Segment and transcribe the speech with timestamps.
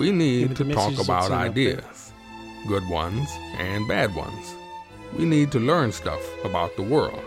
[0.00, 1.74] We need to talk about that's in up there.
[1.76, 2.12] ideas,
[2.66, 4.54] good ones and bad ones.
[5.14, 7.22] We need to learn stuff about the world.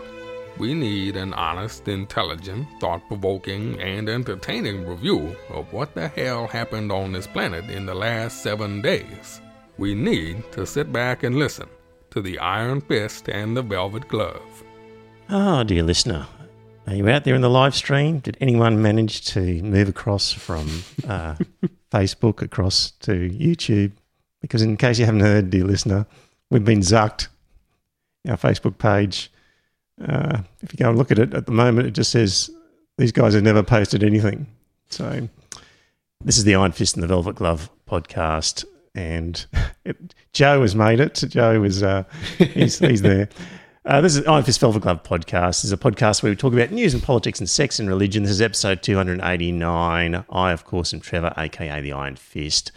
[0.58, 6.90] We need an honest, intelligent, thought provoking, and entertaining review of what the hell happened
[6.90, 9.40] on this planet in the last seven days.
[9.78, 11.68] We need to sit back and listen
[12.10, 14.64] to the Iron Fist and the Velvet Glove.
[15.30, 16.26] Oh, dear listener,
[16.88, 18.18] are you out there in the live stream?
[18.18, 21.36] Did anyone manage to move across from uh,
[21.94, 23.92] Facebook across to YouTube?
[24.40, 26.06] Because, in case you haven't heard, dear listener,
[26.50, 27.28] we've been zucked.
[28.28, 29.30] Our Facebook page,
[30.06, 32.50] uh, if you go and look at it at the moment, it just says
[32.98, 34.46] these guys have never posted anything.
[34.88, 35.28] So,
[36.24, 38.64] this is the Iron Fist and the Velvet Glove podcast.
[38.94, 39.44] And
[39.84, 41.22] it, Joe has made it.
[41.28, 42.04] Joe is uh,
[42.38, 43.28] he's, he's there.
[43.86, 45.60] Uh, this is Iron Fist Velvet Glove podcast.
[45.60, 48.22] This is a podcast where we talk about news and politics and sex and religion.
[48.22, 50.24] This is episode 289.
[50.30, 52.72] I, of course, am Trevor, aka the Iron Fist.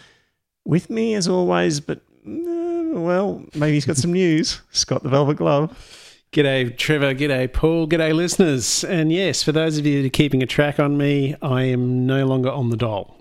[0.65, 4.61] With me, as always, but uh, well, maybe he's got some news.
[4.71, 6.21] Scott the Velvet Glove.
[6.33, 7.15] G'day, Trevor.
[7.15, 7.87] G'day, Paul.
[7.87, 8.83] G'day, listeners.
[8.83, 12.05] And yes, for those of you that are keeping a track on me, I am
[12.05, 13.15] no longer on the dole.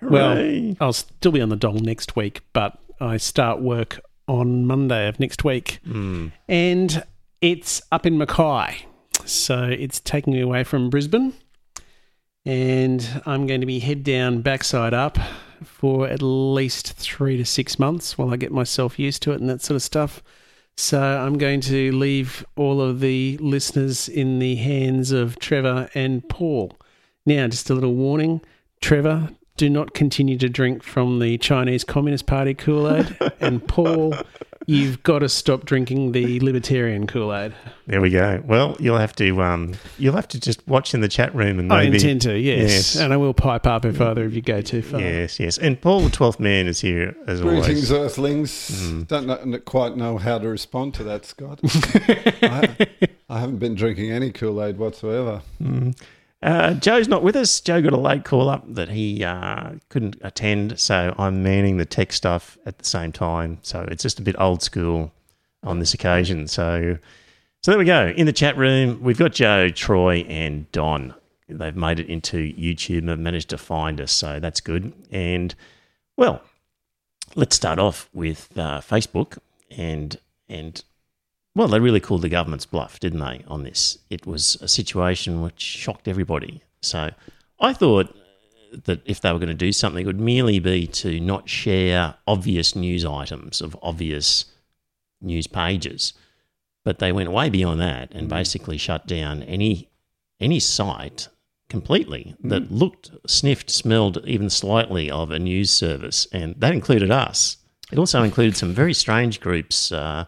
[0.00, 0.10] Hooray.
[0.10, 5.08] Well, I'll still be on the dole next week, but I start work on Monday
[5.08, 5.80] of next week.
[6.46, 7.02] And
[7.42, 8.86] it's up in Mackay.
[9.26, 11.34] So it's taking me away from Brisbane.
[12.46, 15.18] And I'm going to be head down, backside up
[15.62, 19.48] for at least three to six months while I get myself used to it and
[19.50, 20.22] that sort of stuff.
[20.76, 26.26] So I'm going to leave all of the listeners in the hands of Trevor and
[26.28, 26.76] Paul.
[27.26, 28.40] Now, just a little warning
[28.80, 33.16] Trevor, do not continue to drink from the Chinese Communist Party Kool Aid.
[33.40, 34.14] and Paul,
[34.66, 37.54] you've got to stop drinking the Libertarian Kool Aid.
[37.86, 38.42] There we go.
[38.44, 41.72] Well, you'll have to um, you'll have to just watch in the chat room and
[41.72, 42.70] I maybe intend to, yes.
[42.70, 42.96] Yes.
[42.96, 45.00] And I will pipe up if either of you go too far.
[45.00, 45.58] Yes, yes.
[45.58, 47.92] And Paul, the twelfth man, is here as Greetings, always.
[47.92, 49.04] Earthlings.
[49.04, 51.60] Don't know, quite know how to respond to that, Scott.
[51.64, 52.76] I,
[53.28, 55.42] I haven't been drinking any Kool Aid whatsoever.
[56.42, 57.60] Uh, Joe's not with us.
[57.60, 61.84] Joe got a late call up that he uh, couldn't attend, so I'm manning the
[61.84, 63.58] tech stuff at the same time.
[63.62, 65.12] So it's just a bit old school
[65.62, 66.48] on this occasion.
[66.48, 66.98] So,
[67.62, 68.08] so there we go.
[68.08, 71.14] In the chat room, we've got Joe, Troy, and Don.
[71.48, 74.92] They've made it into YouTube and managed to find us, so that's good.
[75.12, 75.54] And
[76.16, 76.42] well,
[77.36, 79.38] let's start off with uh, Facebook
[79.70, 80.82] and and
[81.54, 83.98] well, they really called the government's bluff, didn't they, on this?
[84.08, 86.62] It was a situation which shocked everybody.
[86.80, 87.10] So
[87.60, 88.14] I thought
[88.84, 92.14] that if they were going to do something, it would merely be to not share
[92.26, 94.46] obvious news items of obvious
[95.20, 96.14] news pages.
[96.84, 99.88] But they went way beyond that and basically shut down any
[100.40, 101.28] any site
[101.68, 107.58] completely that looked, sniffed, smelled even slightly of a news service, and that included us.
[107.92, 110.24] It also included some very strange groups uh,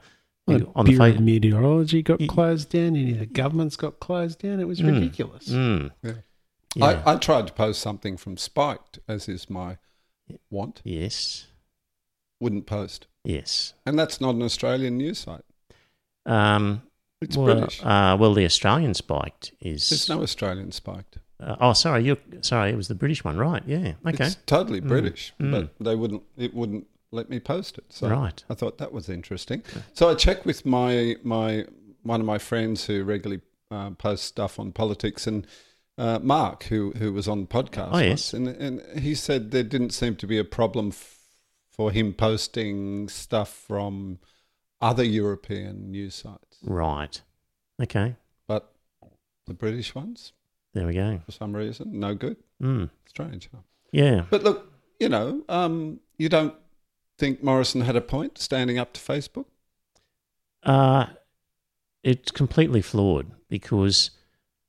[0.46, 2.96] who- Well, on the Bureau of Meteorology got closed down.
[2.96, 4.60] Any of the governments got closed down.
[4.60, 5.48] It was ridiculous.
[5.48, 5.90] Mm.
[6.02, 6.12] Yeah.
[6.76, 7.02] Yeah.
[7.06, 9.78] I, I tried to post something from Spiked, as is my
[10.50, 10.80] want.
[10.84, 11.46] yes.
[12.40, 13.06] Wouldn't post.
[13.22, 13.74] Yes.
[13.86, 15.44] And that's not an Australian news site.
[16.26, 16.82] Um,
[17.22, 17.80] It's well, British.
[17.82, 19.88] Uh, well, the Australian spiked is.
[19.88, 21.18] There's no Australian Spiked.
[21.40, 22.04] uh, oh, sorry.
[22.04, 22.70] You sorry.
[22.70, 23.62] It was the British one, right?
[23.66, 23.94] Yeah.
[24.06, 24.26] Okay.
[24.26, 24.88] It's totally Mm.
[24.88, 25.50] British, Mm.
[25.52, 26.22] but they wouldn't.
[26.36, 27.84] It wouldn't let me post it.
[27.90, 28.42] So Right.
[28.50, 29.62] I thought that was interesting.
[29.94, 31.64] So I checked with my my
[32.02, 35.46] one of my friends who regularly uh, posts stuff on politics and.
[35.96, 38.34] Uh, Mark, who who was on the podcast, Oh, yes.
[38.34, 41.20] and and he said there didn't seem to be a problem f-
[41.70, 44.18] for him posting stuff from
[44.80, 47.22] other European news sites, Right.
[47.80, 48.16] Okay.
[48.48, 48.72] but
[49.46, 50.32] the British ones,
[50.72, 51.20] There we go.
[51.24, 52.38] for some reason, no good.
[52.60, 52.90] Mm.
[53.06, 53.48] Strange.
[53.54, 53.60] Huh?
[53.92, 54.24] Yeah.
[54.30, 56.54] But look, you know, um, you don't
[57.18, 59.46] think Morrison had a point standing up to Facebook?
[60.62, 61.06] Uh,
[62.02, 64.10] it's completely flawed because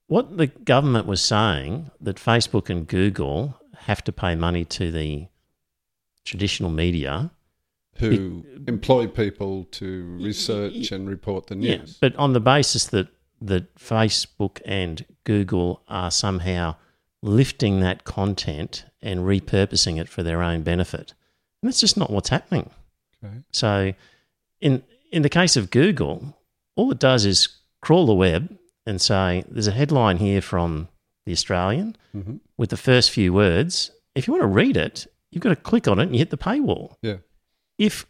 [0.07, 5.28] what the government was saying that Facebook and Google have to pay money to the
[6.23, 7.31] traditional media.
[7.97, 11.97] Who employ people to research and report the Yeah, news?
[12.02, 13.08] but on the basis that
[13.41, 16.75] that Facebook and Google are somehow
[17.22, 21.14] lifting that content and repurposing it for their own benefit,
[21.66, 22.70] and that's just not what's happening.
[23.23, 23.34] Okay.
[23.52, 23.94] So,
[24.62, 26.38] in in the case of Google,
[26.76, 27.47] all it does is
[27.82, 30.90] crawl the web and say, "There's a headline here from
[31.26, 32.40] the Australian Mhm.
[32.56, 33.90] with the first few words.
[34.14, 36.29] If you want to read it, you've got to click on it and you hit
[36.29, 37.17] the paywall." Yeah.
[37.79, 38.06] if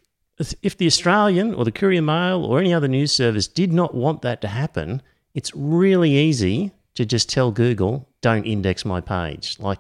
[0.62, 4.22] if the Australian or the Courier Mail or any other news service did not want
[4.22, 5.02] that to happen,
[5.34, 9.80] it's really easy to just tell Google, "Don't index my page." Like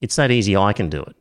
[0.00, 0.56] it's that easy.
[0.56, 1.14] I can do it.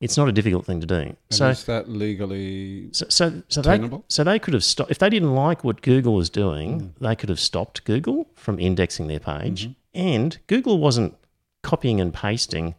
[0.00, 0.94] It's not a difficult thing to do.
[0.94, 2.88] And So, is that legally?
[2.92, 6.14] so, so, so they, so they could have stopped if they didn't like what Google
[6.14, 6.80] was doing.
[6.80, 6.90] Mm.
[7.00, 9.72] They could have stopped Google from indexing their page, Mm-hmm.
[9.94, 11.16] and Google wasn't
[11.62, 12.76] copying and pasting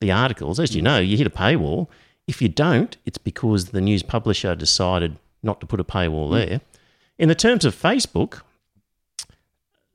[0.00, 0.58] the articles.
[0.58, 0.84] As you Mm.
[0.84, 1.88] know, you hit a paywall.
[2.26, 6.46] If you don't, it's because the news publisher decided not to put a paywall Mm.
[6.46, 6.60] there.
[7.18, 8.40] In the terms of Facebook,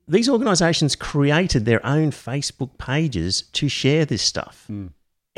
[0.08, 4.66] these organisations created their own Facebook pages to share this stuff.
[4.70, 4.90] Mm.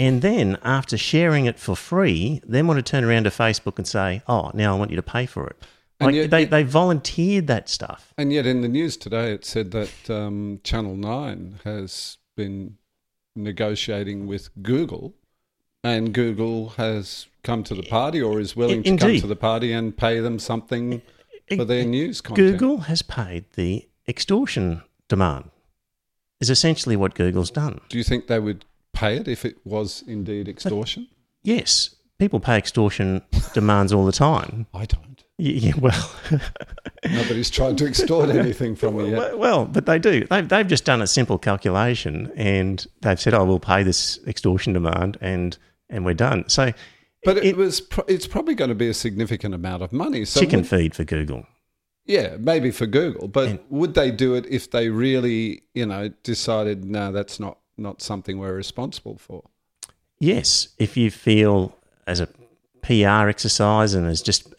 [0.01, 3.87] And then, after sharing it for free, then want to turn around to Facebook and
[3.87, 5.57] say, "Oh, now I want you to pay for it."
[5.99, 8.11] Like yet- they, they volunteered that stuff.
[8.17, 12.77] And yet, in the news today, it said that um, Channel Nine has been
[13.35, 15.13] negotiating with Google,
[15.83, 19.71] and Google has come to the party or is willing to come to the party
[19.71, 21.03] and pay them something
[21.55, 22.53] for their news content.
[22.57, 25.51] Google has paid the extortion demand.
[26.39, 27.81] Is essentially what Google's done.
[27.89, 28.65] Do you think they would
[29.01, 31.07] pay it if it was indeed extortion?
[31.43, 33.21] Yes, people pay extortion
[33.53, 34.67] demands all the time.
[34.73, 35.23] I don't.
[35.37, 36.11] Yeah, well,
[37.09, 39.17] Nobody's tried to extort anything from me yet.
[39.17, 40.25] well, well, but they do.
[40.25, 44.73] They've, they've just done a simple calculation and they've said, "Oh, we'll pay this extortion
[44.73, 45.57] demand," and
[45.89, 46.47] and we're done.
[46.47, 46.71] So,
[47.23, 47.81] But it, it- was.
[47.81, 50.25] Pro- it's probably going to be a significant amount of money.
[50.25, 51.47] So chicken would- feed for Google.
[52.05, 56.09] Yeah, maybe for Google, but And- would they do it if they really, you know,
[56.23, 59.43] decided no, that's not not something we're responsible for?
[60.19, 61.75] Yes, if you feel
[62.07, 62.27] as a
[62.81, 64.53] PR exercise and as just,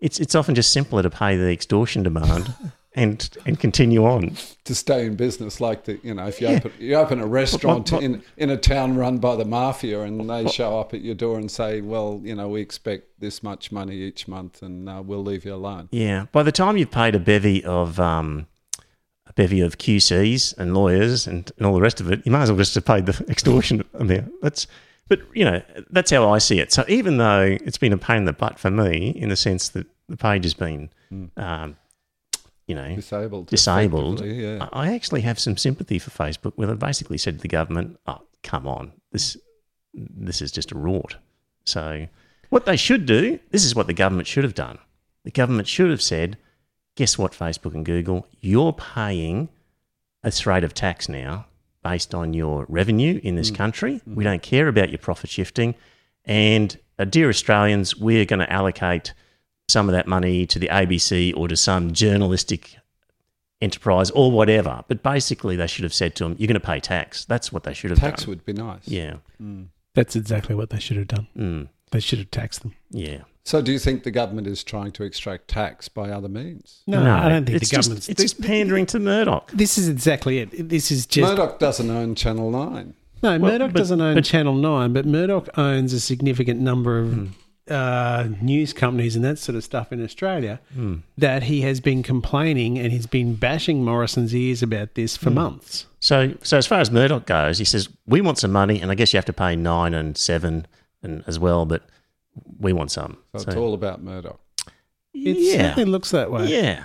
[0.00, 2.54] it's it's often just simpler to pay the extortion demand
[2.94, 4.36] and and continue on.
[4.64, 7.90] To stay in business, like the, you know, if you open you open a restaurant
[7.92, 11.14] what- in in a town run by the mafia, and they show up at your
[11.14, 15.02] door and say, well, you know, we expect this much money each month, and uh,
[15.04, 15.88] we'll leave you alone.
[15.92, 16.26] Yeah.
[16.32, 18.46] By the time you've paid a bevy of um,
[19.30, 22.42] a bevy of QCs and lawyers and, and all the rest of it, you might
[22.42, 24.30] as well just have paid the extortion amount.
[24.42, 24.66] That's,
[25.08, 26.72] but you know, that's how I see it.
[26.72, 29.70] So even though it's been a pain in the butt for me, in the sense
[29.70, 30.90] that the page has been,
[31.36, 31.76] um,
[32.66, 34.68] you know, Disabled, disabled, Yeah.
[34.72, 37.98] I I actually have some sympathy for Facebook, where they basically said to the government,
[38.06, 39.36] "Oh, come on, this
[39.92, 41.14] this is just a rort."
[41.64, 42.06] So,
[42.50, 44.78] what they should do, this is what the government should have done.
[45.24, 46.38] The government should have said,
[47.00, 49.48] "Guess what, Facebook and Google, you're paying
[50.22, 51.46] a rate of tax now
[51.82, 54.02] based on your revenue in this country.
[54.06, 55.74] We don't care about your profit shifting,
[56.26, 59.14] and uh, dear Australians, we're going to allocate."
[59.68, 62.76] Some of that money to the ABC or to some journalistic
[63.62, 64.82] enterprise or whatever.
[64.88, 67.62] But basically, they should have said to them, "You're going to pay tax." That's what
[67.62, 68.10] they should have done.
[68.10, 68.30] Tax done.
[68.30, 68.86] would be nice.
[68.88, 69.18] Yeah,
[69.94, 71.28] That's exactly what they should have done.
[71.36, 72.74] mm, They should have taxed them.
[72.90, 73.22] yeah.
[73.44, 76.82] So, do you think the government is trying to extract tax by other means?
[76.86, 78.08] No, no I don't think it's the just, government's.
[78.08, 79.50] It's just pandering to Murdoch.
[79.52, 80.68] this is exactly it.
[80.68, 82.94] This is just Murdoch doesn't own Channel Nine.
[83.22, 83.38] no.
[83.38, 87.12] Well, Murdoch but- doesn't own but- Channel Nine, but Murdoch owns a significant number of
[87.12, 87.26] Hmm.
[87.70, 90.60] uh, news companies and that sort of stuff in Australia.
[90.74, 90.96] Hmm.
[91.16, 95.86] That he has been complaining and he's been bashing Morrison's ears about this for months.
[95.98, 98.94] So, so as far as Murdoch goes, he says we want some money, and I
[98.94, 100.66] guess you have to pay nine and seven
[101.02, 101.82] and as well, but
[102.58, 103.18] we want some.
[103.34, 104.40] So, So, it's all about Murdoch.
[105.14, 106.46] It yeah, certainly looks that way.
[106.46, 106.84] yeah.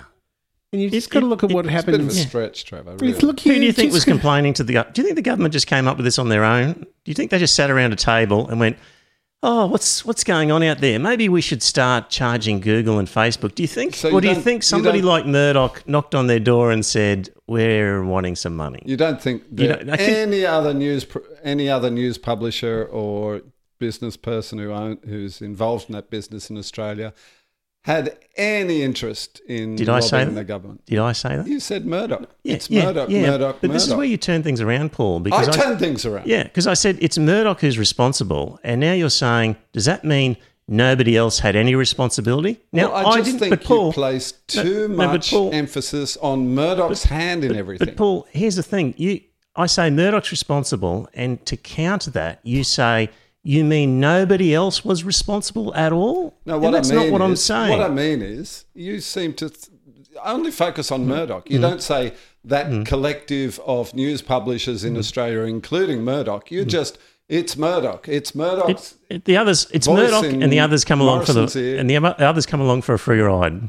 [0.72, 1.92] And you've just It- got to look at it- what It's a happened.
[1.98, 2.92] bit of a in- stretch, Trevor.
[2.94, 3.14] It's Really.
[3.20, 4.74] look, Who do you think just was got- complaining to the?
[4.74, 6.72] gov- Do you think the government just came up with this on their own?
[6.74, 8.76] Do you think they just sat around a table and went,
[9.44, 10.98] "Oh, what's what's going on out there?
[10.98, 14.34] Maybe we should start charging Google and Facebook." Do you think, So or do you
[14.34, 18.82] think somebody don't- like Murdoch knocked on their door and said, "We're wanting some money"?
[18.84, 21.06] You don't think You that don't- I think- any other news
[21.44, 23.42] any other news publisher or
[23.78, 27.12] business person who own, who's involved in that business in Australia
[27.84, 30.32] had any interest in Did I say that?
[30.32, 30.84] the government?
[30.86, 31.46] Did I say that?
[31.46, 32.28] You said Murdoch.
[32.42, 33.30] Yeah, it's yeah, Murdoch, yeah.
[33.30, 35.18] Murdoch, But this is where you turn things around, Paul.
[35.18, 36.26] I Because turn things around.
[36.26, 40.36] Yeah, because I said it's Murdoch who's responsible, and now you're saying, does that mean
[40.66, 42.58] nobody else had any responsibility?
[42.72, 45.52] Now Well, I just didn't, think but Paul, you placed too no, but much Paul-
[45.54, 47.86] emphasis on Murdoch's hand in everything.
[47.86, 49.20] But Paul, here's the thing: you,
[49.54, 53.10] I say Murdoch's responsible, and to counter that, you say
[53.54, 56.34] you mean nobody else was responsible at all.
[56.44, 57.70] No, And what that's I mean not what I'm saying.
[57.78, 59.68] What I mean is, you seem to th-
[60.24, 60.94] only focus Mm.
[60.94, 61.44] on Murdoch.
[61.50, 62.12] You don't say
[62.44, 64.88] that collective of news publishers Mm.
[64.88, 66.50] in Australia, including Murdoch.
[66.50, 66.98] You just,
[67.28, 68.08] it's Murdoch.
[68.08, 68.70] It's Murdoch.
[68.70, 71.78] It- it- the others, it's Murdoch, and the others come along for the, ear.
[71.78, 71.96] and the
[72.30, 73.68] others come along for a free ride.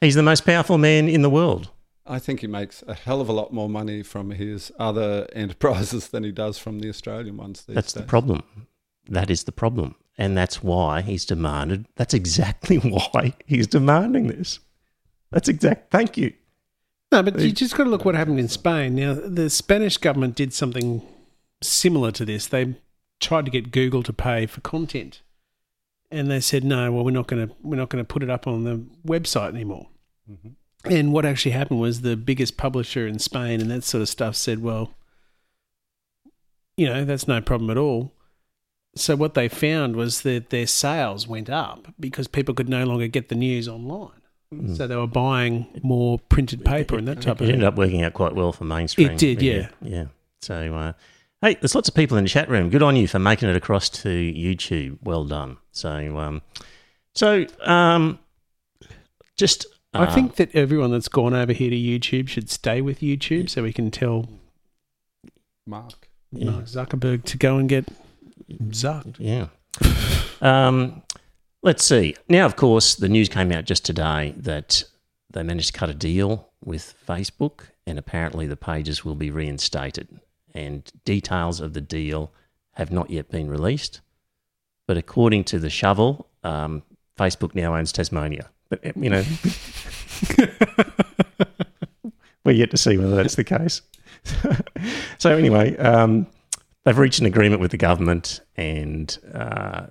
[0.00, 1.70] He's the most powerful man in the world.
[2.08, 6.08] I think he makes a hell of a lot more money from his other enterprises
[6.12, 7.64] than he does from the Australian ones.
[7.66, 8.44] These That's the problem.
[9.08, 9.94] That is the problem.
[10.18, 11.86] And that's why he's demanded.
[11.96, 14.60] That's exactly why he's demanding this.
[15.30, 15.90] That's exact.
[15.90, 16.32] Thank you.
[17.12, 18.94] No, but you just got to look what happened in Spain.
[18.94, 21.02] Now, the Spanish government did something
[21.62, 22.46] similar to this.
[22.46, 22.74] They
[23.20, 25.22] tried to get Google to pay for content,
[26.10, 26.90] and they said no.
[26.90, 29.50] Well, we're not going to we're not going to put it up on the website
[29.50, 29.88] anymore.
[30.30, 30.48] Mm-hmm.
[30.90, 34.36] And what actually happened was the biggest publisher in Spain and that sort of stuff
[34.36, 34.94] said, well,
[36.76, 38.12] you know, that's no problem at all.
[38.96, 43.06] So what they found was that their sales went up because people could no longer
[43.06, 44.10] get the news online.
[44.74, 48.02] So they were buying more printed paper and that type It of ended up working
[48.02, 49.10] out quite well for mainstream.
[49.10, 49.70] It did, media.
[49.82, 50.04] Yeah.
[50.40, 50.92] So, uh,
[51.42, 52.70] hey, there's lots of people in the chat room.
[52.70, 54.98] Good on you for making it across to YouTube.
[55.02, 55.58] Well done.
[55.72, 56.42] So, um,
[57.14, 58.20] so um,
[59.36, 63.00] just I uh, think that everyone that's gone over here to YouTube should stay with
[63.00, 64.28] YouTube so we can tell
[65.66, 66.08] Mark.
[66.30, 66.50] Yeah.
[66.50, 67.88] Mark Zuckerberg to go and get
[68.48, 69.16] zucked.
[69.18, 69.48] Yeah.
[70.40, 71.02] um,
[71.62, 72.16] let's see.
[72.28, 74.84] Now, of course, the news came out just today that
[75.30, 80.20] they managed to cut a deal with Facebook, and apparently the pages will be reinstated.
[80.54, 82.32] And details of the deal
[82.72, 84.00] have not yet been released.
[84.86, 86.82] But according to the shovel, um,
[87.18, 88.48] Facebook now owns Tasmania.
[88.68, 89.24] But, uh, you know,
[92.44, 93.82] we're yet to see whether that's the case.
[95.18, 96.26] so, anyway, um,
[96.86, 99.88] they've reached an agreement with the government, and uh,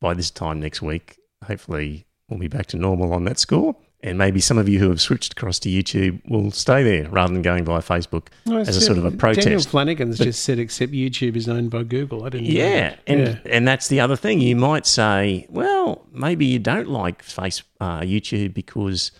[0.00, 3.76] by this time next week, hopefully, we'll be back to normal on that score.
[4.00, 7.32] And maybe some of you who have switched across to YouTube will stay there rather
[7.32, 9.46] than going via Facebook as a sort of a protest.
[9.46, 9.60] Daniel.
[9.60, 12.24] Flanagan's just said, except YouTube is owned by Google.
[12.24, 12.46] I didn't.
[12.46, 13.00] know Yeah, that.
[13.08, 13.38] and Yeah.
[13.46, 14.40] and that's the other thing.
[14.40, 19.10] You might say, well, maybe you don't like Face uh, YouTube because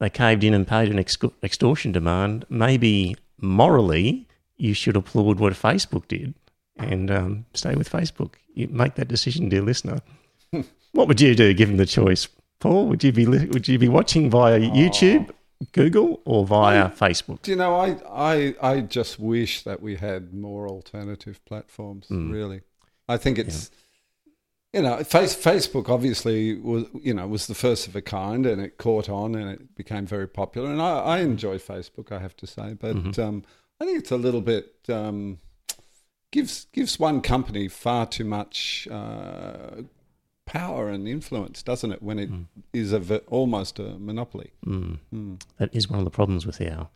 [0.00, 2.44] they caved in and paid an ex- extortion demand.
[2.50, 4.28] Maybe morally,
[4.58, 6.34] you should applaud what Facebook did
[6.78, 8.34] and um, stay with Facebook.
[8.54, 10.00] You make that decision, dear listener.
[10.92, 12.28] what would you do given the choice,
[12.60, 12.86] Paul?
[12.88, 15.30] Would you be would you be watching via YouTube,
[15.72, 17.42] Google, or via Facebook?
[17.42, 22.62] Do you know, I, I, I just wish that we had more alternative platforms, really.
[23.08, 23.70] I think it's,
[24.72, 28.60] you know, face, Facebook obviously was, you know, was the first of a kind and
[28.60, 30.70] it caught on and it became very popular.
[30.70, 32.74] And I, I enjoy Facebook, I have to say.
[32.74, 33.44] But um,
[33.80, 35.38] I think it's a little bit, um,
[36.36, 39.82] gives, gives one company far too much uh,
[40.44, 42.30] power and influence, doesn't it, when it
[42.74, 44.52] is a, ve- almost a monopoly.
[44.66, 45.40] Mm.
[45.58, 46.88] That is one of the problems with our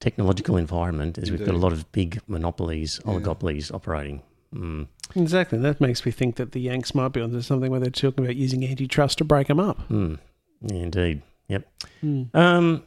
[0.00, 4.22] technological environment is we've got a lot of big monopolies, oligopolies operating.
[4.54, 4.88] Mm.
[5.14, 5.58] Exactly.
[5.58, 8.36] That makes me think that the Yanks might be onto something where they're talking about
[8.36, 9.86] using antitrust to break them up.
[9.88, 10.18] Mm.
[10.62, 11.22] Yeah, indeed.
[11.48, 11.68] Yep.
[12.02, 12.34] Mm.
[12.34, 12.82] Um,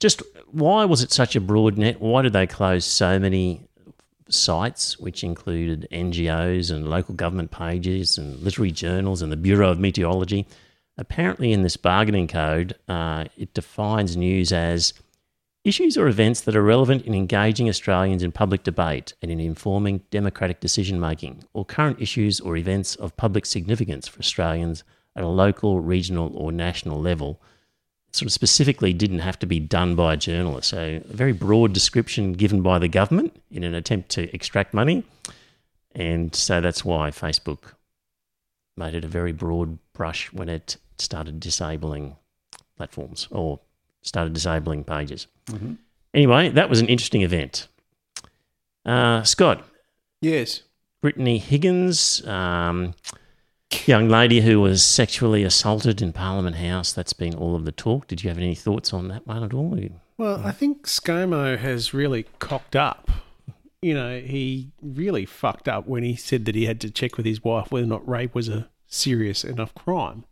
[0.00, 2.00] just why was it such a broad net?
[2.00, 3.68] Why did they close so many
[4.28, 9.78] sites, which included NGOs and local government pages and literary journals and the Bureau of
[9.78, 10.46] Meteorology?
[10.98, 14.92] Apparently, in this bargaining code, uh, it defines news as
[15.64, 20.02] issues or events that are relevant in engaging Australians in public debate and in informing
[20.10, 24.82] democratic decision making, or current issues or events of public significance for Australians
[25.14, 27.40] at a local, regional, or national level
[28.12, 30.68] sort of specifically didn't have to be done by a journalist.
[30.70, 35.04] So, a very broad description given by the government in an attempt to extract money.
[35.94, 37.74] And so that's why Facebook
[38.76, 42.16] made it a very broad brush when it started disabling
[42.76, 43.60] platforms or
[44.02, 45.26] started disabling pages.
[46.14, 47.68] Anyway, that was an interesting event.
[48.84, 49.64] Uh, Scott,
[50.20, 50.62] Yes.
[51.02, 52.94] Brittany Higgins, um,
[53.86, 56.92] young lady who was sexually assaulted in Parliament House.
[56.92, 58.06] That's been all of the talk.
[58.06, 59.78] Did you have any thoughts on that one at all?
[60.18, 63.10] Well, I think ScoMo has really cocked up.
[63.80, 67.26] You know, he really fucked up when he said that he had to check with
[67.26, 70.24] his wife whether or not rape was a serious enough crime.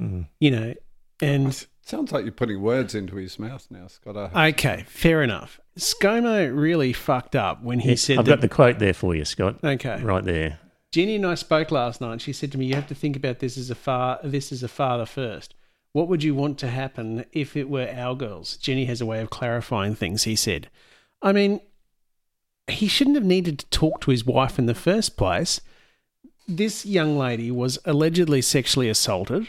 [0.00, 0.26] Mm.
[0.40, 0.74] You know,
[1.20, 4.16] and Sounds like you're putting words into his mouth now, Scott.
[4.34, 5.60] Okay, fair enough.
[5.78, 8.30] ScoMo really fucked up when he said I've that.
[8.30, 9.56] got the quote there for you, Scott.
[9.62, 10.60] okay, Right there.
[10.94, 12.20] Jenny and I spoke last night.
[12.20, 14.20] She said to me, "You have to think about this as a far.
[14.22, 15.52] This as a father first.
[15.90, 19.20] What would you want to happen if it were our girls?" Jenny has a way
[19.20, 20.22] of clarifying things.
[20.22, 20.70] He said,
[21.20, 21.60] "I mean,
[22.68, 25.60] he shouldn't have needed to talk to his wife in the first place.
[26.46, 29.48] This young lady was allegedly sexually assaulted.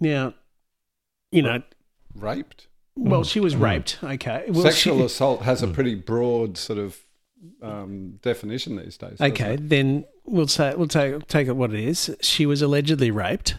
[0.00, 0.34] Now,
[1.32, 1.62] you know,
[2.14, 2.66] raped.
[2.94, 3.64] well, she was hmm.
[3.64, 3.98] raped.
[4.02, 7.06] Okay, well, Sexual she- assault has a pretty broad sort of
[7.62, 9.20] um, definition these days.
[9.20, 9.68] Okay, it?
[9.68, 12.14] then we'll say we'll take take it what it is.
[12.20, 13.56] She was allegedly raped,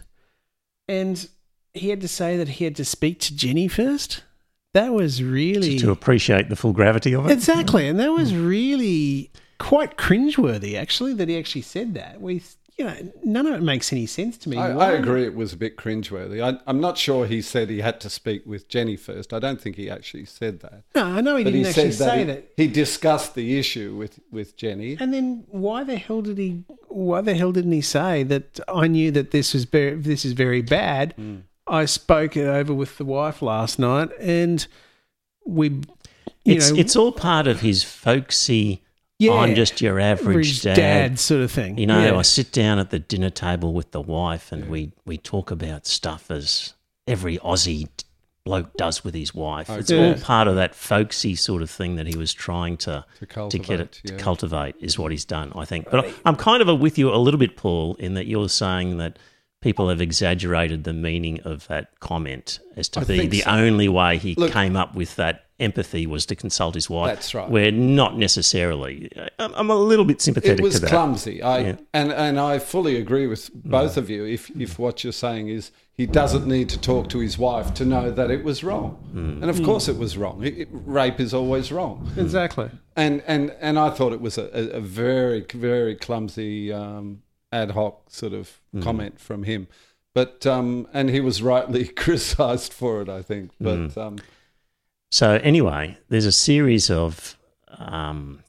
[0.88, 1.28] and
[1.74, 4.24] he had to say that he had to speak to Jenny first.
[4.74, 7.32] That was really To appreciate the full gravity of it.
[7.32, 10.76] exactly, and that was really quite cringeworthy.
[10.76, 12.22] Actually, that he actually said that.
[12.22, 12.44] We,
[12.80, 14.56] you know, none of it makes any sense to me.
[14.56, 16.42] I, I agree it was a bit cringeworthy.
[16.42, 19.34] I, I'm not sure he said he had to speak with Jenny first.
[19.34, 20.84] I don't think he actually said that.
[20.96, 22.54] No, I know he But didn't he actually said that say he, that.
[22.56, 24.96] he discussed the issue with, with Jenny.
[24.98, 26.64] And then why the hell did he?
[26.88, 30.32] why the hell didn't he say that I knew that this was very, this is
[30.32, 31.14] very bad?
[31.18, 31.42] Mm.
[31.68, 34.66] I spoke it over with the wife last night, and
[35.46, 35.84] we, you
[36.46, 38.84] It's know, it's all part of his folksy.
[39.20, 41.20] Yeah, I'm just your average average dad.
[41.20, 41.78] sort of thing.
[41.78, 42.18] You know, Yeah.
[42.18, 45.86] I sit down at the dinner table with the wife, and we we talk about
[45.86, 46.74] stuff as
[47.08, 47.88] every Aussie
[48.46, 49.70] bloke does with his wife.
[49.70, 50.08] It's Yeah.
[50.08, 53.26] all part of that folksy sort of thing that he was trying to To to
[53.26, 54.20] get it cultivate, to yeah.
[54.20, 55.90] cultivate is what he's done, I think.
[55.92, 58.50] But I- I'm kind of a, with you a little bit, Paul, in that you're
[58.50, 59.20] saying that
[59.62, 63.52] people have exaggerated the meaning of that comment as to I be the so.
[63.52, 67.14] only way he Look- came up with that empathy was to consult his wife.
[67.16, 67.50] That's right.
[67.50, 69.12] We're not necessarily.
[69.40, 70.90] I'm, I'm a little bit sympathetic it was to that.
[70.90, 71.42] clumsy.
[71.42, 71.76] I Yeah.
[71.94, 74.24] and and I fully agree with both of you.
[74.26, 77.84] If if what you're saying is he doesn't need to talk to his wife to
[77.84, 79.42] know that it was wrong, Hmm.
[79.44, 80.42] and of course it was wrong.
[80.46, 82.70] It, it- rape is always wrong, exactly.
[82.96, 87.72] and and and I thought it was a, a, a very very clumsy um, ad
[87.72, 88.82] hoc sort of Hmm.
[88.82, 89.68] comment from him.
[90.14, 93.52] But um, and he was rightly criticised for it, I think.
[93.60, 94.00] But Hmm.
[94.00, 94.16] um,
[95.12, 97.38] So anyway, there's a series of
[97.78, 98.44] um,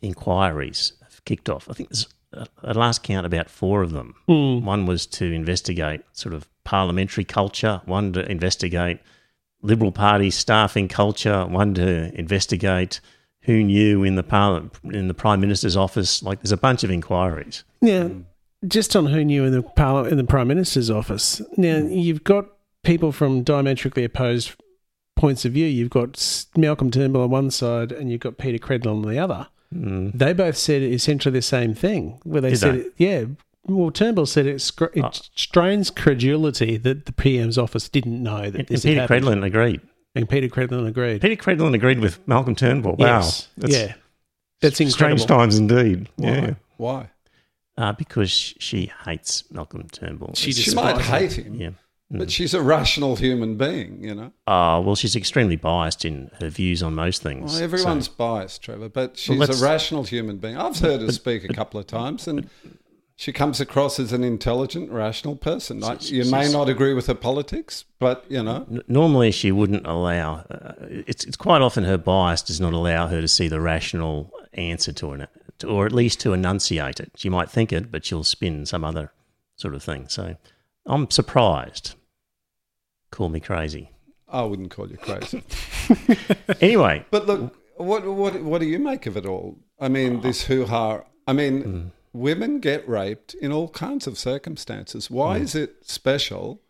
[0.00, 1.68] inquiries have kicked off.
[1.70, 4.14] I think there's uh, at last count about four of them.
[4.26, 7.82] One was to investigate sort of parliamentary culture.
[7.84, 9.00] One to investigate
[9.60, 11.46] Liberal Party staffing culture.
[11.46, 13.00] One to investigate
[13.42, 16.22] who knew in the parliament in the Prime Minister's office.
[16.22, 17.64] Like there's a bunch of inquiries.
[17.82, 18.08] Yeah,
[18.66, 21.40] just on who knew in the parliament, in the prime minister's office.
[21.56, 21.90] Now hmm.
[21.92, 22.46] you've got
[22.84, 24.52] people from diametrically opposed
[25.16, 25.66] points of view.
[25.66, 29.48] You've got Malcolm Turnbull on one side, and you've got Peta Credlin on the other.
[29.72, 30.10] Hmm.
[30.14, 32.20] They both said essentially the same thing.
[32.24, 32.78] Where they Did said, they?
[32.80, 33.24] It, yeah.
[33.64, 35.10] Well, Turnbull said it, scr- it Oh.
[35.36, 39.24] strains credulity that the PM's office didn't know that And, this Peta happened.
[39.24, 39.80] Credlin agreed.
[40.14, 41.22] And Peta Credlin agreed.
[41.22, 42.96] Peta Credlin agreed with Malcolm Turnbull.
[42.96, 43.48] Wow, Yes.
[43.56, 43.94] That's yeah,
[44.60, 45.18] that's incredible.
[45.18, 46.08] strange times indeed.
[46.16, 46.28] why?
[46.28, 46.54] Yeah.
[46.76, 47.10] Why?
[47.78, 50.32] Uh, because she hates Malcolm Turnbull.
[50.34, 51.70] She She might hate him, yeah.
[52.10, 54.32] but she's a rational human being, you know.
[54.46, 57.54] Uh, well, she's extremely biased in her views on most things.
[57.54, 60.56] Well, everyone's biased, Trevor, but she's that's- a rational human being.
[60.58, 62.50] I've heard her speak a couple of times, and
[63.16, 65.80] she comes across as an intelligent, rational person.
[65.80, 70.44] Like, you may not agree with her politics, but you know, Normally, she wouldn't allow.
[70.50, 74.30] Uh, it's it's quite often her bias does not allow her to see the rational
[74.52, 75.12] answer to
[75.60, 77.12] it, or at least to enunciate it.
[77.16, 79.12] She might think it, but she'll spin some other
[79.56, 80.08] sort of thing.
[80.08, 80.36] So,
[80.86, 81.94] I'm surprised.
[83.10, 83.90] Call me crazy.
[84.28, 85.42] I wouldn't call you crazy.
[86.60, 89.58] Anyway, But look, what what what do you make of it all?
[89.78, 90.46] I mean, this ah.
[90.46, 91.00] hoo ha.
[91.26, 91.86] I mean, hmm.
[92.12, 95.10] women get raped in all kinds of circumstances.
[95.10, 95.44] Why hmm.
[95.44, 96.60] is it special?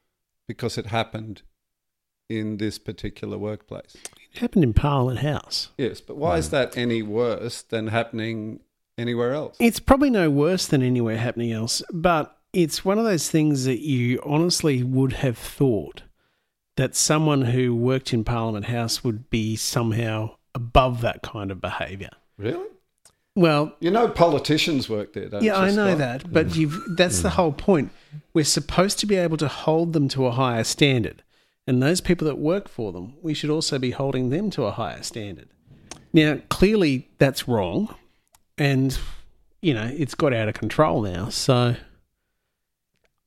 [0.49, 1.43] Because it happened
[2.29, 3.97] in this particular workplace.
[4.33, 5.69] It happened in Parliament House.
[5.79, 6.53] Yes, but why is hmm.
[6.53, 8.61] that any worse than happening
[9.03, 9.57] anywhere else?
[9.61, 13.81] It's probably no worse than anywhere happening else, but it's one of those things that
[13.81, 16.03] you honestly would have thought
[16.77, 22.11] that someone who worked in Parliament House would be somehow above that kind of behaviour.
[22.39, 22.67] Really?
[23.35, 25.63] Well, You know, politicians work there, don't yeah, you?
[25.63, 25.99] I know Scott?
[25.99, 27.91] that, but you've, that's the whole point.
[28.35, 31.23] We're supposed to be able to hold them to a higher standard,
[31.67, 34.71] and those people that work for them, we should also be holding them to a
[34.71, 35.49] higher standard.
[36.13, 37.95] Now, clearly, that's wrong,
[38.63, 38.97] and
[39.61, 41.29] you know it's got out of control now.
[41.29, 41.75] So,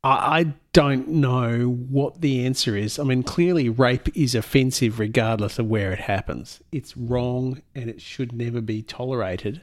[0.04, 2.98] I, I don't know what the answer is.
[3.00, 6.62] I mean, clearly, rape is offensive regardless of where it happens.
[6.72, 9.62] It's wrong, and it should never be tolerated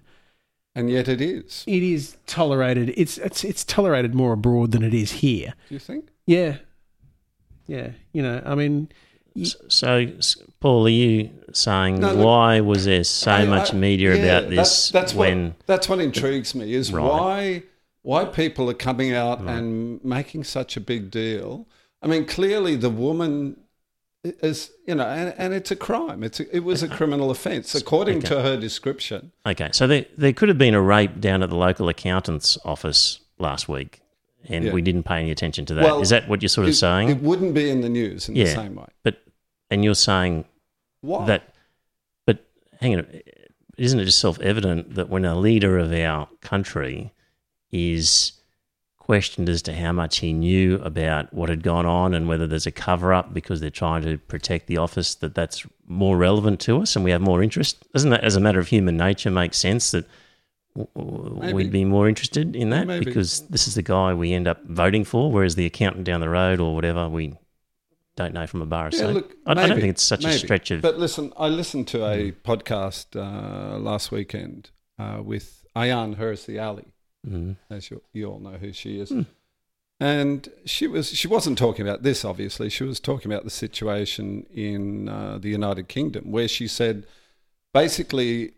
[0.75, 1.65] And yet it is.
[1.67, 2.93] it is tolerated.
[2.97, 5.55] It's it's it's tolerated more abroad than it is here.
[5.69, 6.09] Do you think?
[6.27, 6.59] Yeah,
[7.67, 7.91] yeah.
[8.13, 8.89] You know, I mean,
[9.69, 10.07] so
[10.61, 14.23] Paul, are you saying No, look, why was there so I- much I- media yeah,
[14.39, 15.45] about this That's, that's when?
[15.47, 17.03] what, that's what intrigues me is Right.
[17.05, 17.63] why
[18.03, 21.69] why people are coming out and making such a big deal.
[22.03, 23.57] I mean, clearly the woman
[24.25, 26.23] is you know, and, and it's a crime.
[26.25, 29.33] It's a, it was a criminal offence according to her description.
[29.47, 33.21] Okay, so there there could have been a rape down at the local accountant's office
[33.39, 34.02] last week,
[34.49, 34.73] and Yeah.
[34.73, 35.85] we didn't pay any attention to that.
[35.85, 37.09] Is Well, that what you're sort of It, saying?
[37.11, 38.45] it wouldn't be in the news in Yeah.
[38.45, 38.87] the same way.
[39.03, 39.23] but
[39.71, 40.45] and you're saying
[41.01, 41.25] Why?
[41.27, 41.55] that,
[42.27, 42.45] but
[42.81, 43.07] hang on,
[43.79, 47.13] isn't it just self evident that when a leader of our country
[47.71, 48.33] is
[48.99, 52.67] questioned as to how much he knew about what had gone on and whether there's
[52.67, 56.81] a cover up because they're trying to protect the office, that that's more relevant to
[56.81, 57.83] us and we have more interest?
[57.93, 60.05] Doesn't that, as a matter of human nature, make sense that
[60.75, 61.53] Maybe.
[61.53, 63.05] we'd be more interested in that Maybe.
[63.05, 66.29] because this is the guy we end up voting for, whereas the accountant down the
[66.31, 67.35] road or whatever we
[68.17, 68.89] don't know from a bar.
[68.93, 70.81] Yeah, so look, I, I don't think it's such a stretch of.
[70.83, 76.87] But listen, I listened to a podcast uh, last weekend uh, with Ayaan Hirsi Ali,
[77.29, 77.55] Mm.
[77.71, 79.13] as you, you all know who she is.
[80.01, 82.69] And she was she wasn't talking about this obviously.
[82.69, 87.07] She was talking about the situation in uh, the United Kingdom where she said
[87.73, 88.55] basically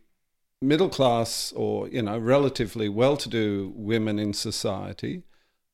[0.67, 5.23] middle class or you know relatively well-to-do women in society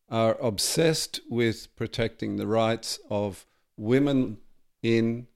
[0.09, 4.39] are obsessed with protecting the rights of women
[4.83, 5.27] in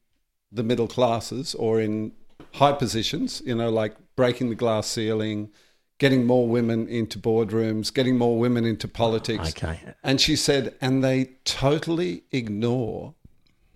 [0.51, 2.13] the middle classes or in
[2.55, 5.51] high positions, you know, like breaking the glass ceiling,
[5.99, 9.51] getting more women into boardrooms, getting more women into politics.
[9.51, 9.79] Okay.
[10.03, 13.15] And she said, and they totally ignore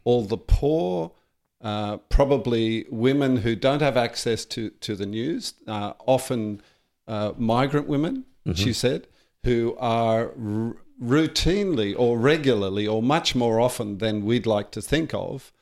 [0.05, 1.13] all the poor,
[1.61, 6.63] uh, probably women who don't have access to, to the news, uh, often
[7.07, 9.07] uh, migrant women, she said,
[9.45, 15.13] who are r- routinely or regularly or much more often than we'd like to think
[15.15, 15.53] of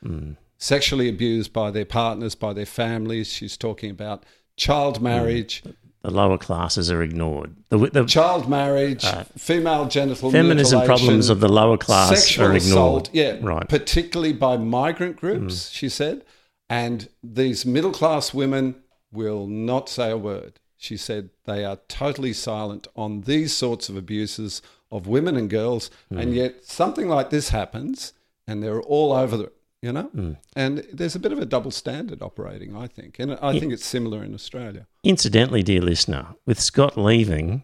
[0.59, 3.28] sexually abused by their partners, by their families.
[3.28, 4.24] She's talking about
[4.56, 5.62] child marriage,
[6.06, 7.56] The lower classes are ignored.
[7.68, 9.04] The, the child marriage,
[9.36, 12.56] female genital feminism problems of the lower class are ignored.
[12.56, 13.64] assault, yeah, Right.
[13.64, 13.68] Mm.
[13.68, 16.24] particularly by migrant groups, she said.
[16.70, 18.76] And these middle class women
[19.10, 20.60] will not say a word.
[20.76, 25.90] She said they are totally silent on these sorts of abuses of women and girls.
[26.12, 26.22] Mm.
[26.22, 28.12] And yet something like this happens
[28.46, 30.10] and they're all over it, you know?
[30.14, 30.36] Mm.
[30.54, 33.18] And there's a bit of a double standard operating, I think.
[33.18, 34.86] And I think it's similar in Australia.
[35.04, 37.62] Incidentally, dear listener, with Scott leaving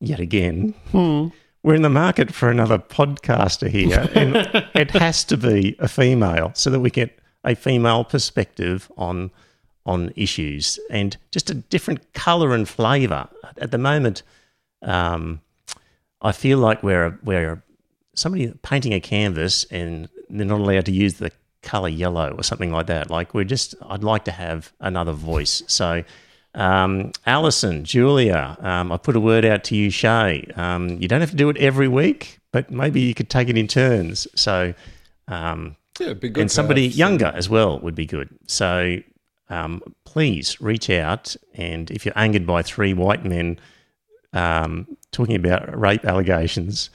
[0.00, 1.28] yet again, Hmm.
[1.62, 4.36] we're in the market for another podcaster here, and
[4.74, 9.30] it has to be a female so that we get a female perspective on
[9.86, 13.28] on issues and just a different color and flavor.
[13.58, 14.22] At the moment,
[14.80, 15.42] um,
[16.22, 17.62] I feel like we're we're
[18.14, 21.30] somebody painting a canvas and they're not allowed to use the
[21.64, 23.10] color yellow or something like that.
[23.10, 25.62] Like we're just, I'd like to have another voice.
[25.66, 26.04] So.
[26.56, 30.46] Um, Alison, Julia, um, I put a word out to you, Shay.
[30.54, 33.58] Um, you don't have to do it every week, but maybe you could take it
[33.58, 34.28] in turns.
[34.36, 34.72] So,
[35.26, 36.42] um, Yeah, be good.
[36.42, 38.28] and somebody younger as well would be good.
[38.46, 38.98] So
[39.50, 43.58] um, please reach out, and if you're angered by three white men
[44.32, 46.88] um, talking about rape allegations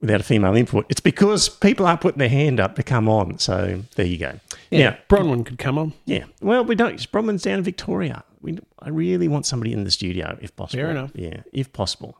[0.00, 3.38] without a female input, it's because people are putting their hand up to come on.
[3.38, 4.38] So there you go.
[4.70, 5.92] Yeah, Now, Bronwyn could come on.
[6.06, 6.24] yeah.
[6.40, 6.96] Well, we don't.
[7.12, 8.24] Bronwyn's down in Victoria.
[8.40, 10.82] We, I really want somebody in the studio if possible.
[10.82, 11.10] Fair enough.
[11.14, 12.16] Yeah, if possible.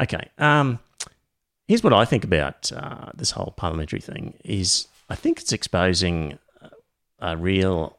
[0.00, 0.28] Okay.
[0.38, 0.78] Um,
[1.66, 4.34] here's what I think about uh, this whole parliamentary thing.
[4.44, 6.38] Is I think it's exposing
[7.18, 7.98] a real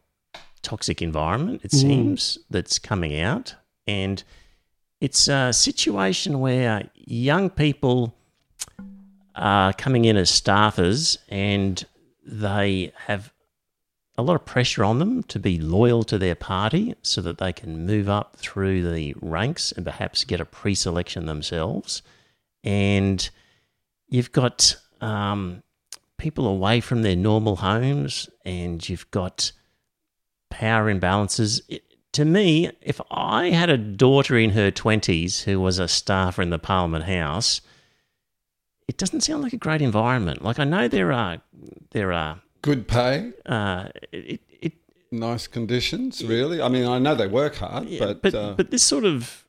[0.62, 1.62] toxic environment.
[1.64, 4.24] It seems that's coming out, and
[5.02, 8.16] it's a situation where young people
[9.42, 11.84] are coming in as staffers, and
[12.26, 13.34] they have
[14.18, 17.52] a lot of pressure on them to be loyal to their party so that they
[17.52, 22.04] can move up through the ranks and perhaps get a pre selection themselves.
[22.64, 23.28] And
[24.08, 25.64] you've got um,
[26.18, 29.52] people away from their normal homes, and you've got
[30.52, 31.62] power imbalances.
[31.68, 36.44] It, to me, if I had a daughter in her 20s who was a staffer
[36.44, 37.62] in the Parliament House,
[38.92, 40.44] it doesn't sound like a great environment.
[40.44, 41.38] Like I know there are
[41.92, 44.74] there are good pay, uh, it, it,
[45.14, 46.22] nice conditions.
[46.26, 49.06] Really, I mean, I know they work hard, yeah, but but, uh, but this sort
[49.06, 49.46] of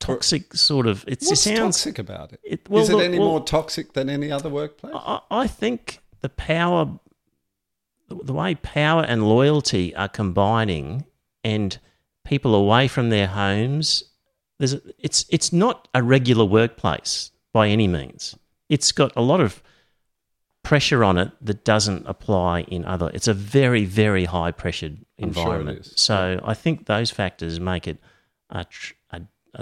[0.00, 1.78] toxic sort of it's, it sounds.
[1.78, 2.40] toxic about it?
[2.44, 4.92] It, well, Is it look, any well, more toxic than any other workplace?
[4.94, 6.98] I, I think the power,
[8.10, 11.06] the way power and loyalty are combining,
[11.42, 11.78] and
[12.22, 14.04] people away from their homes.
[14.58, 18.36] There's a, it's it's not a regular workplace by any means.
[18.68, 19.62] It's got a lot of
[20.62, 23.10] pressure on it that doesn't apply in other.
[23.12, 25.80] It's a very very high pressured sure environment.
[25.80, 25.92] is.
[25.96, 27.98] So I think those factors make it
[28.50, 29.20] a, tr- a,
[29.54, 29.58] a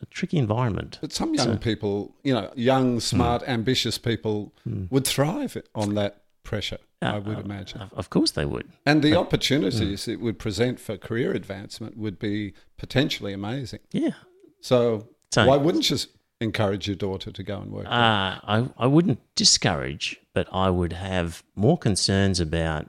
[0.00, 0.98] a tricky environment.
[1.00, 1.58] But some young So- Hmm.
[1.58, 4.52] people, you know, young, smart, ambitious people
[4.90, 7.80] would thrive on that pressure, I would Uh, imagine.
[7.92, 8.68] Of, course they would.
[8.86, 9.16] And the Hmm.
[9.18, 13.80] opportunities it would present for career advancement would be potentially amazing.
[13.92, 14.12] Yeah.
[14.60, 15.96] So, So- why wouldn't you
[16.44, 17.86] encourage your daughter to go and work?
[17.86, 22.88] Uh, I, I wouldn't discourage, but I would have more concerns about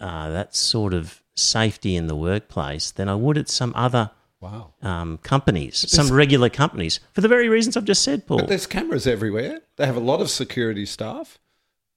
[0.00, 4.72] uh, that sort of safety in the workplace than I would at some other wow.
[4.82, 8.38] um, companies, some regular companies, for the very reasons I've just said, Paul.
[8.38, 9.60] But there's cameras everywhere.
[9.76, 11.38] They have a lot of security staff.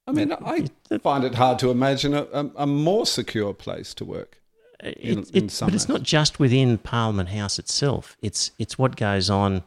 [0.06, 0.68] I mean, I
[1.02, 4.40] find it hard to imagine a, a, a more secure place to work.
[4.82, 8.16] in- It- in it- some but it's not just within Parliament House itself.
[8.22, 9.64] It's it's what goes on.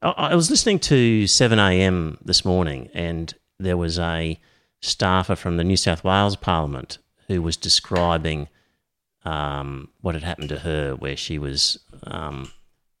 [0.00, 4.38] I, was listening to Seven AM this morning, and there was a
[4.80, 8.48] staffer from the New South Wales Parliament who was describing
[9.24, 12.52] um, what had happened to her, where she was um,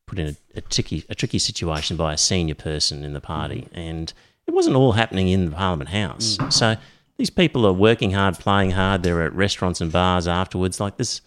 [0.06, 3.68] put in a, a tricky a tricky situation by a senior person in the party,
[3.72, 4.12] and
[4.48, 6.36] it wasn't all happening in the Parliament House.
[6.50, 6.76] So
[7.16, 9.04] these people are working hard, playing hard.
[9.04, 11.20] They're at restaurants and bars afterwards, like this.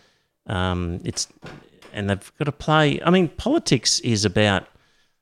[0.47, 1.29] Um, it's
[1.93, 3.01] and they've got to play.
[3.01, 4.67] I mean, politics is about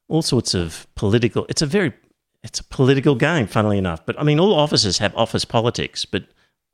[0.10, 1.46] all sorts of political.
[1.48, 1.94] It's a very
[2.44, 4.06] it's a political game, funnily enough.
[4.06, 6.26] But I mean, all offices have office politics, but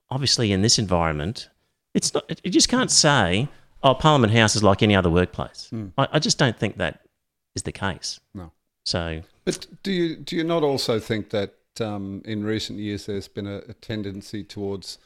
[0.10, 1.50] obviously in this environment,
[1.93, 2.24] it's not.
[2.43, 3.48] You just can't say,
[3.84, 7.02] "Oh, Parliament House is like any other workplace." I, I just don't think that
[7.56, 8.19] is the case.
[8.34, 8.52] No.
[8.86, 13.28] So But do you do you not also think that um, in recent years there's
[13.28, 14.98] been a, a tendency towards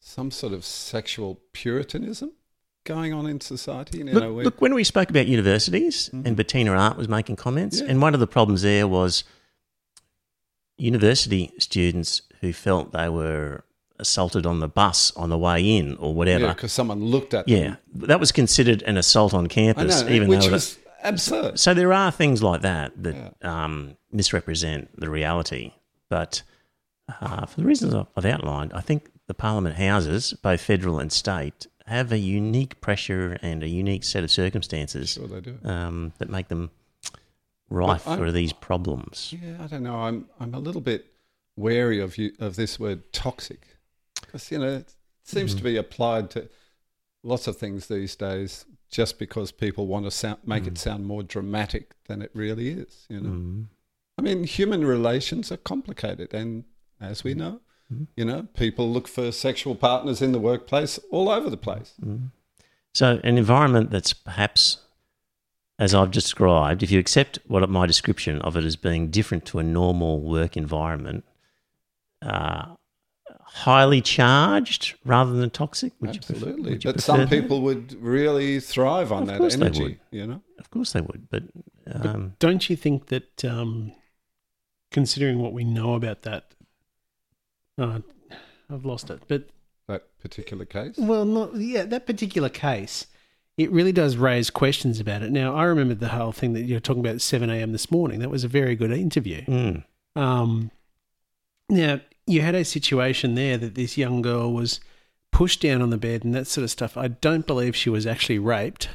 [0.00, 2.32] some sort of sexual puritanism
[2.84, 4.02] going on in society?
[4.02, 7.86] Look, look, when we spoke about universities, and Bettina Arndt was making comments, Yeah.
[7.88, 9.24] and one of the problems there was
[10.76, 13.64] university students who felt they were
[13.98, 16.46] assaulted on the bus on the way in or whatever.
[16.46, 17.76] yeah, because someone looked at Yeah, them.
[17.94, 21.60] Yeah, that was considered an assault on campus, know, even which though that- was absurd.
[21.60, 25.72] so there are things like that that um, misrepresent the reality.
[26.08, 26.42] But
[27.20, 31.68] uh, for the reasons I've outlined, I think the Parliament houses, both federal and state,
[31.92, 35.58] have a unique pressure and a unique set of circumstances Sure, they do.
[35.64, 36.70] um, that make them
[37.70, 39.34] rife for these problems.
[39.40, 39.96] Yeah, I don't know.
[39.96, 41.06] I'm I'm a little bit
[41.56, 43.76] wary of you of this word toxic
[44.20, 45.58] because you know it seems Mm-hmm.
[45.58, 46.48] to be applied to
[47.22, 51.22] lots of things these days just because people want to sound, make it sound more
[51.22, 53.06] dramatic than it really is.
[53.08, 53.66] You know, Mm.
[54.18, 56.64] I mean, human relations are complicated, and
[57.00, 57.60] as we know,
[58.16, 61.94] you know, people look for sexual partners in the workplace all over the place.
[62.94, 64.78] So, an environment that's perhaps,
[65.78, 69.58] as I've described, if you accept what my description of it as being different to
[69.58, 71.24] a normal work environment,
[72.20, 72.74] uh,
[73.44, 75.92] highly charged rather than toxic.
[76.00, 77.30] Would you pref- Absolutely, would you but prefer some that?
[77.30, 79.82] people would really thrive on Of that course they energy.
[79.82, 79.98] would.
[80.10, 81.28] You know, of course, they would.
[81.30, 81.42] But,
[81.92, 83.92] um, Don't you think that, um,
[84.90, 86.54] considering what we know about that,
[87.78, 88.00] uh,
[88.70, 89.48] I've lost it, but
[89.88, 90.96] that particular case.
[90.98, 93.06] well, not yeah, that particular case,
[93.56, 95.30] it really does raise questions about it.
[95.30, 97.72] Now, I remember the whole thing that you're talking about at seven a.m.
[97.72, 98.20] this morning.
[98.20, 99.42] That was a very good interview.
[99.44, 99.84] mm,
[100.16, 100.70] Um,
[101.68, 104.80] now, you had a situation there that this young girl was
[105.32, 106.96] pushed down on the bed and that sort of stuff.
[106.96, 108.88] I don't believe she was actually raped.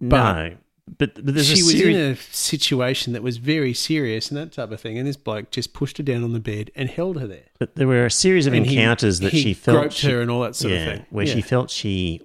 [0.00, 0.56] But- no,
[0.98, 4.52] but, but there's she a was in a situation that was very serious and that
[4.52, 4.98] type of thing.
[4.98, 7.46] And this bloke just pushed her down on the bed and held her there.
[7.58, 10.10] but there were a series of And he- encounters that he she felt groped she-
[10.10, 11.06] her and all that sort yeah, of thing.
[11.10, 11.34] where Yeah.
[11.34, 12.20] she felt she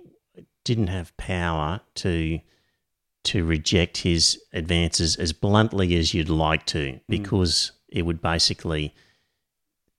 [0.64, 2.40] didn't have power to
[3.26, 8.94] to reject his advances as bluntly as you'd like to, because it would basically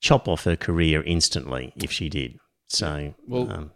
[0.01, 2.39] chop off her career instantly if she did.
[2.69, 3.71] So, Well, um,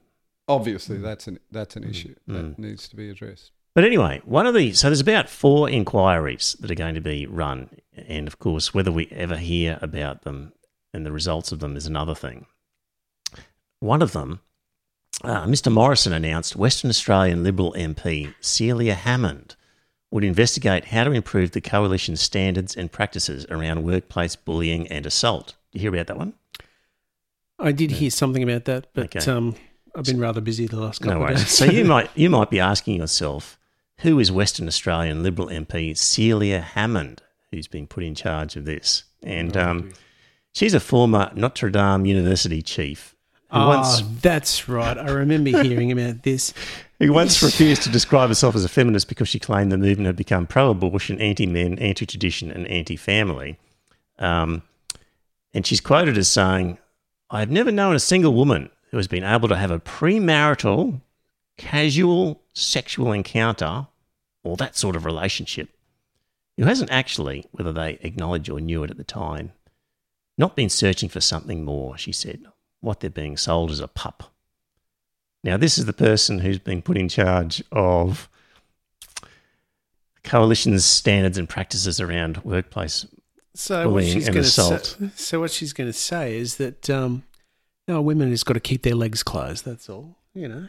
[0.46, 1.82] Obviously, that's an that's Mm.
[1.84, 3.50] an issue that needs to be addressed.
[3.74, 7.26] But anyway, one of the so there's about four inquiries that are going to be
[7.26, 10.52] run, and of course, whether we ever hear about them
[10.92, 12.46] and the results of them is another thing.
[13.78, 14.40] One of them,
[15.22, 15.70] uh, Mr.
[15.72, 19.54] Morrison announced Western Australian Liberal MP Celia Hammond
[20.10, 25.54] would investigate how to improve the coalition's standards and practices around workplace bullying and assault.
[25.70, 26.32] Did you hear about that one?
[27.60, 29.30] I did hear something about that, but Okay.
[29.30, 29.54] um,
[29.94, 31.48] I've been rather busy the last couple No of days.
[31.48, 33.58] so you might you might be asking yourself,
[34.02, 39.04] who is Western Australian Liberal MP Celia Hammond, who's been put in charge of this?
[39.22, 39.92] And um,
[40.52, 43.14] she's a former Notre Dame University chief
[43.50, 44.96] who Ah, once that's right.
[44.96, 46.54] I remember hearing about this.
[47.00, 50.16] who once refused to describe herself as a feminist because she claimed the movement had
[50.16, 53.58] become pro-abortion, anti-men, anti-tradition, and anti-family.
[54.18, 54.62] Um,
[55.52, 56.78] and she's quoted as saying,
[57.28, 61.00] "I have never known a single woman who has been able to have a premarital,
[61.56, 63.88] casual sexual encounter,
[64.42, 65.68] or that sort of relationship,
[66.56, 69.52] who hasn't actually, whether they acknowledge or knew it at the time,
[70.38, 72.44] not been searching for something more." She said,
[72.80, 74.32] "What they're being sold is a pup."
[75.42, 78.28] Now, this is the person who's been put in charge of
[80.22, 83.06] coalition's standards and practices around workplace.
[83.54, 84.96] So what Bullying she's and going to assault.
[84.98, 87.24] say, so what she's going to say is that um,
[87.88, 89.64] no, women has got to keep their legs closed.
[89.64, 90.16] That's all.
[90.34, 90.68] You know,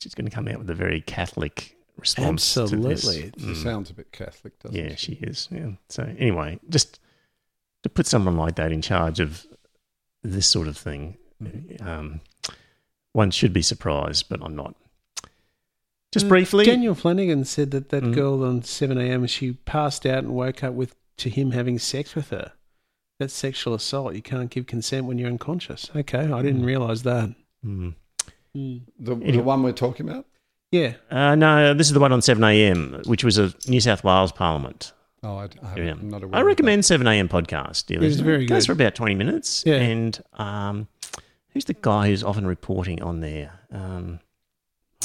[0.00, 2.54] She's going to come out with a very Catholic response.
[2.54, 3.06] to this.
[3.06, 3.32] absolutely.
[3.38, 4.90] She sounds a bit Catholic, doesn't Mm.
[4.90, 5.14] Yeah, she?
[5.16, 5.48] she is.
[5.50, 5.70] Yeah.
[5.88, 6.98] So anyway, just
[7.82, 9.46] to put someone like that in charge of
[10.22, 11.16] this sort of thing,
[11.80, 12.20] um,
[13.12, 14.74] one should be surprised, but I'm not.
[16.12, 18.14] Just Uh, briefly, Daniel Flanagan said that that Mm.
[18.14, 19.26] girl on seven a.m.
[19.26, 22.52] she passed out and woke up with to him having sex with her.
[23.18, 24.14] That's sexual assault.
[24.14, 25.90] You can't give consent when you're unconscious.
[25.94, 27.34] Okay, I didn't realise that.
[27.64, 27.94] Mm.
[28.54, 28.80] The,
[29.12, 29.30] Anyway.
[29.32, 30.26] the one we're talking about?
[30.70, 30.94] Yeah.
[31.10, 34.92] Uh, no, this is the one on 7am, which was a New South Wales Parliament.
[35.22, 35.90] Oh, I, I, Yeah.
[35.90, 36.36] am not aware.
[36.36, 37.86] I of recommend 7am podcast.
[37.86, 38.24] Dear It is listener.
[38.32, 38.66] very It goes good.
[38.66, 39.64] for about 20 minutes.
[39.66, 39.74] Yeah.
[39.76, 40.88] And um,
[41.50, 43.60] who's the guy who's often reporting on there?
[43.72, 44.20] Um,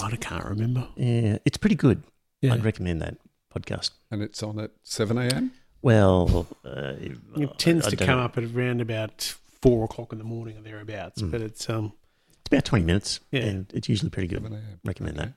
[0.01, 0.87] I can't remember.
[0.95, 2.03] yeah, it's pretty good.
[2.41, 2.53] Yeah.
[2.53, 3.17] I'd recommend that
[3.53, 3.91] podcast.
[4.11, 5.51] And it's on at 7 a.m.
[5.81, 8.23] Well, uh, It tends I to come know.
[8.25, 9.21] up at around about
[9.61, 11.21] four o'clock in the morning or thereabouts.
[11.21, 11.31] Mm.
[11.31, 11.93] But it's um
[12.41, 13.19] It's about 20 minutes.
[13.31, 13.41] Yeah.
[13.41, 14.43] And it's usually pretty good.
[14.43, 15.25] 7 Recommend Okay.
[15.29, 15.33] that.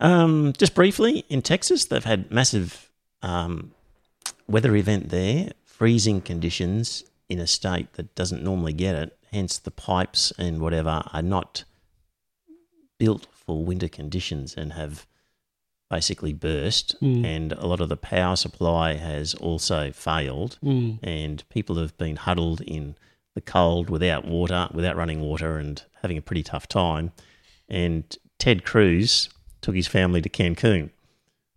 [0.00, 2.90] Um, just briefly, in Texas, they've had massive
[3.22, 3.72] um,
[4.48, 9.16] weather event there, freezing conditions in a state that doesn't normally get it.
[9.32, 11.64] Hence, the pipes and whatever are not
[12.98, 15.06] built for winter conditions and have
[15.88, 17.00] basically burst.
[17.00, 17.24] Mm.
[17.24, 22.16] And a lot of the power supply has also failed mm, and people have been
[22.16, 22.96] huddled in
[23.34, 27.12] the cold without water, without running water, and having a pretty tough time.
[27.68, 29.28] And Ted Cruz
[29.60, 30.90] took his family to Cancun.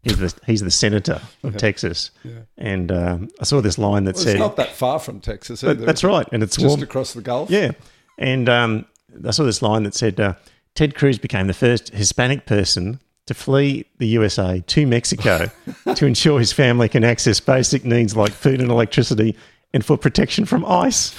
[0.02, 1.58] He's the, he's the senator of Yeah.
[1.58, 2.12] Texas.
[2.24, 2.40] Yeah.
[2.58, 5.64] And um, I saw this line that Well, said, it's not that far from Texas
[5.64, 5.86] either.
[5.86, 6.28] That's right.
[6.34, 6.84] And it's Just warm.
[6.84, 7.50] across the Gulf.
[7.50, 7.72] Yeah.
[8.18, 8.86] And um,
[9.26, 10.34] I saw this line that said, uh,
[10.76, 15.50] Ted Cruz became the first Hispanic person to flee the USA to Mexico
[15.96, 19.38] to ensure his family can access basic needs like food and electricity
[19.74, 21.14] and for protection from ice.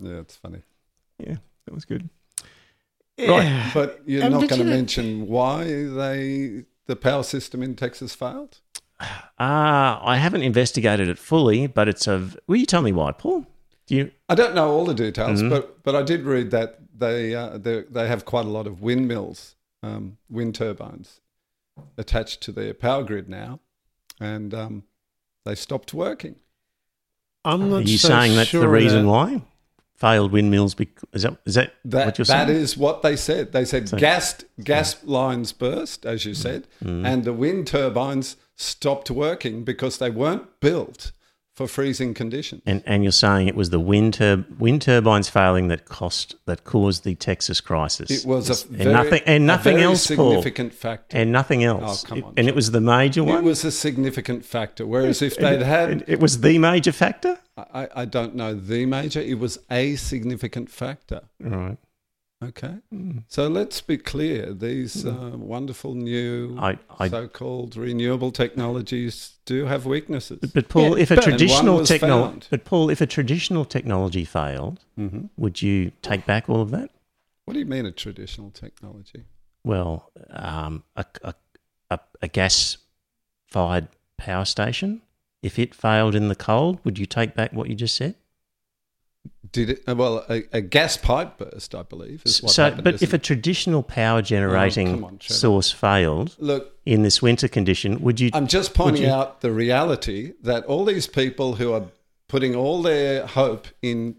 [0.00, 0.62] Yeah, it's funny.
[1.18, 2.08] Yeah, that was good.
[3.24, 3.70] Yeah.
[3.74, 8.14] But you're Um, not going to you- mention why they the power system in Texas
[8.14, 8.58] failed?
[9.00, 12.28] Uh, I haven't investigated it fully, but it's a.
[12.46, 13.46] Will you tell me why, Paul?
[13.86, 14.10] Do you?
[14.28, 15.48] I don't know all the details, Mm-hmm.
[15.50, 18.82] but but I did read that they uh, they they have quite a lot of
[18.82, 21.20] windmills, um, wind turbines
[21.96, 23.60] attached to their power grid now,
[24.20, 24.82] and um,
[25.46, 26.36] they stopped working.
[27.42, 29.42] I'm Are you so saying that's sure the reason that- why
[30.00, 30.74] failed windmills?
[30.74, 32.48] Because is that is that, That what you're saying?
[32.48, 33.52] is what they said.
[33.52, 37.06] They said So- gas gas lines burst, as you said, Mm.
[37.06, 41.12] and the wind turbines stopped working because they weren't built
[41.54, 42.62] for freezing conditions.
[42.64, 46.64] And and you're saying it was the wind tur- wind turbines failing that cost that
[46.64, 48.10] caused the Texas crisis.
[48.10, 51.16] It was a and very, nothing and nothing else, Paul, significant factor.
[51.18, 52.04] and nothing else.
[52.04, 53.38] Oh, come It- on, and it was the major one.
[53.38, 54.86] It was a significant factor.
[54.86, 57.38] Whereas if they'd had, It, it was the major factor.
[57.74, 61.22] I, I don't know the major, it was a significant factor.
[61.40, 61.76] Right.
[62.42, 62.74] Okay.
[62.92, 63.24] Mm.
[63.28, 64.54] So let's be clear.
[64.54, 70.38] These uh, wonderful new I, I so-called renewable technologies do have weaknesses.
[70.54, 74.80] But Paul, Yeah, if a but- traditional technology, but Paul, if a traditional technology failed,
[74.96, 76.90] hmm would you take back all of that?
[77.44, 79.24] What do you mean a traditional technology?
[79.64, 81.34] Well, um, a, a,
[81.90, 85.02] a, a gas-fired power station,
[85.42, 88.14] if it failed in the cold, would you take back what you just said?
[89.52, 89.82] Did it?
[89.88, 92.84] uh, Well, a, a gas pipe burst, I believe, is what so, happened.
[92.84, 97.48] but if isn't a traditional power generating come on, source failed look, in this winter
[97.48, 98.30] condition, would you?
[98.32, 101.84] I'm just pointing you- out the reality that all these people who are
[102.28, 104.16] putting all their hope in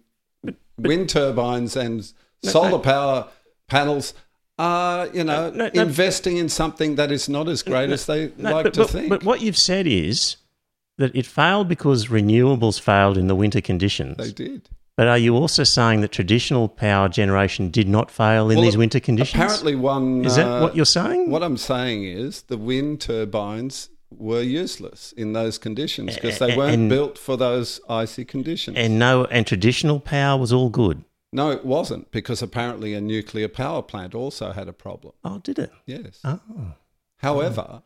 [0.77, 2.12] wind turbines and
[2.43, 3.27] solar power
[3.67, 4.13] panels
[4.60, 5.81] are, you know, No, no, no.
[5.81, 8.89] investing in something that is not as great as they No, like but, to but,
[8.89, 9.10] think.
[9.10, 10.36] but what you've said is
[11.02, 14.18] that it failed because renewables failed in the winter conditions.
[14.18, 14.70] they did.
[14.98, 18.78] But are you also saying that traditional power generation did not fail in Well, these
[18.78, 19.42] winter conditions?
[19.42, 20.24] Apparently, one.
[20.26, 21.32] Is that uh, what you're saying?
[21.32, 26.74] What I'm saying is the wind turbines were useless in those conditions because they weren't
[26.74, 28.78] and- built for those icy conditions.
[28.78, 31.04] and no, and traditional power was all good.
[31.34, 35.14] no, it wasn't because apparently a nuclear power plant also had a problem.
[35.24, 35.72] Oh, did it?
[35.86, 36.20] Yes.
[36.26, 36.42] Oh,
[37.18, 37.84] However,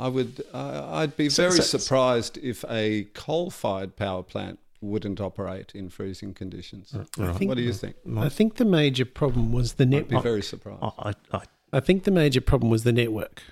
[0.00, 5.72] I would uh, I'd be very so- surprised if a coal-fired power plant wouldn't operate
[5.74, 6.94] in freezing conditions.
[7.16, 7.96] think- what do you think?
[8.16, 10.82] I think the major problem was the I'd be very surprised.
[10.82, 13.42] I, I, I, I think the major problem was the network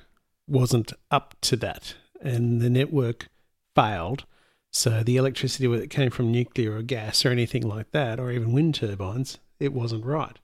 [0.46, 3.28] wasn't up to that, and the network
[3.74, 4.24] failed.
[4.70, 8.52] So the electricity that came from nuclear or gas or anything like that, or even
[8.52, 10.38] wind turbines, it wasn't right.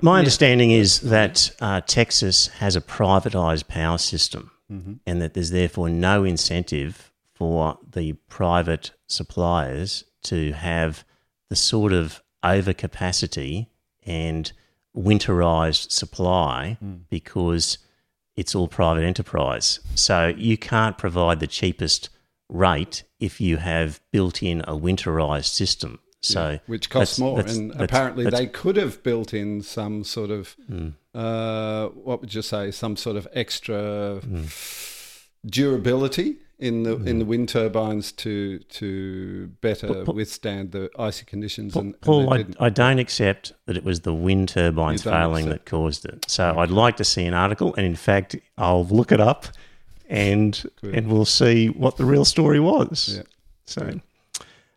[0.00, 4.94] my understanding is that uh, Texas has a privatized power system, Mm-hmm.
[5.06, 11.04] and that there's therefore no incentive for the private suppliers to have
[11.48, 13.68] the sort of overcapacity
[14.04, 14.52] and
[14.96, 16.76] winterized supply
[17.08, 17.78] because
[18.36, 19.80] it's all private enterprise.
[19.94, 22.10] So you can't provide the cheapest
[22.48, 25.98] rate if you have built in a winterized system.
[26.20, 27.36] So which costs that's- more.
[27.36, 30.88] that's- and that's- apparently, they could have built in some sort of, Hmm.
[31.18, 34.44] Uh, what would you say, some sort of extra Hmm.
[35.46, 37.06] durability in the Hmm.
[37.08, 41.72] in the wind turbines to to better But- withstand the icy conditions.
[41.74, 42.44] Paul, and, Paul I.
[42.66, 46.24] I don't accept that it was the wind turbines failing accept- that caused it.
[46.28, 49.46] So I'd like to see an article, and in fact, I'll look it up,
[50.08, 50.94] and Good.
[50.96, 53.14] and we'll see what the real story was.
[53.18, 53.22] Yeah.
[53.66, 54.00] So,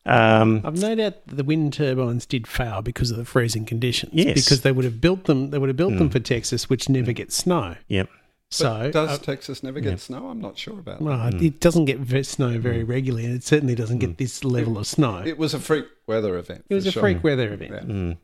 [0.05, 4.13] um, I've no doubt the wind turbines did fail because of the freezing conditions.
[4.13, 4.43] Yes.
[4.43, 5.51] because they would have built them.
[5.51, 6.11] They would have built them mm.
[6.11, 7.15] for Texas, which never mm.
[7.15, 7.75] gets snow.
[7.87, 8.09] yep.
[8.53, 10.27] So But does uh, Texas never get snow?
[10.27, 11.05] I'm not sure about that.
[11.05, 14.85] well, it doesn't get snow very regularly, and it certainly doesn't get this level of
[14.87, 15.19] snow.
[15.19, 16.65] It, It was a freak weather event.
[16.67, 17.01] It was for a sure.
[17.01, 18.19] freak weather event.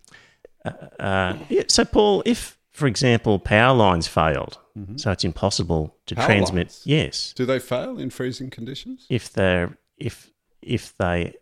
[0.66, 0.72] Yeah.
[0.72, 1.64] Uh, uh, yeah.
[1.70, 4.98] So, Paul, if for example power lines failed, mm-hmm.
[4.98, 6.68] so it's impossible to Power transmit.
[6.68, 6.82] lines?
[6.84, 9.06] Yes, Do they fail in freezing conditions?
[9.10, 10.30] if they're if
[10.62, 11.36] if they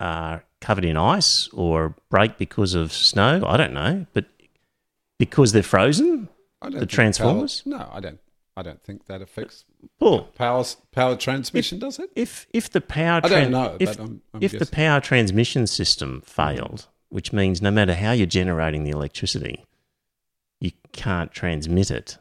[0.00, 4.26] are covered in ice or break because of snow, I don't know, but
[5.18, 6.28] because they're frozen,
[6.62, 7.62] The transformers?
[7.62, 8.20] Power, no, I don't.
[8.56, 9.64] I don't think that affects
[9.98, 11.80] Paul, power power transmission.
[11.80, 12.10] does it?
[12.14, 15.66] if if the power I don't know, if, but I'm- I'm if the power transmission
[15.66, 19.64] system failed, which means no matter how you're generating the electricity,
[20.60, 22.16] you can't transmit it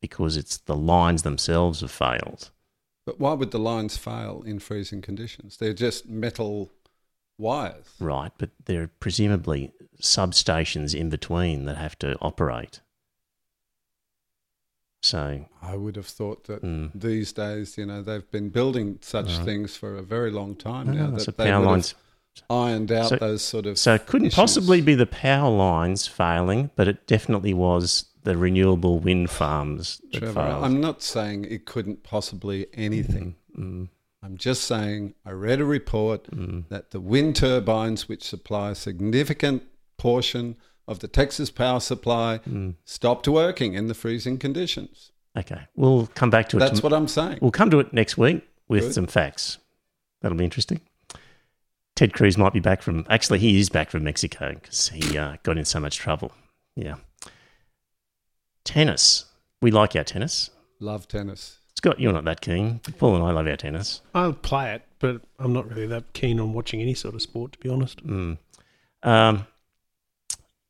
[0.00, 2.50] because it's the lines themselves have failed.
[3.04, 5.58] But why would the lines fail in freezing conditions?
[5.58, 6.70] They're just metal
[7.38, 7.86] wires.
[8.00, 12.80] Right, but there are presumably substations in between that have to operate.
[15.02, 16.90] So, I would have thought that mm.
[16.94, 19.44] these days, you know, they've been building such Right.
[19.44, 21.08] things for a very long time now.
[21.08, 21.94] ah, that so they power lines.
[22.50, 23.78] ironed out So- those sort of.
[23.78, 24.36] So it couldn't issues.
[24.36, 30.18] possibly be the power lines failing, but it definitely was the renewable wind farms that
[30.18, 30.64] Trevor, failed.
[30.64, 33.36] I'm not saying it couldn't possibly anything.
[33.56, 33.88] Mm,
[34.26, 36.68] I'm just saying I read a report mm.
[36.68, 39.62] that the wind turbines, which supply a significant
[39.98, 40.56] portion
[40.88, 42.74] of the Texas power supply, mm.
[42.84, 45.12] stopped working in the freezing conditions.
[45.38, 46.60] Okay, we'll come back to it.
[46.60, 47.38] That's tom- what I'm saying.
[47.40, 48.94] We'll come to it next week with Good.
[48.94, 49.58] some facts.
[50.22, 50.80] That'll be interesting.
[51.94, 53.06] Ted Cruz might be back from.
[53.08, 56.32] Actually, he is back from Mexico because he uh, got in so much trouble.
[56.74, 56.96] Yeah.
[58.64, 59.26] Tennis.
[59.62, 60.50] We like our tennis.
[60.80, 61.55] Love tennis.
[61.76, 62.80] Scott, you're not that keen.
[62.84, 64.00] but Paul and I love our tennis.
[64.14, 67.52] I'll play it, but I'm not really that keen on watching any sort of sport,
[67.52, 68.04] to be honest.
[68.06, 68.38] Mm.
[69.02, 69.46] Um,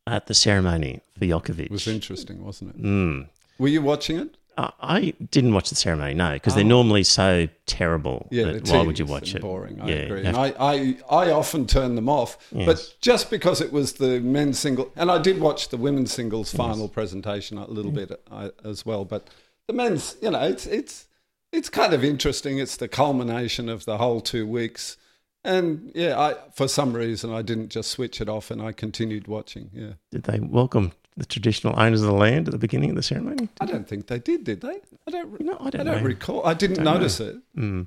[0.06, 1.66] at the ceremony for Djokovic.
[1.66, 2.82] It was interesting, wasn't it?
[2.82, 3.28] Mm.
[3.58, 4.36] Were you watching it?
[4.58, 6.68] I, I didn't watch the ceremony, no, because they're Oh.
[6.68, 8.26] normally so terrible.
[8.30, 9.42] Yeah, that why would you watch and it?
[9.42, 9.80] Boring.
[9.80, 10.20] I Yeah, agree.
[10.22, 12.66] you And I, I, I often turn them off, Yes.
[12.66, 16.52] but just because it was the men's single, and I did watch the women's singles
[16.52, 19.04] final presentation a little bit uh, as well.
[19.04, 19.28] But
[19.68, 21.06] the men's, you know, it's it's
[21.52, 22.58] it's kind of interesting.
[22.58, 24.96] It's the culmination of the whole two weeks,
[25.44, 29.26] and yeah, I for some reason I didn't just switch it off and I continued
[29.28, 29.70] watching.
[29.72, 33.02] Yeah, Did they welcome the traditional owners of the land at the beginning of the
[33.02, 33.48] ceremony?
[33.60, 34.80] I don't think they did, did they?
[35.06, 35.40] I don't.
[35.40, 36.08] No, I I don't I don't know.
[36.08, 36.46] recall.
[36.46, 36.94] I didn't know.
[36.94, 37.36] notice it.
[37.56, 37.86] Mm.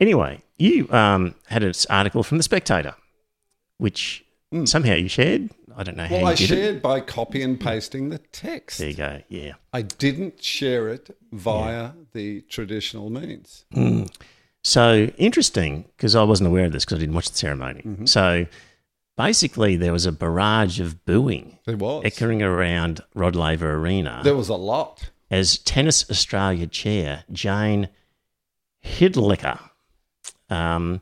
[0.00, 2.94] Anyway, you um, had an article from the Spectator,
[3.78, 4.24] which
[4.64, 5.50] somehow you shared.
[5.76, 6.22] I don't know how Hmm.
[6.22, 8.78] Well, I shared by copy and pasting the text.
[8.78, 9.22] There you go.
[9.28, 9.52] Yeah.
[9.72, 13.64] I didn't share it via the traditional means.
[13.74, 14.10] Mm.
[14.64, 17.82] So interesting because I wasn't aware of this because I didn't watch the ceremony.
[17.82, 18.06] Mm-hmm.
[18.06, 18.46] So
[19.16, 22.02] basically, there was a barrage of booing There was.
[22.04, 25.10] echoing around Rod Laver Arena There was a lot.
[25.30, 27.88] as Tennis Australia chair Jayne
[28.84, 29.60] Hrdlicka
[30.50, 31.00] um,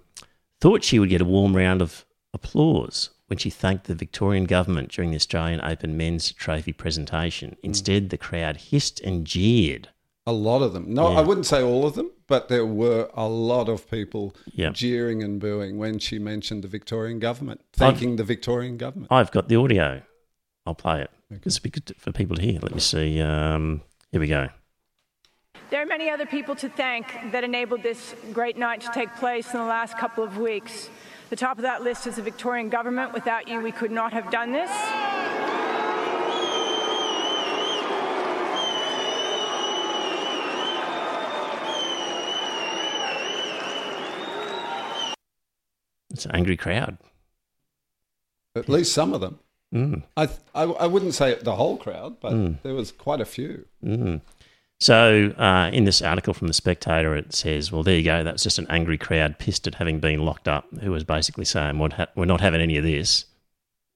[0.61, 4.91] thought she would get a warm round of applause when she thanked the Victorian government
[4.91, 7.51] during the Australian Open Men's Trophy presentation.
[7.51, 7.57] Mm.
[7.64, 9.89] Instead, the crowd hissed and jeered.
[10.29, 10.93] A lot of them.
[10.93, 11.18] No, Yeah.
[11.18, 14.70] I wouldn't say all of them, but there were a lot of people Yeah.
[14.70, 19.12] jeering and booing when she mentioned the Victorian government, thanking the Victorian government.
[19.12, 20.03] I've got the audio.
[20.64, 21.11] I'll play it.
[21.43, 22.59] This would be good for people to hear.
[22.61, 23.20] Let me see.
[23.20, 24.49] Um, here we go.
[25.70, 29.53] There are many other people to thank that enabled this great night to take place
[29.53, 30.89] in the last couple of weeks.
[31.29, 33.12] The top of that list is the Victorian government.
[33.12, 34.70] Without you, we could not have done this.
[46.11, 46.97] It's an angry crowd.
[48.55, 49.41] At least some of them.
[49.74, 50.05] Mm.
[50.16, 53.66] I, I, I wouldn't say the whole crowd, but there was quite a few.
[53.85, 54.20] Mm.
[54.79, 58.22] So, uh, in this article from The Spectator, it says, well, there you go.
[58.22, 61.47] That was just an angry crowd pissed at having been locked up, who was basically
[61.47, 63.24] saying, we're, ha- we're not having any of this.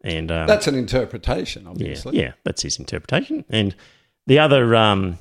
[0.02, 2.18] And um, That's an interpretation, obviously.
[2.18, 3.44] yeah, that's his interpretation.
[3.50, 3.76] And
[4.26, 5.18] the other, um,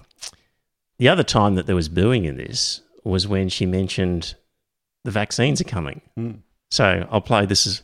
[0.97, 4.36] the other time that there was booing in this was when she mentioned
[5.03, 5.99] the vaccines are coming.
[6.18, 6.39] Mm.
[6.72, 7.82] So I'll play this as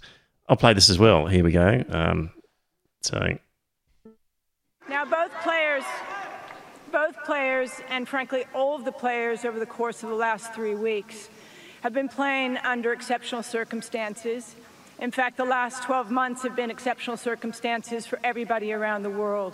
[0.48, 1.26] I'll play this as well.
[1.26, 1.84] Here we go.
[1.90, 2.32] Um,
[3.02, 3.38] so
[4.88, 6.05] Now, both players, both
[7.26, 11.30] players and, frankly, all of the players over the course of the last three weeks
[11.82, 14.56] have been playing under exceptional circumstances.
[15.00, 19.54] In fact, the last 12 months have been exceptional circumstances for everybody around the world.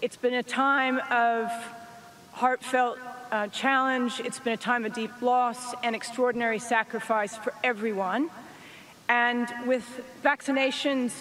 [0.00, 1.50] It's been a time of
[2.32, 2.98] heartfelt
[3.30, 8.30] uh, challenge, it's been a time of deep loss and extraordinary sacrifice for everyone.
[9.08, 9.84] And with
[10.24, 11.12] vaccinations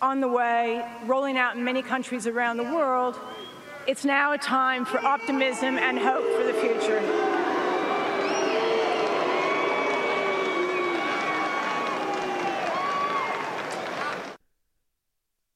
[0.00, 3.18] on the way, rolling out in many countries around the world,
[3.86, 7.00] it's now a time for optimism and hope for the future.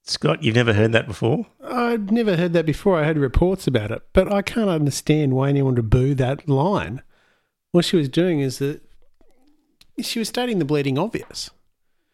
[0.05, 1.47] Scott, you've never heard that before?
[1.65, 2.99] I'd never heard that before.
[3.01, 7.03] I had reports about it, but I can't understand why anyone would boo that line.
[7.73, 8.83] What she was doing is that
[10.01, 11.51] she was stating the bleeding obvious.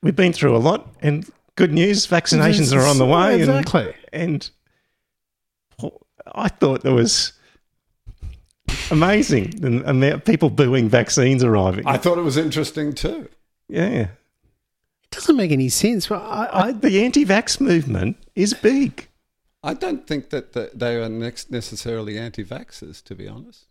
[0.02, 3.34] We've been through a lot, and good news: vaccinations are on the way.
[3.34, 3.94] and- Exactly.
[4.12, 4.50] And,
[6.34, 7.32] I thought there was
[8.90, 11.86] amazing and, amount of people booing vaccines arriving.
[11.86, 13.28] I thought it was interesting too.
[13.68, 14.08] yeah, It
[15.10, 16.08] doesn't make any sense.
[16.08, 19.08] Well, I, I, I, the anti-vax movement is big.
[19.62, 23.66] I don't think that the, they are next necessarily anti-vaxxers, to be honest.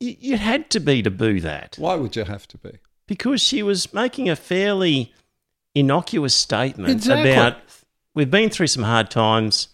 [0.00, 2.78] You, you had to be to boo that Why would you have to be?
[3.08, 5.12] because she was making a fairly
[5.74, 7.32] innocuous statement Exactly.
[7.32, 7.58] about
[8.14, 9.68] we've been through some hard times.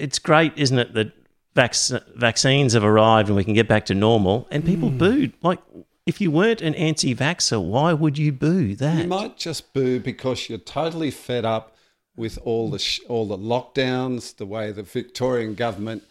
[0.00, 1.12] It's great, isn't it, that
[1.54, 4.46] vac- vaccines have arrived and we can get back to normal.
[4.50, 4.98] And people Hmm.
[4.98, 5.32] booed.
[5.42, 5.58] Like,
[6.06, 9.02] if you weren't an anti-vaxxer, why would you boo that?
[9.02, 11.76] You might just boo because you're totally fed up
[12.16, 16.02] with all the sh- all the lockdowns, the way the Victorian government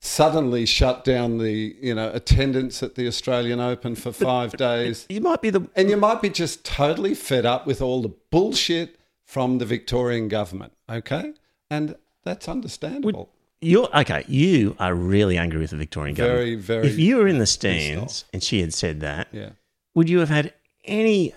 [0.00, 5.20] suddenly shut down the you know attendance at the Australian Open for five days, You
[5.20, 8.98] might be the and you might be just totally fed up with all the bullshit
[9.24, 10.72] from the Victorian government.
[10.90, 11.32] Okay,
[11.70, 11.94] and
[12.24, 13.30] that's understandable.
[13.60, 14.24] You're okay.
[14.26, 16.38] You are really angry with the Victorian government.
[16.38, 19.50] Very, very If you were in the stands and she had said that, yeah.
[19.94, 20.52] would you have had
[20.84, 21.32] any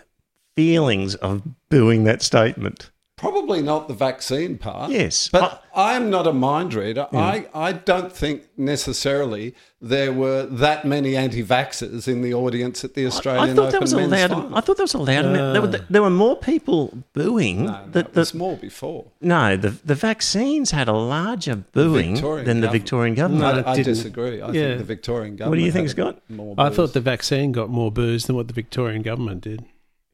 [0.56, 2.90] feelings of booing that statement?
[3.32, 4.92] Probably not the vaccine part.
[4.92, 5.30] Yes.
[5.30, 7.08] But I, am not a mind reader.
[7.12, 12.94] I, I don't think necessarily there were that many anti vaxxers in the audience at
[12.94, 14.30] the Australian I thought Open that was men's allowed.
[14.32, 14.56] final.
[14.58, 15.24] I thought that was allowed.
[15.56, 17.66] there, were, there were more people booing.
[17.66, 19.06] no, no, the, was the, more before.
[19.22, 22.70] no, the the vaccines had a larger booing Victorian than the.
[22.70, 23.42] Victorian government.
[23.56, 23.94] No, it I, I didn't.
[23.96, 24.42] disagree.
[24.42, 24.68] I Yeah.
[24.68, 25.50] think the Victorian government.
[25.52, 26.22] What do you think, had Scott?
[26.30, 29.66] More I thought the vaccine got more booze than what the Victorian government did.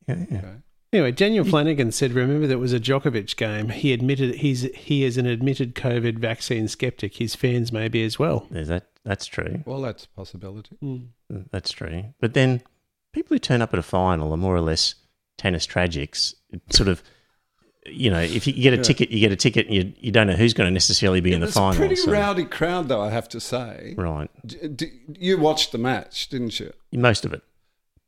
[0.07, 0.37] Yeah, yeah.
[0.37, 0.47] Okay.
[0.93, 3.69] Anyway, Daniel Flanagan said, "Remember that was a Djokovic game.
[3.69, 7.15] He admitted he's he is an admitted COVID vaccine skeptic.
[7.15, 8.87] His fans may be as well." There's that.
[9.05, 9.63] That's true.
[9.65, 10.75] Well, that's a possibility.
[10.81, 10.97] Hmm.
[11.51, 12.05] That's true.
[12.19, 12.61] But then
[13.13, 14.95] people who turn up at a final are more or less
[15.37, 16.35] tennis tragics.
[16.51, 17.01] It sort of,
[17.85, 20.27] you know, if you get a ticket, you get a ticket, and you, you don't
[20.27, 21.71] know who's going to necessarily be in the was final.
[21.73, 23.95] a pretty so- rowdy crowd, though, I have to say.
[23.97, 24.29] Right.
[24.45, 26.73] D- d- you watched the match, didn't you?
[26.91, 27.41] Most of it.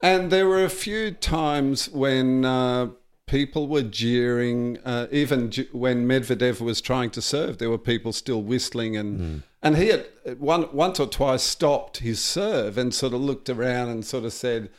[0.03, 2.89] And there were a few times when uh,
[3.25, 8.11] people were jeering, uh, even ju- when Medvedev was trying to serve, there were people
[8.13, 10.05] still whistling, and and he had
[10.39, 14.33] one once or twice stopped his serve and sort of looked around and sort of
[14.33, 14.69] said,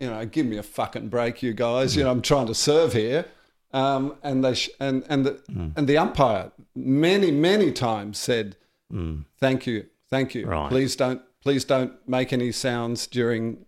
[0.00, 1.94] you know, give me a fucking break, you guys.
[1.96, 3.26] You know, I'm trying to serve here.
[3.72, 5.40] Um, and they sh- and and the
[5.76, 8.56] and the umpire many many times said,
[9.38, 10.46] "Thank you, thank you.
[10.46, 10.68] Right.
[10.68, 13.66] Please don't please don't make any sounds during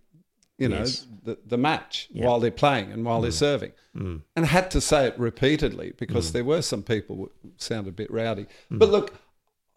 [0.57, 1.05] you know Yes.
[1.23, 3.45] the, the match while they're playing and while they're mm.
[3.47, 3.71] serving.
[3.95, 4.21] Mm.
[4.35, 6.33] And had to say it repeatedly because mm.
[6.33, 8.47] there were some people who sounded a bit rowdy.
[8.69, 9.13] But look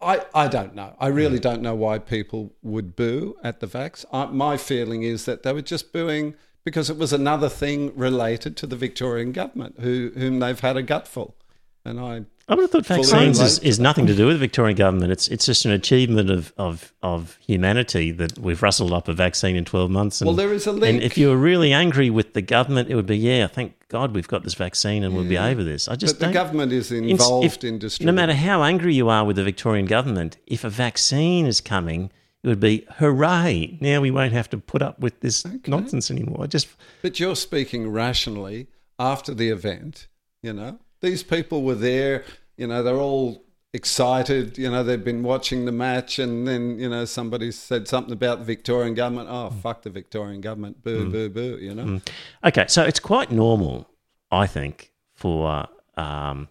[0.03, 0.95] I, I don't know.
[0.99, 4.05] I really don't know why people would boo at the vax.
[4.13, 8.57] I, my feeling is that they were just booing because it was another thing related
[8.59, 11.37] to the victorian government who whom they've had a gutful.
[11.85, 14.77] And i I would have thought vaccines is, is nothing to do with the Victorian
[14.77, 15.13] government.
[15.13, 19.55] It's it's just an achievement of, of, of humanity that we've rustled up a vaccine
[19.55, 20.21] in 12 months.
[20.21, 20.97] And, Well, there is a link.
[20.97, 24.17] And if you were really angry with the government, it would be, yeah, thank God
[24.17, 25.49] we've got this vaccine and we'll be mm.
[25.49, 25.87] over this.
[25.87, 29.25] I just but the government is involved if- in No matter how angry you are
[29.25, 32.11] with the Victorian government, if a vaccine is coming,
[32.43, 33.79] it would be hooray!
[33.81, 36.39] Now we won't have to put up with this nonsense anymore.
[36.43, 36.67] I just
[37.01, 38.67] But you're speaking rationally
[38.99, 40.09] after the event,
[40.43, 40.81] you know.
[41.01, 42.25] These people were there,
[42.61, 43.43] you know, they're all
[43.73, 48.13] excited, you know, they've been watching the match and then, you know, somebody said something
[48.13, 49.29] about the Victorian government.
[49.31, 49.63] Oh, mm.
[49.63, 50.85] fuck the Victorian government.
[50.85, 51.13] Boo, mm.
[51.13, 51.85] boo, boo, you know.
[51.85, 52.09] Mm.
[52.45, 53.89] Okay, so it's quite normal,
[54.31, 56.49] I think, for um,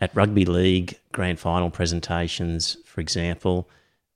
[0.00, 3.68] at rugby league grand final presentations, for example,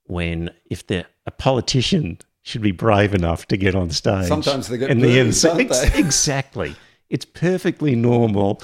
[0.04, 4.78] when if the a politician should be brave enough to get on stage, Sometimes they
[4.78, 6.76] get and booed, the MC don't exactly.
[7.10, 8.62] It's perfectly normal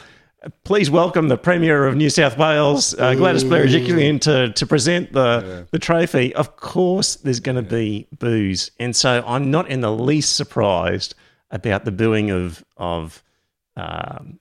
[0.65, 5.45] please welcome the Premier of New South Wales, uh, Gladys Berejiklian, to to present the
[5.47, 5.63] Yeah.
[5.71, 6.35] the trophy.
[6.35, 11.15] Of course, there's going to be boos, and so I'm not in the least surprised
[11.51, 13.23] about the booing of of
[13.77, 14.39] um,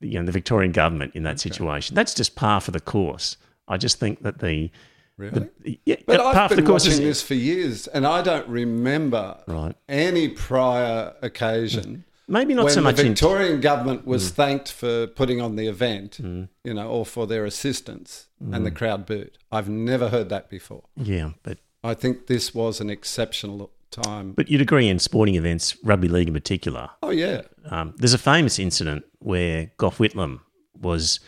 [0.00, 1.94] you know the Victorian government in that situation.
[1.94, 3.36] That's just par for the course.
[3.68, 4.70] I just think that the,
[5.16, 5.48] Really?
[5.64, 9.74] the yeah, But I've been watching is this for years, and I don't remember Right.
[9.88, 14.34] any prior occasion maybe not when so the much in Victorian government was mm.
[14.34, 16.48] thanked for putting on the event, mm.
[16.64, 18.76] you know, or for their assistance, and the mm.
[18.76, 19.38] crowd booed.
[19.50, 20.84] I've never heard that before.
[20.96, 24.32] yeah, but I think this was an exceptional time.
[24.32, 28.18] but you'd agree in sporting events, rugby league in particular, oh yeah, Um, there's a
[28.18, 30.40] famous incident where Gough Whitlam
[30.78, 31.20] was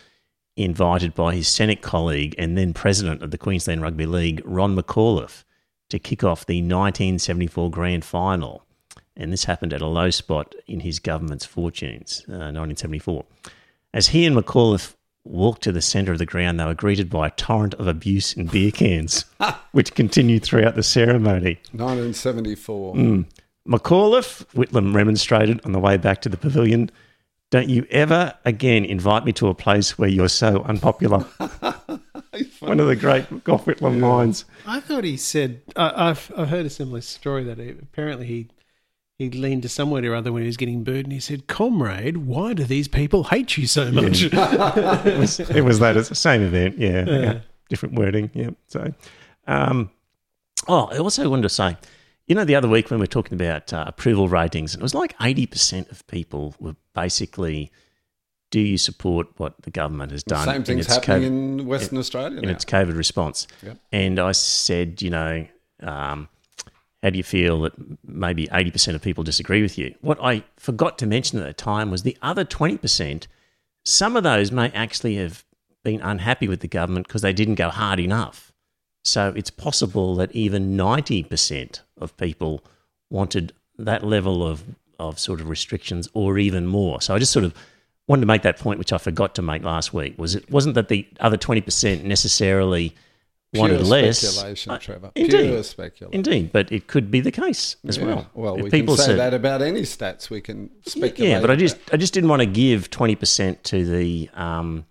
[0.56, 5.44] invited by his Senate colleague and then president of the Queensland Rugby League, Ron McAuliffe,
[5.88, 8.64] to kick off the 1974 grand final.
[9.18, 13.24] And this happened at a low spot in his government's fortunes, uh, 1974.
[13.92, 14.94] As he and McAuliffe
[15.24, 18.34] walked to the centre of the ground, they were greeted by a torrent of abuse
[18.36, 19.24] and beer cans,
[19.72, 21.58] which continued throughout the ceremony.
[21.72, 22.94] 1974.
[22.94, 23.26] Mm.
[23.68, 26.90] McAuliffe, Whitlam remonstrated on the way back to the pavilion.
[27.50, 31.18] Don't you ever again invite me to a place where you're so unpopular.
[32.60, 34.44] One of the great Gough Whitlam lines.
[34.66, 38.48] I thought he said I, I've I've heard a similar story that he, apparently he
[39.18, 42.18] he leaned to somewhere or other when he was getting booed and he said, "Comrade,
[42.18, 45.96] why do these people hate you so much?" It was, it was that.
[45.96, 46.78] It's the same event.
[46.78, 47.40] Yeah, yeah.
[47.68, 48.30] Different wording.
[48.32, 48.50] Yeah.
[48.68, 48.94] So,
[49.46, 49.90] um,
[50.68, 51.76] oh, I also wanted to say,
[52.26, 54.84] you know, the other week when we were talking about uh, approval ratings, and it
[54.84, 57.72] was like 80% of people were basically,
[58.50, 60.46] do you support what the government has done?
[60.46, 62.50] Same in thing's its happening COVID in Western Australia in now.
[62.52, 63.46] its COVID response.
[63.64, 63.78] Yep.
[63.92, 65.46] And I said, you know,
[65.80, 66.28] um,
[67.02, 67.74] how do you feel that
[68.06, 69.94] maybe 80% of people disagree with you?
[70.00, 73.26] What I forgot to mention at the time was the other 20%,
[73.84, 75.44] some of those may actually have
[75.84, 78.52] been unhappy with the government because they didn't go hard enough.
[79.04, 82.64] So it's possible that even 90% of people
[83.10, 84.64] wanted that level of,
[84.98, 87.00] of sort of restrictions or even more.
[87.00, 87.54] So I just sort of
[88.08, 90.18] wanted to make that point, which I forgot to make last week.
[90.18, 92.94] Was it wasn't that the other 20% necessarily
[93.54, 94.18] wanted less?
[94.20, 95.10] speculation, Uh, Trevor.
[95.14, 95.48] Indeed.
[95.48, 96.14] Pure speculation.
[96.14, 98.04] Indeed, but it could be the case as Yeah.
[98.04, 98.30] well.
[98.34, 100.28] Well, If we can say said- that about any stats.
[100.30, 101.30] We can speculate.
[101.30, 104.84] yeah, but I just I just didn't want to give twenty percent to the um,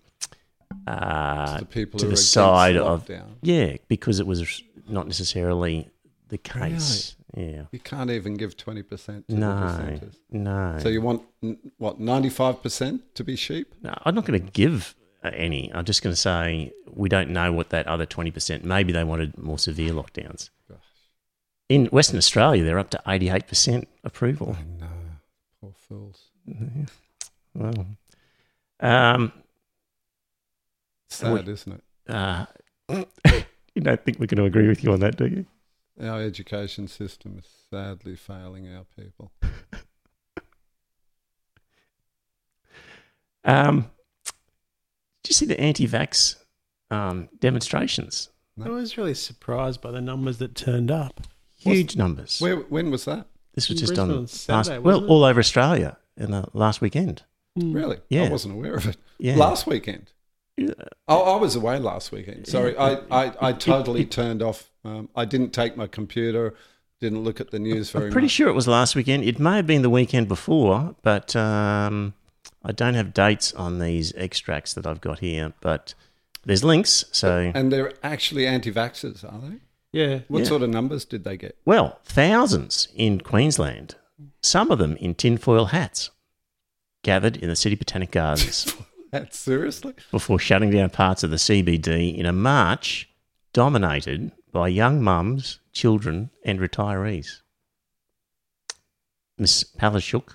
[0.86, 3.26] uh, the people to who the are against side of lockdown.
[3.42, 5.88] yeah because it was not necessarily
[6.28, 7.14] the case.
[7.36, 10.14] Yeah, You can't even give twenty percent to the no, percenters.
[10.30, 10.78] no.
[10.82, 11.22] So you want
[11.76, 13.74] what ninety-five percent to be sheep?
[13.82, 14.94] No, I'm not going to give
[15.24, 15.72] any.
[15.74, 18.64] I'm just going to say we don't know what that other 20%.
[18.64, 20.50] Maybe they wanted more severe lockdowns.
[21.68, 24.56] In Western Australia, they're up to 88% approval.
[24.80, 24.86] No,
[25.60, 26.30] poor fools.
[27.54, 27.86] Well,
[28.80, 29.32] um,
[31.10, 32.14] Sad, isn't it?
[32.14, 32.46] uh,
[33.74, 35.46] you don't think we're going to agree with you on that, do you?
[36.00, 39.32] Our education system is sadly failing our people.
[43.44, 43.90] Um,
[45.28, 46.36] did you see the anti-vax
[46.90, 48.30] um, demonstrations?
[48.64, 51.20] I was really surprised by the numbers that turned up.
[51.58, 52.40] Huge numbers.
[52.40, 52.56] Where?
[52.56, 53.26] When was that?
[53.54, 55.08] this was in just Brisbane on on last, Saturday, well, it?
[55.08, 57.24] all over Australia in the last weekend.
[57.56, 57.96] Really?
[57.96, 58.02] Mm.
[58.08, 58.22] Yeah.
[58.24, 58.96] I wasn't aware of it.
[59.18, 59.36] Yeah.
[59.36, 60.12] Last weekend.
[60.56, 60.70] Yeah.
[61.08, 62.46] Oh, I was away last weekend.
[62.46, 64.70] Sorry, I, I, I totally turned off.
[64.82, 66.54] Um, I didn't take my computer,
[67.02, 68.08] didn't look at the news very much.
[68.08, 68.32] I'm pretty much.
[68.32, 69.24] sure it was last weekend.
[69.24, 72.14] It may have been the weekend before, but um,
[72.64, 75.52] I don't have dates on these extracts that I've got here.
[75.60, 75.94] But
[76.44, 77.04] there's links.
[77.12, 79.56] So, And they're actually anti-vaxxers, are they?
[79.92, 80.20] Yeah.
[80.28, 80.44] What Yeah.
[80.48, 81.56] sort of numbers did they get?
[81.64, 83.94] well, thousands in Queensland,
[84.42, 86.10] some of them in tinfoil hats,
[87.02, 88.74] gathered in the City Botanic Gardens
[89.12, 89.94] That seriously?
[90.10, 93.08] before shutting down parts of the CBD in a march
[93.54, 97.40] dominated by young mums, children, and retirees.
[99.38, 100.34] Miss Palaszczuk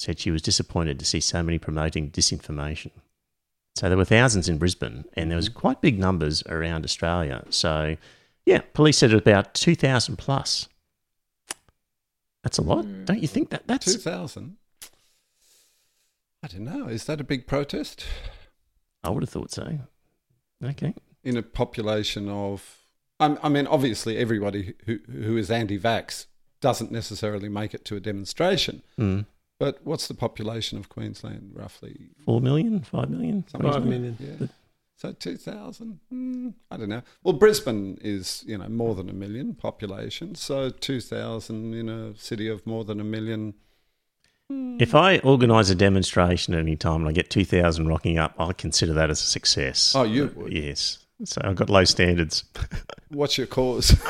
[0.00, 2.90] said she was disappointed to see so many promoting disinformation.
[3.76, 7.44] So there were thousands in Brisbane, and there was quite big numbers around Australia.
[7.50, 7.96] So,
[8.46, 10.68] yeah, police said about two thousand plus.
[12.42, 13.50] That's a lot, don't you think?
[13.50, 14.56] That that's Two thousand.
[16.42, 16.86] I don't know.
[16.88, 18.04] Is that a big protest
[19.04, 19.80] I would have thought so.
[20.64, 22.78] Okay, in a population of?
[23.20, 26.26] I'm- I mean, obviously, everybody who who is anti-vax
[26.60, 28.82] doesn't necessarily make it to a demonstration.
[28.98, 29.26] mm.
[29.60, 32.08] But what's the population of Queensland roughly?
[32.24, 34.16] four million, five million, Something Five like million.
[34.18, 34.46] Yeah.
[34.96, 36.00] So 2,000?
[36.12, 37.02] Mm, I don't know.
[37.22, 40.34] Well, Brisbane is, you know, more than a million population.
[40.34, 43.52] So 2,000 in a city of more than a million.
[44.48, 48.52] If I organise a demonstration at any time and I get 2,000 rocking up, I
[48.54, 49.94] consider that as a success.
[49.94, 50.52] Oh, you would.
[50.52, 50.98] Yes.
[51.24, 52.44] So I've got low standards.
[53.10, 53.90] What's your cause?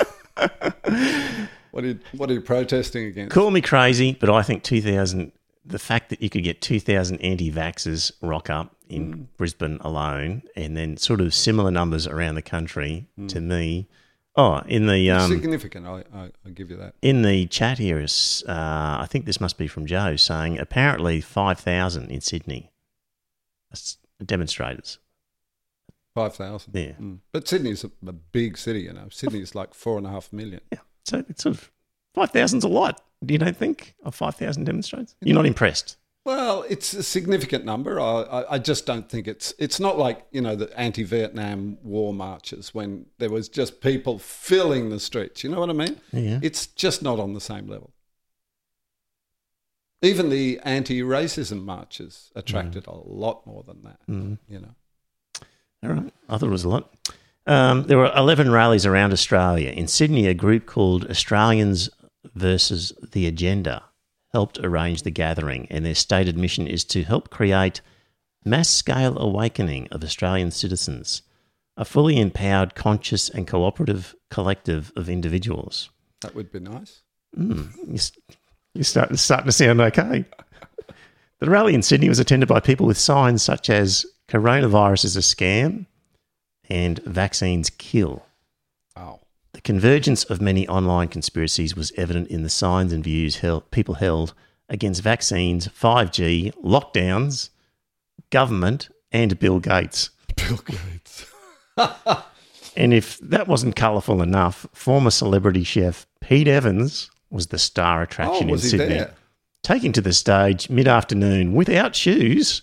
[1.71, 3.35] what are you, what are you protesting against?
[3.35, 5.33] Call me crazy, but I think 2,000,
[5.65, 10.77] the fact that you could get 2,000 anti vaxxers rock up in Brisbane alone and
[10.77, 13.89] then sort of similar numbers around the country to me.
[14.37, 15.11] Oh, in the.
[15.11, 15.87] Um, Significant.
[15.87, 16.95] I, I, I give you that.
[17.03, 21.21] in the chat here is, uh, I think this must be from Joe, saying apparently
[21.21, 22.71] 5,000 in Sydney.
[23.71, 24.99] That's demonstrators.
[26.15, 26.75] Five thousand.
[26.75, 26.93] Yeah.
[27.01, 27.19] Mm.
[27.31, 28.81] But Sydney's a, a big city.
[28.81, 30.61] You know, Sydney's like four and a half million.
[30.73, 30.79] Yeah.
[31.05, 31.71] So it's sort of
[32.17, 33.03] 5,000's a lot.
[33.25, 35.15] Do you don't think of 5,000 demonstrators?
[35.21, 35.97] You're not impressed?
[36.25, 37.99] Well, it's a significant number.
[37.99, 39.55] I, I, just don't think it's.
[39.59, 44.91] It's not like you know the anti-Vietnam War marches when there was just people filling
[44.91, 45.43] the streets.
[45.43, 45.99] You know what I mean?
[46.13, 46.39] Yeah.
[46.43, 47.95] It's just not on the same level.
[50.03, 54.01] Even the anti-racism marches attracted a lot more than that.
[54.07, 54.75] You know.
[55.83, 56.13] All right.
[56.29, 56.95] I thought it was a lot.
[57.47, 59.71] Um, there were 11 rallies around Australia.
[59.71, 61.89] In Sydney, a group called Australians
[62.35, 63.85] versus the Agenda
[64.33, 67.81] helped arrange the gathering, and their stated mission is to help create
[68.45, 71.23] mass scale awakening of Australian citizens,
[71.77, 75.91] a fully empowered, conscious, and cooperative collective of individuals.
[76.21, 77.03] That would be nice.
[77.35, 77.99] Hmm, you're,
[78.75, 80.25] you're starting, starting to sound okay.
[81.41, 85.21] The rally in Sydney was attended by people with signs such as coronavirus is a
[85.21, 85.87] scam
[86.69, 88.27] and vaccines kill.
[89.61, 93.71] Oh, The convergence of many online conspiracies was evident in the signs and views held,
[93.71, 94.33] people held
[94.71, 97.51] against vaccines, 5G, lockdowns,
[98.31, 100.11] government, and Bill Gates.
[100.37, 101.27] Bill Gates.
[102.77, 108.05] And if that wasn't colourful enough, former celebrity chef Pete Evans was the star Oh,
[108.05, 108.95] attraction was in Sydney.
[108.95, 109.15] there?
[109.65, 112.63] taking to the stage mid afternoon without shoes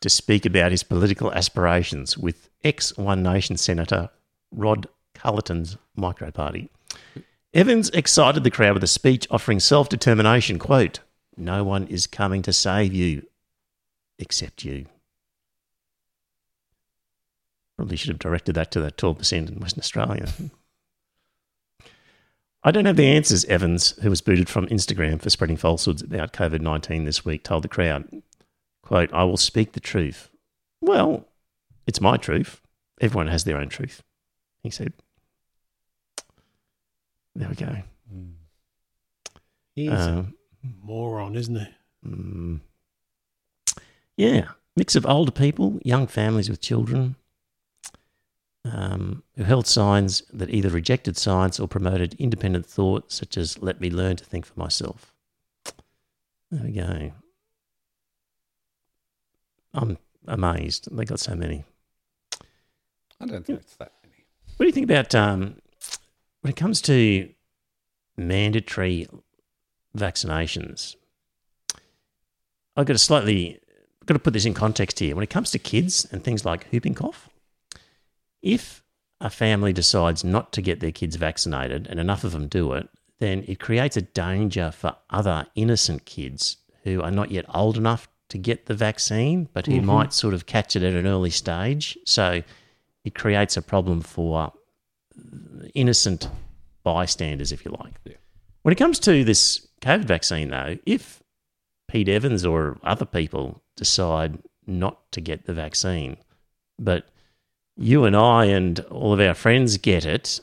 [0.00, 4.10] to speak about his political aspirations with ex One Nation Senator
[4.50, 4.88] Rod
[5.20, 6.70] Culleton's micro party.
[7.52, 10.58] Evans excited the crowd with a speech offering self determination.
[10.58, 11.00] Quote,
[11.36, 13.26] No one is coming to save you
[14.18, 14.86] except you.
[17.76, 20.28] Probably should have directed that to that 12% in Western Australia.
[22.62, 26.34] I don't have the answers, Evans, who was booted from Instagram for spreading falsehoods about
[26.34, 28.22] COVID 19 this week, told the crowd,
[28.82, 30.28] quote, I will speak the truth.
[30.82, 31.26] Well,
[31.86, 32.60] it's my truth.
[33.00, 34.02] Everyone has their own truth,
[34.62, 34.92] he said.
[37.34, 37.76] There we go.
[39.74, 41.66] He's Um, a moron, isn't he?
[42.06, 42.60] mm,
[44.16, 47.16] yeah, mix of older people, young families with children,
[48.64, 53.80] um, who held signs that either rejected science or promoted independent thought, such as "Let
[53.80, 55.14] me learn to think for myself."
[56.50, 57.12] There we go.
[59.72, 61.64] I'm amazed they got so many.
[63.20, 64.24] I don't think it's that many.
[64.56, 65.56] What do you think about um,
[66.40, 67.28] when it comes to
[68.16, 69.08] mandatory
[69.96, 70.96] vaccinations?
[72.76, 73.60] I've got to slightly
[74.06, 75.14] got to put this in context here.
[75.14, 77.28] When it comes to kids and things like whooping cough,
[78.42, 78.82] if
[79.20, 82.88] a family decides not to get their kids vaccinated and enough of them do it,
[83.18, 88.08] then it creates a danger for other innocent kids who are not yet old enough
[88.30, 89.86] to get the vaccine, but who mm-hmm.
[89.86, 91.98] might sort of catch it at an early stage.
[92.06, 92.42] So
[93.04, 94.52] it creates a problem for
[95.74, 96.28] innocent
[96.82, 97.94] bystanders, if you like.
[98.04, 98.14] Yeah.
[98.62, 101.22] When it comes to this COVID vaccine, though, if
[101.88, 106.16] Pete Evans or other people decide not to get the vaccine,
[106.78, 107.08] but
[107.76, 110.40] you and I and all of our friends get it,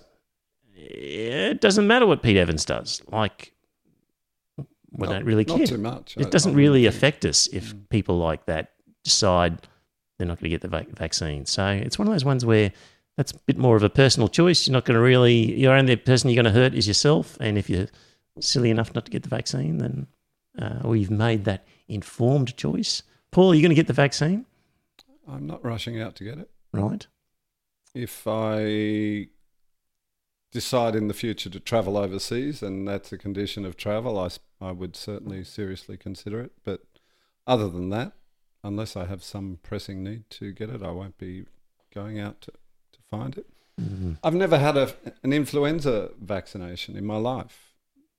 [0.75, 3.01] it doesn't matter what Pete Evans does.
[3.11, 3.53] Like,
[4.57, 5.57] we Not- don't really care.
[5.59, 6.17] not too much.
[6.17, 6.95] I- It doesn't I really think.
[6.95, 7.89] affect us if mm.
[7.89, 8.71] people like that
[9.03, 9.59] decide
[10.17, 11.45] they're not going to get the vac- vaccine.
[11.45, 12.71] So it's one of those ones where
[13.17, 14.67] that's a bit more of a personal choice.
[14.67, 17.35] You're not going to really, you're only person you're going to hurt is yourself.
[17.41, 17.87] And if you're
[18.39, 20.07] silly enough not to get the vaccine, then,
[20.59, 23.01] uh, or you've made that informed choice.
[23.31, 24.45] Paul, are you going to get the vaccine?
[25.27, 26.49] I'm not rushing out to get it.
[26.71, 27.07] Right.
[27.95, 29.29] If I
[30.51, 34.29] decide in the future to travel overseas and that's a condition of travel, I,
[34.61, 36.51] I would certainly seriously consider it.
[36.63, 36.83] But
[37.47, 38.13] other than that,
[38.63, 41.45] unless I have some pressing need to get it, I won't be
[41.91, 42.51] going out to
[43.09, 43.45] find it.
[44.23, 44.91] I've never had a,
[45.21, 47.73] an influenza vaccination in my life,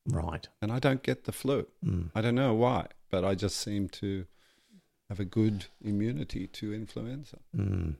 [0.06, 0.46] Right.
[0.62, 1.66] and I don't get the flu.
[1.84, 2.10] Mm.
[2.14, 4.26] I don't know why, but I just seem to
[5.08, 7.38] have a good immunity to influenza.
[7.56, 7.96] Mm.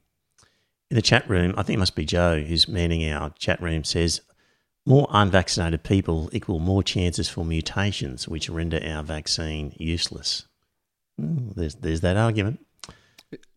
[0.90, 3.82] In the chat room, I think it must be Joe who's manning our chat room,
[3.82, 4.20] says
[4.86, 10.46] more unvaccinated people equal more chances for mutations, which render our vaccine useless.
[11.20, 12.64] Mm, there's there's that argument.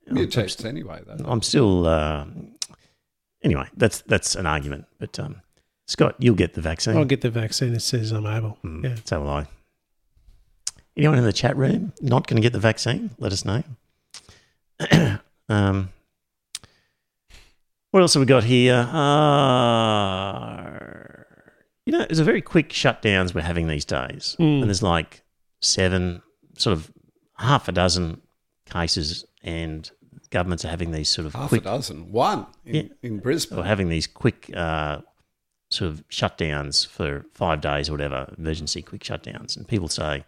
[0.09, 1.23] Mutates anyway, though.
[1.25, 2.25] I'm still uh,
[3.43, 3.67] anyway.
[3.77, 5.41] That's that's an argument, but um,
[5.87, 6.95] Scott, you'll get the vaccine.
[6.97, 8.57] I'll get the vaccine as soon as I'm able.
[8.63, 8.95] Mm, Yeah.
[9.05, 9.45] So will I.
[10.97, 13.11] Anyone in the chat room not going to get the vaccine?
[13.17, 13.63] Let us know.
[15.49, 15.89] um,
[17.91, 18.75] what else have we got here?
[18.91, 20.69] Uh,
[21.85, 24.61] you know, there's a very quick shutdowns we're having these days, Mm.
[24.61, 25.23] and there's like
[25.61, 26.21] seven,
[26.57, 26.91] sort of
[27.37, 28.21] half a dozen
[28.69, 29.89] cases, and
[30.32, 32.11] governments are having these sort of Half quick a dozen.
[32.11, 32.82] One in, Yeah.
[33.03, 33.59] in Brisbane.
[33.59, 35.01] or having these quick uh,
[35.69, 39.55] sort of shutdowns for five days or whatever, emergency quick shutdowns.
[39.55, 40.25] And people say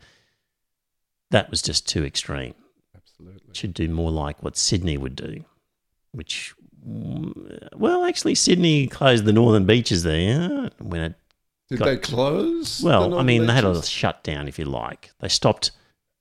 [1.31, 2.53] that was just too extreme.
[2.95, 3.53] Absolutely.
[3.53, 5.43] Should do more like what Sydney would do,
[6.11, 6.53] which,
[6.87, 11.13] mm, well, actually, Sydney closed the northern beaches there when it.
[11.69, 12.79] Did they close?
[12.79, 13.89] the Well, I Northern mean, they had a Beaches?
[13.89, 15.11] shutdown, if you like.
[15.19, 15.71] They stopped.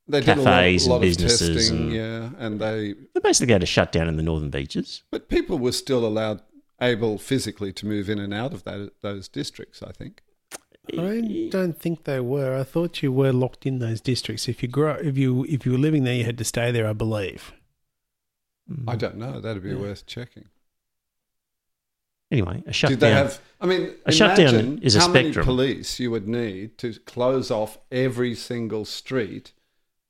[0.08, 2.94] They did cafes a lot, and lot of businesses testing, and- yeah, and they.
[3.14, 5.02] They basically had a shutdown in the northern beaches.
[5.10, 6.42] But people were still allowed,
[6.80, 9.82] able physically to move in and out of that, those districts.
[9.82, 10.22] I think.
[10.98, 12.58] I don't think they were.
[12.58, 14.48] I thought you were locked in those districts.
[14.48, 16.88] If you grow, if you if you were living there, you had to stay there.
[16.88, 17.52] I believe.
[18.70, 18.84] Mm.
[18.88, 19.40] I don't know.
[19.40, 19.76] That'd be Yeah.
[19.76, 20.46] worth checking.
[22.30, 22.98] Anyway, a shutdown.
[22.98, 23.40] Did they have?
[23.60, 25.34] I mean, A shutdown is a how spectrum.
[25.34, 29.52] many police you would need to close off every single street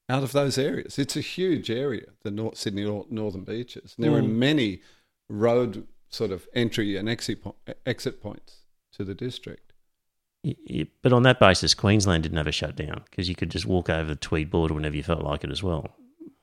[0.08, 0.98] out of those areas.
[0.98, 3.94] It's a huge area, the North Sydney Northern Beaches.
[3.96, 4.34] And there are Mm.
[4.36, 4.82] many
[5.28, 9.72] road sort of entry and exit po- exit points to the district.
[11.02, 14.08] But on that basis, Queensland didn't have a shutdown because you could just walk over
[14.08, 15.96] the Tweed border whenever you felt like it as well.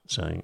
[0.07, 0.41] So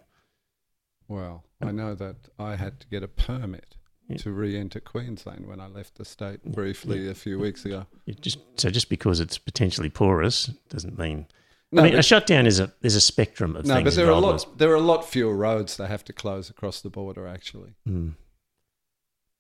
[1.07, 3.77] Well, I know that I had to get a permit
[4.09, 4.17] Yeah.
[4.17, 7.87] to re-enter Queensland when I left the state briefly a few weeks ago.
[8.19, 11.27] just so just because it's potentially porous doesn't mean.
[11.75, 13.83] No, I mean, but- a shutdown is a there's a spectrum of No, things.
[13.85, 14.57] but there are a lot.
[14.57, 17.75] There are a lot fewer roads they have to close across the border, actually.
[17.87, 18.13] Mm.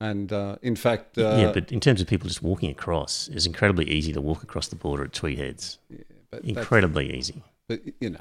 [0.01, 3.45] And uh, in fact, uh, yeah, but in terms of people just walking across, it's
[3.45, 5.77] incredibly easy to walk across the border at Tweed Heads.
[5.89, 5.99] yeah,
[6.31, 7.41] but Incredibly easy.
[7.69, 8.19] But you know,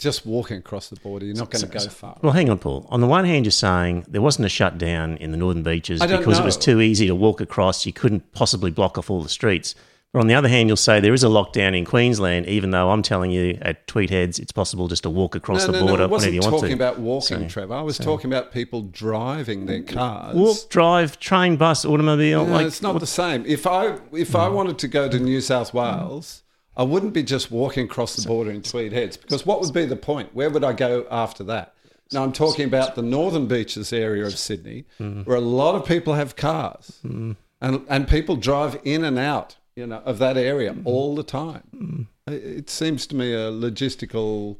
[0.00, 2.18] just walking across the border, you're not going to So- go so- far.
[2.22, 2.86] Well, hang on, Paul.
[2.90, 6.38] On the one hand, you're saying there wasn't a shutdown in the northern beaches because
[6.40, 7.86] it was too easy to walk across.
[7.86, 9.74] You couldn't possibly block off all the streets.
[10.12, 13.00] On the other hand, you'll say there is a lockdown in Queensland, even though I'm
[13.00, 15.98] telling you at Tweed Heads it's possible just to walk across no, the no, border
[15.98, 17.74] no, I wasn't you want talking about walking, So- Trevor.
[17.74, 20.34] I was so- talking about people driving their cars.
[20.34, 22.44] Walk, drive, train, bus, automobile.
[22.44, 23.44] No, like, it's not what- the same.
[23.46, 26.42] If I if I wanted to go to New South Wales,
[26.76, 29.84] I wouldn't be just walking across the border in Tweed Heads because what would be
[29.84, 30.34] the point?
[30.34, 31.74] Where would I go after that?
[32.12, 35.24] Now I'm talking about the northern beaches area of Sydney, mm.
[35.24, 37.36] where a lot of people have cars, mm.
[37.60, 42.08] and and people drive in and out, you know, of that area all the time.
[42.26, 44.58] It, it seems to me a logistical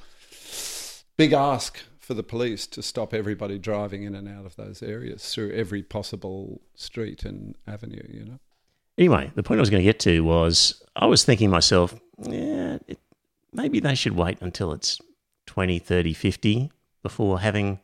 [1.17, 5.33] big ask for the police to stop everybody driving in and out of those areas
[5.33, 8.07] through every possible street and avenue.
[8.09, 8.39] You know.
[8.97, 12.79] Anyway, the point I was going to get to was I was thinking myself, yeah,
[12.89, 12.99] it,
[13.53, 14.99] maybe they should wait until it's
[15.47, 17.79] 20, 30, 50 before having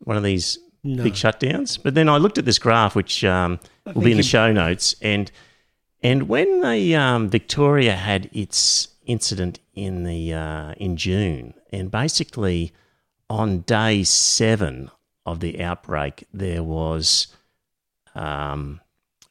[0.00, 1.02] one of these No.
[1.02, 1.82] big shutdowns.
[1.82, 4.94] But then I looked at this graph, which um, will be in the show notes,
[5.00, 5.30] and
[6.02, 12.72] and when the um, Victoria had its incident in the uh, in June, and basically
[13.30, 14.90] on day seven
[15.24, 17.28] of the outbreak, there was
[18.14, 18.80] um,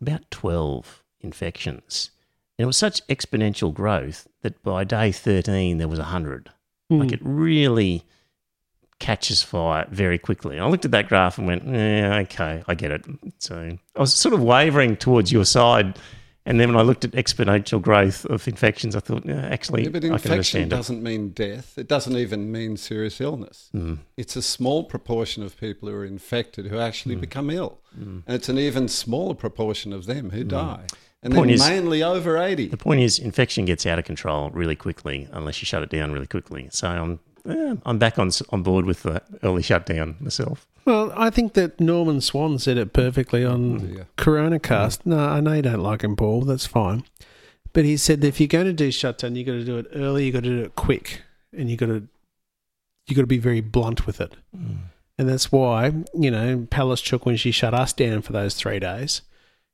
[0.01, 2.11] about twelve infections,
[2.57, 6.49] and it was such exponential growth that by day thirteen there was hundred.
[6.89, 7.13] Like Mm.
[7.13, 8.03] it really
[8.99, 10.57] catches fire very quickly.
[10.57, 13.05] And I looked at that graph and went, yeah, okay, I get it.
[13.39, 15.97] So I was sort of wavering towards your side.
[16.51, 19.89] And then when I looked at exponential growth of infections, I thought, yeah, actually, Yeah,
[19.89, 20.75] but I can infection understand it.
[20.75, 21.77] doesn't mean death.
[21.77, 23.69] It doesn't even mean serious illness.
[23.71, 23.93] Hmm.
[24.17, 27.21] It's a small proportion of people who are infected who actually Hmm.
[27.21, 30.87] become ill, and it's an even smaller proportion of them who die,
[31.23, 31.37] and Hmm.
[31.37, 32.67] Point they're is- mainly over eighty.
[32.67, 36.11] The point is, infection gets out of control really quickly unless you shut it down
[36.11, 36.67] really quickly.
[36.71, 40.67] So I'm, yeah, I'm back on on board with the early shutdown myself.
[40.85, 44.03] Well, I think that Norman Swan said it perfectly on oh, Yeah.
[44.17, 45.05] Coronacast.
[45.05, 46.41] No, I know you don't like him, Paul.
[46.41, 47.03] That's fine.
[47.73, 49.87] But he said that if you're going to do shutdown, you've got to do it
[49.95, 50.25] early.
[50.25, 51.21] you've got to do it quick,
[51.55, 52.07] and you got to
[53.07, 54.35] you got to be very blunt with it.
[54.55, 54.73] Hmm.
[55.17, 59.21] And that's why you know Palaszczuk when she shut us down for those three days,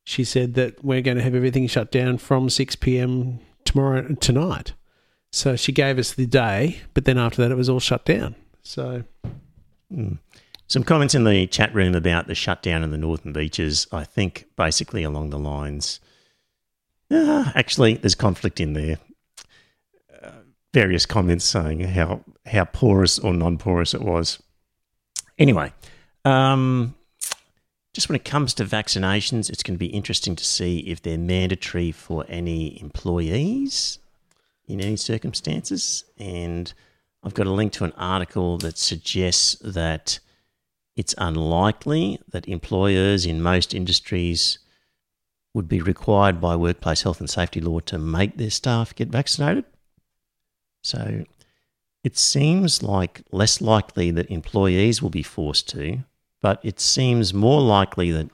[0.03, 3.39] she said that we're going to have everything shut down from six p.m.
[3.65, 4.73] tomorrow tonight.
[5.37, 8.33] So she gave us the day, but then after that, it was all shut down.
[8.63, 9.03] So
[10.67, 13.85] Some comments in the chat room about the shutdown in the northern beaches.
[13.91, 15.99] I think basically along the lines
[17.09, 18.97] Uh, actually, there's conflict in there.
[20.21, 20.41] Uh,
[20.73, 24.41] various comments saying how how porous or non-porous it was.
[25.37, 25.71] Anyway,
[26.25, 26.95] um,
[27.93, 31.17] just when it comes to vaccinations, it's going to be interesting to see if they're
[31.17, 33.99] mandatory for any employees
[34.67, 36.03] in any circumstances.
[36.17, 36.73] And
[37.23, 40.19] I've got a link to an article that suggests that
[40.95, 44.59] it's unlikely that employers in most industries
[45.53, 49.65] would be required by workplace health and safety law to make their staff get vaccinated.
[50.83, 51.23] So
[52.03, 55.99] it seems like less likely that employees will be forced to,
[56.41, 58.29] but it seems more likely that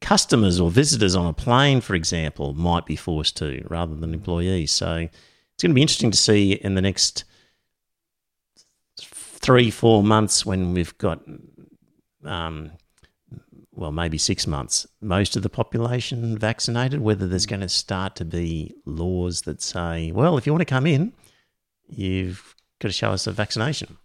[0.00, 4.72] customers or visitors on a plane, for example, might be forced to rather than employees.
[4.72, 5.08] So
[5.62, 7.22] it's going to be interesting to see in the next
[8.98, 11.20] three, four months when we've got
[12.24, 12.72] um,
[13.70, 18.24] well, maybe six months, most of the population vaccinated, whether there's going to start to
[18.24, 21.12] be laws that say, well, if you want to come in,
[21.86, 23.98] you've got to show us a vaccination.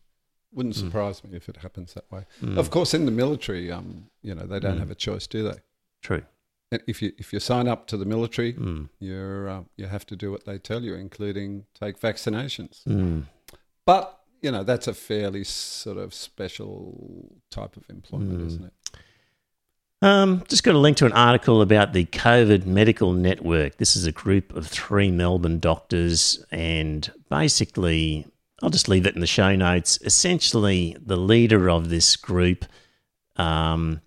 [0.54, 1.32] Wouldn't surprise mm.
[1.32, 2.28] me if it happens that way.
[2.44, 2.60] Mm.
[2.60, 4.80] Of course, in the military, um, you know, they don't mm.
[4.80, 5.58] have a choice, do they?
[6.04, 6.22] True.
[6.72, 8.90] If you if you sign up to the military, mm.
[9.00, 12.84] you're uh, you have to do what they tell you, including take vaccinations.
[12.84, 13.24] Mm.
[13.86, 18.48] But you know, that's a fairly sort of special type of employment, mm.
[18.48, 18.74] isn't it?
[20.02, 23.78] Um, just got a link to an article about the COVID Medical Network.
[23.78, 28.28] This is a group of three Melbourne doctors, and basically,
[28.62, 30.00] I'll just leave it in the show notes.
[30.04, 32.66] Essentially, the leader of this group
[33.38, 34.02] um,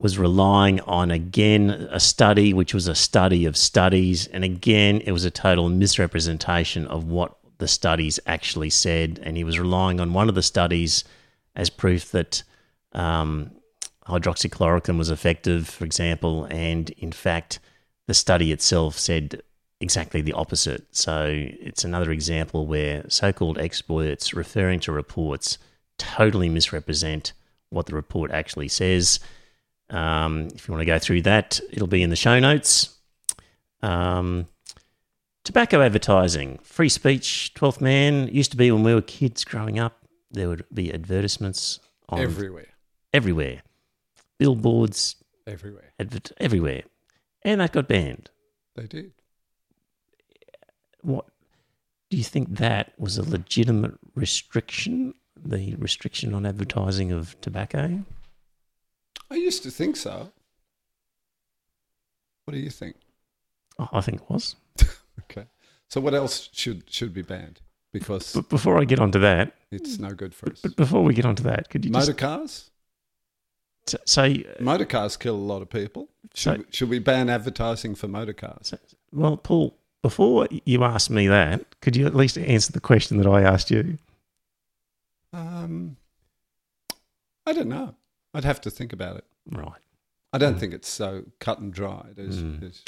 [0.00, 4.26] was relying on, again, a study, which was a study of studies.
[4.26, 9.20] And again, it was a total misrepresentation of what the studies actually said.
[9.22, 11.04] And he was relying on one of the studies
[11.54, 12.42] as proof that.
[12.92, 13.52] Um,
[14.10, 17.60] hydroxychloroquine was effective, for example, and in fact,
[18.06, 19.40] the study itself said
[19.80, 20.84] exactly the opposite.
[20.90, 25.58] So it's another example where so called experts referring to reports
[25.96, 27.32] totally misrepresent
[27.70, 29.20] what the report actually says.
[29.90, 32.96] Um, if you want to go through that, it'll be in the show notes.
[33.82, 34.46] Um,
[35.44, 38.28] tobacco advertising, free speech, 12th man.
[38.28, 39.98] Used to be when we were kids growing up,
[40.30, 42.68] there would be advertisements on everywhere.
[43.12, 43.62] Everywhere
[44.40, 45.16] billboards
[45.46, 46.82] everywhere, advert- everywhere,
[47.42, 48.30] and that got banned.
[48.74, 49.12] They did.
[51.02, 51.26] What
[52.08, 55.14] do you think that was a legitimate restriction?
[55.36, 58.04] The restriction on advertising of tobacco.
[59.30, 60.32] I used to think so.
[62.44, 62.96] What do you think?
[63.78, 64.56] Oh, I think it was.
[65.20, 65.46] okay.
[65.88, 67.60] So what else should should be banned?
[67.92, 70.60] Because but before I get onto that, it's no good for us.
[70.60, 72.70] But before we get onto that, could you motor just, cars?
[74.06, 76.08] So, motor cars kill a lot of people.
[76.34, 78.68] Should, so, should we ban advertising for motor cars?
[78.68, 78.78] So,
[79.12, 83.26] well, Paul, before you ask me that, could you at least answer the question that
[83.26, 83.98] I asked you?
[85.32, 85.96] Um,
[87.46, 87.94] I don't know.
[88.34, 89.24] I'd have to think about it.
[89.50, 89.80] Right.
[90.32, 90.60] I don't mm.
[90.60, 92.62] think it's so cut and dried as, mm.
[92.62, 92.82] as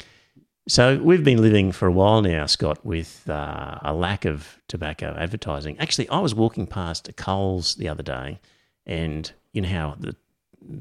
[0.67, 5.15] so we've been living for a while now, Scott, with uh, a lack of tobacco
[5.19, 5.77] advertising.
[5.79, 8.39] Actually, I was walking past a Coles the other day,
[8.85, 10.15] and you know how the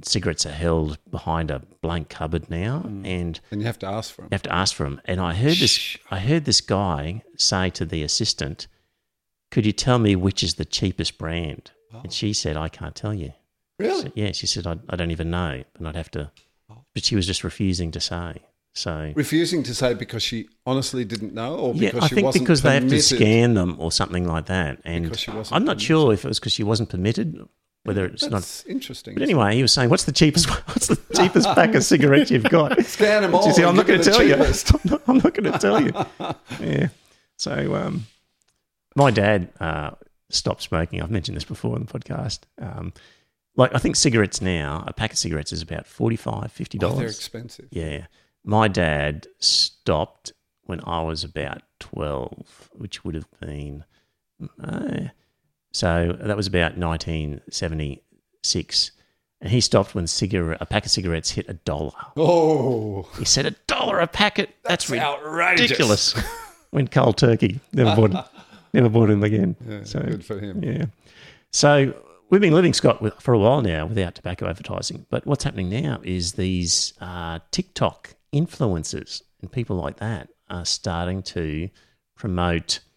[0.03, 3.05] cigarettes are held behind a blank cupboard now, mm.
[3.05, 4.29] and and you have to ask for them.
[4.31, 5.01] You have to ask for them.
[5.05, 5.61] And I heard Shh.
[5.61, 5.99] this.
[6.13, 8.69] I heard this guy say to the assistant,
[9.51, 12.03] "Could you tell me which is the cheapest brand?" Oh.
[12.05, 13.33] And she said, "I can't tell you."
[13.83, 14.03] Really?
[14.03, 14.33] So, yeah.
[14.33, 16.31] She said, I, "I don't even know," and I'd have to.
[16.95, 18.35] But she was just refusing to say.
[18.75, 22.25] So refusing to say because she honestly didn't know, or because yeah, I she think
[22.27, 22.89] wasn't because permitted.
[22.91, 24.79] they have to scan them or something like that.
[24.85, 25.83] And I'm not permitted.
[25.83, 27.47] sure if it was because she wasn't permitted
[27.85, 29.15] whether it's That's not interesting.
[29.15, 30.49] But anyway, he was saying, "What's the cheapest?
[30.69, 33.43] What's the cheapest pack of cigarettes you've got?" Scan them all.
[33.43, 34.35] She said, "I'm not going to tell you.
[34.37, 35.93] I'm not, I'm not going to tell you."
[36.61, 36.89] yeah.
[37.37, 38.07] So, um,
[38.95, 39.93] my dad uh,
[40.31, 41.03] stopped smoking.
[41.03, 42.41] I've mentioned this before on the podcast.
[42.61, 42.93] Um,
[43.57, 46.95] like I think cigarettes now, a pack of cigarettes is about 45 50 dollars.
[46.95, 47.69] Oh, they're expensive.
[47.71, 48.07] Yeah.
[48.45, 50.33] My dad stopped
[50.65, 53.85] when I was about 12, which would have been.
[54.63, 55.09] Uh,
[55.73, 58.91] so that was about 1976.
[59.41, 61.93] And he stopped when cigarette, a pack of cigarettes hit a dollar.
[62.17, 63.09] Oh.
[63.19, 64.51] He said, a dollar a packet?
[64.65, 65.71] That's, That's outrageous.
[65.71, 66.15] ridiculous.
[66.73, 67.61] Went cold turkey.
[67.73, 68.25] Never bought him.
[68.73, 69.57] Never bought him again.
[69.69, 70.63] Yeah, so, good for him.
[70.65, 70.87] Yeah.
[71.51, 71.95] So
[72.33, 75.07] we've been living, Scott, with, for a while now without tobacco advertising.
[75.09, 81.23] But what's happening now is these uh, TikTok influencers and people like that are starting
[81.23, 81.71] to
[82.17, 82.81] promote–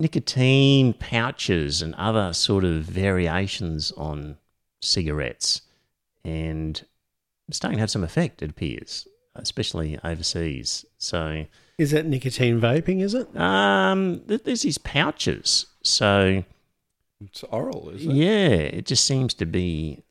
[0.00, 4.38] nicotine pouches and other sort of variations on
[4.80, 5.60] cigarettes,
[6.24, 6.82] and
[7.46, 8.42] it's starting to have some effect.
[8.42, 10.84] It appears especially overseas.
[10.98, 11.46] So
[11.78, 13.00] Is that nicotine vaping?
[13.00, 13.34] Is it?
[13.36, 15.66] um, th- there's these pouches.
[15.84, 16.44] So
[17.20, 18.12] It's oral, is it?
[18.12, 20.02] yeah, it just seems to be.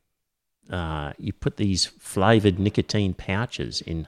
[0.70, 4.06] Uh, you put these flavored nicotine pouches in.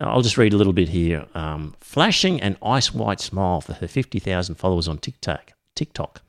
[0.00, 1.26] I'll just read a little bit here.
[1.34, 5.52] Um, flashing an ice white smile for her 50,000 followers on TikTok.
[5.74, 6.22] TikTok.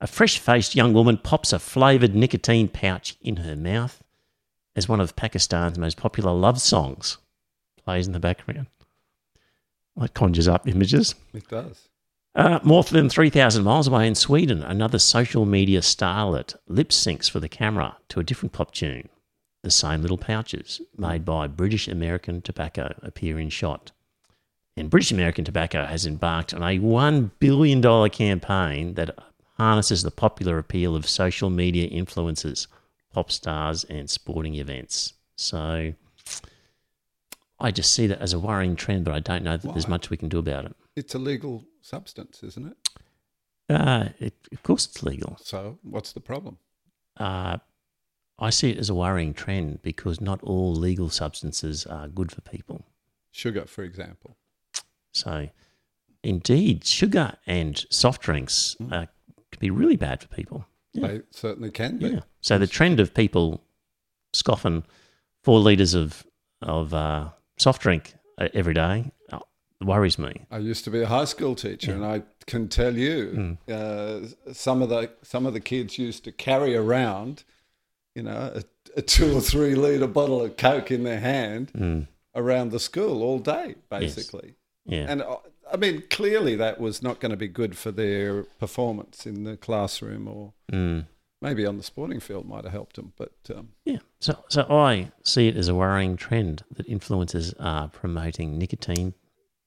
[0.00, 4.02] A fresh faced young woman pops a flavored nicotine pouch in her mouth
[4.74, 7.18] as one of Pakistan's most popular love songs
[7.84, 8.68] plays in the background.
[9.96, 11.14] That conjures up images.
[11.34, 11.89] It does.
[12.34, 17.40] Uh, more than 3,000 miles away in Sweden, another social media starlet lip syncs for
[17.40, 19.08] the camera to a different pop tune.
[19.62, 23.90] The same little pouches made by British American Tobacco appear in shot.
[24.76, 29.18] And British American Tobacco has embarked on a $1 billion campaign that
[29.58, 32.68] harnesses the popular appeal of social media influencers,
[33.12, 35.14] pop stars, and sporting events.
[35.34, 35.92] So
[37.58, 40.08] I just see that as a worrying trend, but I don't know that there's much
[40.08, 40.76] we can do about it.
[40.96, 42.76] It's a legal substance, isn't it?
[43.68, 45.36] Uh, it, of course, it's legal.
[45.42, 46.58] So what's the problem?
[47.16, 47.58] Uh,
[48.38, 52.40] I see it as a worrying trend because not all legal substances are good for
[52.40, 52.86] people.
[53.30, 54.36] Sugar, for example.
[55.12, 55.50] So,
[56.22, 59.06] indeed, sugar and soft drinks uh,
[59.52, 60.64] can be really bad for people.
[60.92, 61.06] Yeah.
[61.06, 62.08] They certainly can be.
[62.08, 62.20] yeah.
[62.40, 63.62] So the trend of people
[64.32, 64.84] scoffing
[65.42, 66.24] four liters of
[66.62, 67.28] of uh,
[67.58, 69.38] soft drink uh, every day uh,
[69.80, 70.32] worries me.
[70.50, 74.20] I used to be a high school teacher, and I can tell you, uh,
[74.52, 77.44] some of the some of the kids used to carry around,
[78.14, 78.62] you know, a,
[78.96, 83.38] a two or three liter bottle of Coke in their hand around the school all
[83.38, 84.54] day, basically.
[84.86, 85.06] Yeah.
[85.08, 85.36] And uh,
[85.72, 89.56] I mean, clearly that was not going to be good for their performance in the
[89.56, 91.06] classroom, or Mm.
[91.42, 93.12] maybe on the sporting field might have helped them.
[93.16, 93.98] But um, Yeah.
[94.20, 99.14] So, so I see it as a worrying trend that influencers are promoting nicotine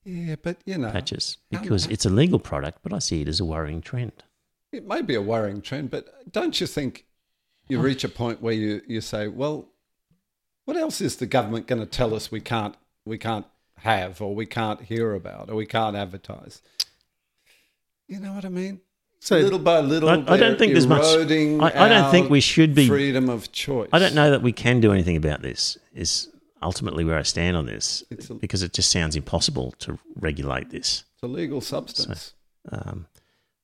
[0.06, 3.28] yeah, but you know, patches um, because it's a legal product, but I see it
[3.28, 4.12] as a worrying trend.
[4.72, 7.06] It may be a worrying trend, but don't you think
[7.68, 9.70] you reach a point where you, you say, well,
[10.66, 12.76] what else is the government going to tell us we can't
[13.06, 13.45] we can't
[13.80, 16.62] have or we can't hear about or we can't advertise?
[18.08, 18.82] You know what I mean?
[19.20, 22.41] So- little by little, I- I don't think there's much- I- I don't think we
[22.41, 23.89] should be- freedom of choice.
[23.93, 25.78] I don't know that we can do anything about this.
[25.93, 26.28] Is
[26.64, 31.03] ultimately where I stand on this a- because it just sounds impossible to regulate this.
[31.16, 32.34] It's a legal substance.
[32.72, 33.07] Um,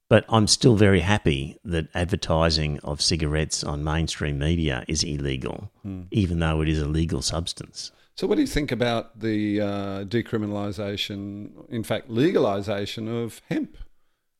[0.10, 6.04] but I'm still very happy that advertising of cigarettes on mainstream media is illegal, Hmm.
[6.12, 7.92] even though it is a legal substance.
[8.16, 13.78] So, what do you think about the uh, decriminalisation, in fact, legalisation of hemp?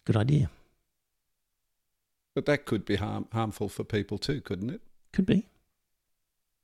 [0.06, 0.50] Good idea.
[2.36, 4.82] But that could be harm, harmful for people too, couldn't it?
[5.14, 5.48] Could be.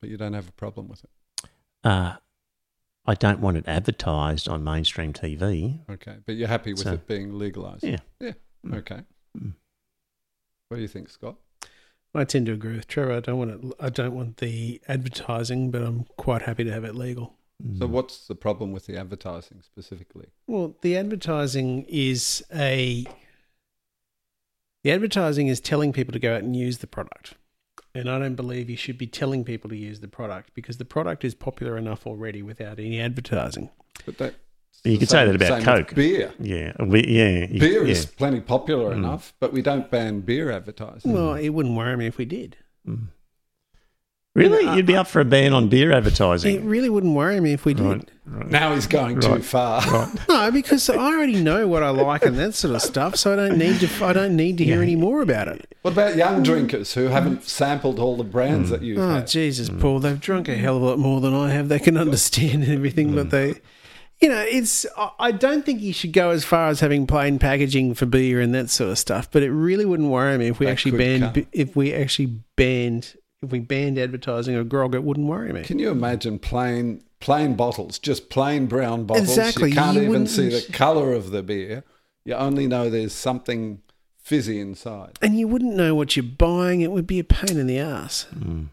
[0.01, 1.09] But you don't have a problem with it.
[1.85, 2.15] Uh,
[3.05, 5.79] I don't want it advertised on mainstream TV.
[5.89, 7.83] Okay, but you're happy with So- it being legalised?
[7.83, 7.99] Yeah.
[8.19, 8.33] Yeah.
[8.65, 8.77] Mm.
[8.77, 9.01] Okay.
[9.37, 9.53] Mm.
[10.69, 11.35] What do you think, Scott?
[12.15, 13.11] I tend to agree with Trevor.
[13.11, 13.73] I don't want it.
[13.79, 17.35] I don't want the advertising, but I'm quite happy to have it legal.
[17.63, 17.77] Mm.
[17.77, 20.27] So, what's the problem with the advertising specifically?
[20.47, 23.05] Well, the advertising is a.
[24.83, 27.35] The advertising is telling people to go out and use the product.
[27.95, 30.85] And I don't believe you should be telling people to use the product because the
[30.85, 33.69] product is popular enough already without any advertising.
[34.05, 34.35] But that
[34.83, 35.95] You could say that about Coke.
[35.95, 36.33] Beer.
[36.39, 37.91] Yeah, we, yeah, you- Beer yeah.
[37.91, 38.97] is plenty popular Mm.
[38.97, 41.13] enough, but we don't ban beer advertising.
[41.13, 42.57] Well, it wouldn't worry me if we did.
[42.87, 43.07] Mm.
[44.35, 46.55] Really, I- you'd be up for a ban on beer advertising?
[46.55, 47.85] It really wouldn't worry me if we did.
[47.85, 48.49] Right, right.
[48.51, 49.45] now he's going too Right.
[49.45, 49.81] far.
[50.27, 53.37] No, because I already know what I like and that sort of stuff, so I
[53.37, 54.05] don't need to.
[54.05, 55.73] I don't need to hear any more about it.
[55.83, 58.71] What about young drinkers who haven't sampled all the brands mm.
[58.73, 59.27] that you've Oh had?
[59.27, 59.79] Jesus, mm.
[59.79, 59.99] Paul!
[59.99, 61.69] They've drunk a hell of a lot more than I have.
[61.69, 63.31] They can understand everything, but mm.
[63.31, 63.53] they,
[64.21, 64.85] you know, it's.
[64.97, 68.41] I- I don't think you should go as far as having plain packaging for beer
[68.41, 69.31] and that sort of stuff.
[69.31, 71.33] But it really wouldn't worry me if we That actually banned.
[71.35, 71.47] come.
[71.53, 73.15] If we actually banned.
[73.45, 75.63] If we banned advertising of grog, it wouldn't worry me.
[75.63, 79.29] Can you imagine plain plain bottles, just plain brown bottles?
[79.29, 81.83] Exactly, You can't you even wouldn't- see the colour of the beer.
[82.25, 83.81] You only know there's something
[84.19, 85.17] fizzy inside.
[85.21, 86.81] and you wouldn't know what you're buying.
[86.81, 88.25] It would be a pain in the ass.
[88.35, 88.69] Mm.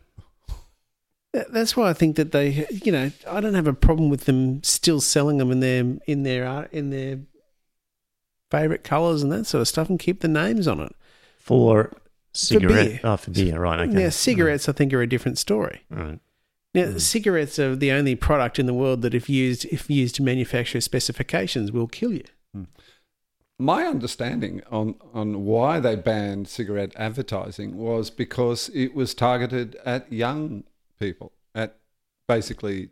[1.51, 4.63] That's why I think that they, you know, I don't have a problem with them
[4.63, 7.21] still selling them in their in their art in their
[8.51, 10.95] favorite colors and that sort of stuff, and keep the names on it.
[11.39, 11.93] For
[12.33, 12.87] cigarette?
[12.91, 13.01] beer.
[13.05, 13.81] Oh, for beer, right?
[13.81, 13.93] Okay.
[14.05, 15.83] Now, cigarettes, I think, are a different story.
[15.91, 16.19] Right.
[16.75, 20.23] Now, cigarettes are the only product in the world that, if used if used to
[20.23, 22.25] manufacture specifications, will kill you.
[23.59, 30.11] My understanding on, on why they banned cigarette advertising was because it was targeted at
[30.13, 30.65] young
[30.99, 31.77] people, at
[32.27, 32.91] basically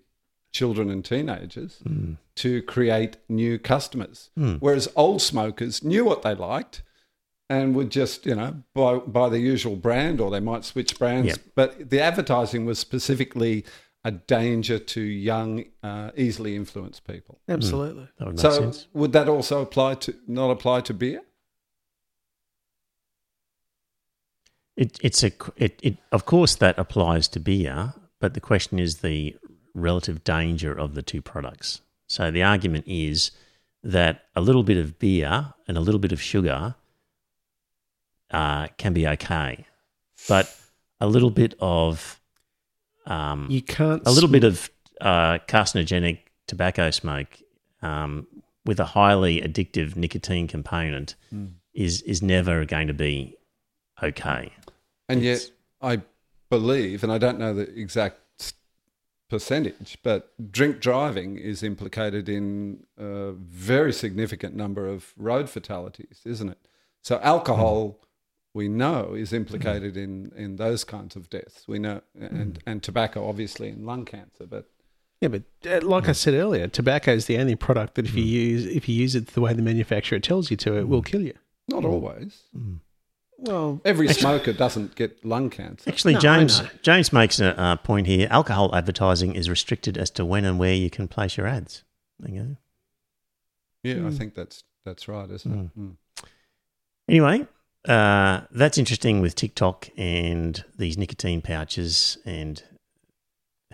[0.53, 2.19] children and teenagers Mm.
[2.37, 4.31] to create new customers.
[4.39, 4.59] Mm.
[4.61, 6.83] Whereas old smokers knew what they liked
[7.51, 11.27] and would just, you know, buy, buy the usual brand or they might switch brands.
[11.27, 11.39] Yep.
[11.57, 13.65] But the advertising was specifically
[14.05, 17.41] a danger to young, uh, easily influenced people.
[17.49, 18.09] Absolutely.
[18.19, 18.87] That would make So sense.
[18.95, 21.23] would that also apply to not apply to beer?
[24.77, 28.99] It, it's a it, it of course that applies to beer, but the question is
[28.99, 29.37] the
[29.75, 31.83] relative danger of the two products.
[32.09, 33.33] So the argument is
[33.83, 36.77] that a little bit of beer and a little bit of sugar
[38.31, 39.65] uh, can be okay,
[40.29, 40.55] but
[41.01, 42.21] a little bit of
[43.07, 44.03] um, You can't.
[44.07, 44.71] a little sm- bit of
[45.01, 47.39] uh, carcinogenic tobacco smoke
[47.83, 48.27] um,
[48.65, 51.15] with a highly addictive nicotine component
[51.75, 53.37] is is never going to be
[54.03, 54.53] okay.
[55.09, 55.51] And It's- yet,
[55.81, 56.03] I
[56.51, 58.19] believe, and I don't know the exact
[59.29, 66.49] percentage, but drink driving is implicated in a very significant number of road fatalities, isn't
[66.49, 66.59] it?
[67.03, 68.01] So alcohol,
[68.55, 69.37] we know, is mm-hmm.
[69.37, 71.65] implicated in, in those kinds of deaths.
[71.69, 72.69] We know, and, mm-hmm.
[72.69, 74.47] and tobacco, obviously, in lung cancer.
[74.47, 74.67] But
[75.21, 78.25] Yeah, but uh, like I said earlier, tobacco is the only product that if you
[78.25, 78.51] mm.
[78.51, 81.07] use if you use it the way the manufacturer tells you to, it will mm.
[81.07, 81.35] kill you.
[81.69, 81.91] not mm.
[81.91, 82.43] always.
[83.43, 85.89] Well, Every smoker doesn't get lung cancer.
[85.89, 86.63] Actually, No, James.
[86.83, 88.29] James makes a uh, point here.
[88.31, 91.83] Alcohol advertising is restricted as to when and where you can place your ads.
[92.19, 92.57] There you go.
[93.83, 95.79] Yeah, I think that's that's right, isn't it?
[95.79, 95.97] Mm.
[97.09, 97.47] Anyway,
[97.89, 102.63] uh, that's interesting with TikTok and these nicotine pouches, and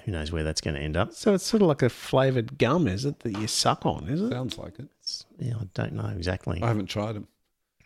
[0.04, 1.12] who knows where that's going to end up.
[1.12, 4.08] so it's sort of like a flavored gum, is it that you suck on?
[4.08, 4.30] Is it?
[4.30, 4.88] Sounds like it.
[5.00, 6.62] It's- yeah, I don't know exactly.
[6.62, 7.28] I haven't tried them.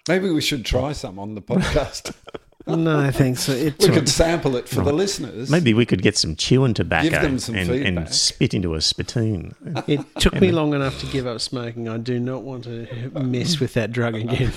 [0.08, 2.14] Maybe we should try some on the podcast.
[2.66, 3.48] no, thanks.
[3.48, 5.50] It's we could sample it for the listeners.
[5.50, 9.54] Maybe we could get some chewing tobacco them some and, and spit into a spittoon.
[9.86, 11.88] It took me long enough to give up smoking.
[11.88, 14.52] I do not want to mess with that drug again.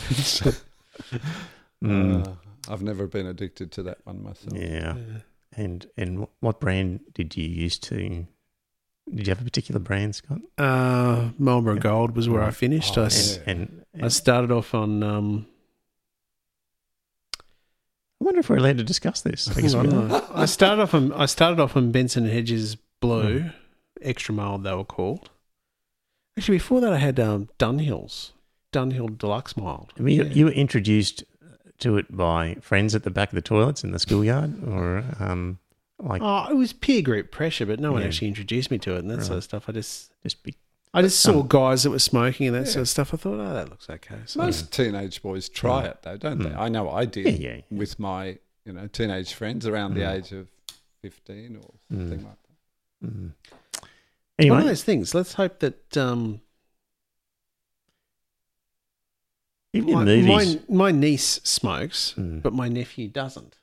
[1.84, 2.28] Mm.
[2.28, 2.32] Uh,
[2.72, 4.54] I've never been addicted to that one myself.
[4.56, 4.96] Yeah.
[5.56, 8.26] And and what brand did you use to?
[9.14, 10.40] Did you have a particular brand, Scott?
[10.58, 12.98] uh, Marlboro Gold was where I finished.
[12.98, 15.04] I, s- And, and, I started off on.
[15.04, 15.46] Um,
[18.22, 19.50] I wonder if we're allowed to discuss this.
[19.56, 20.26] I guess I, don't know.
[20.34, 21.12] I started off on.
[21.12, 23.50] I started off on Benson Hedges Blue,
[24.02, 25.30] extra mild they were called.
[26.38, 28.32] Actually, before that, I had um, Dunhills,
[28.74, 29.94] Dunhill Deluxe Mild.
[29.98, 30.34] I mean, you, Yeah.
[30.34, 31.24] you were introduced
[31.80, 35.60] to it by friends at the back of the toilets in the schoolyard, or um,
[36.00, 38.08] like Oh, it was peer group pressure, but no one Yeah.
[38.08, 39.70] actually introduced me to it and that sort of stuff.
[39.70, 40.56] I just, just be,
[40.94, 43.14] I just saw Um, guys that were smoking and that sort of stuff.
[43.14, 44.20] I thought, oh, that looks okay.
[44.26, 46.54] So, Most teenage boys try it though, don't they?
[46.54, 47.78] I know I did Yeah, yeah, yeah.
[47.78, 50.48] with my you know teenage friends around the age of
[51.02, 52.38] fifteen or something like
[53.02, 53.10] that.
[53.12, 53.32] mm.
[54.38, 55.14] It's one of Anyway, those things.
[55.14, 56.42] Let's hope that um,
[59.74, 62.42] even in my, movies, my, my niece smokes, Mm.
[62.42, 63.58] but my nephew doesn't.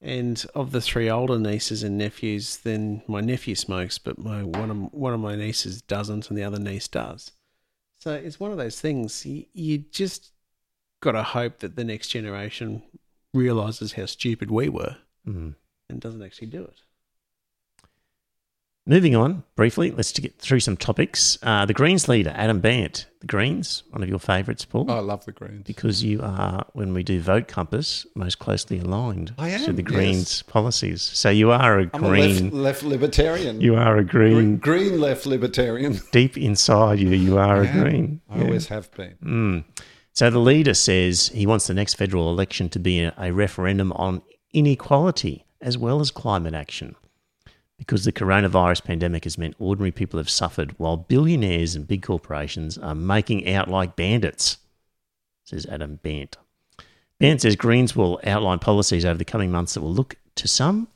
[0.00, 4.70] And of the three older nieces and nephews, then my nephew smokes, but my one
[4.70, 7.32] of one of my nieces doesn't, and the other niece does.
[8.00, 9.26] So it's one of those things.
[9.26, 10.30] You, you just
[11.00, 12.82] got to hope that the next generation
[13.34, 14.96] realizes how stupid we were
[15.26, 15.54] Mm.
[15.90, 16.80] and doesn't actually do it.
[18.88, 21.36] Moving on briefly, let's to get through some topics.
[21.42, 23.04] Uh, the Greens leader, Adam Bandt.
[23.20, 25.64] The Greens, one of your favourites, Paul, Oh, I love the Greens.
[25.66, 29.82] because you are, when we do Vote Compass, most closely aligned I to am, the
[29.82, 29.90] yes.
[29.92, 31.02] Greens policies.
[31.02, 32.44] So you are a I'm a Green.
[32.50, 33.60] left, left libertarian.
[33.60, 34.56] you are a green, Green.
[34.88, 36.00] green left libertarian.
[36.12, 37.82] Deep inside you, you are a am.
[37.82, 38.20] Green.
[38.30, 38.44] I Yeah.
[38.44, 39.16] always have been.
[39.22, 39.64] Mm.
[40.14, 43.92] So the leader says he wants the next federal election to be a, a referendum
[43.92, 44.22] on
[44.54, 46.94] inequality as well as climate action.
[47.78, 52.76] Because the coronavirus pandemic has meant ordinary people have suffered while billionaires and big corporations
[52.76, 54.58] are making out like bandits,
[55.44, 56.36] says Adam Bandt.
[57.20, 60.88] Bandt says Greens will outline policies over the coming months that will look to some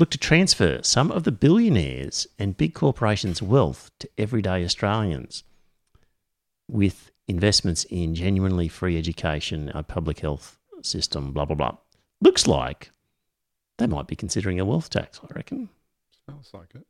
[0.00, 5.44] look to transfer some of the billionaires and big corporations' wealth to everyday Australians
[6.68, 11.76] with investments in genuinely free education, a public health system, blah, blah, blah.
[12.22, 12.90] Looks like
[13.76, 15.68] they might be considering a wealth tax, I reckon.
[16.30, 16.86] Sounds like it.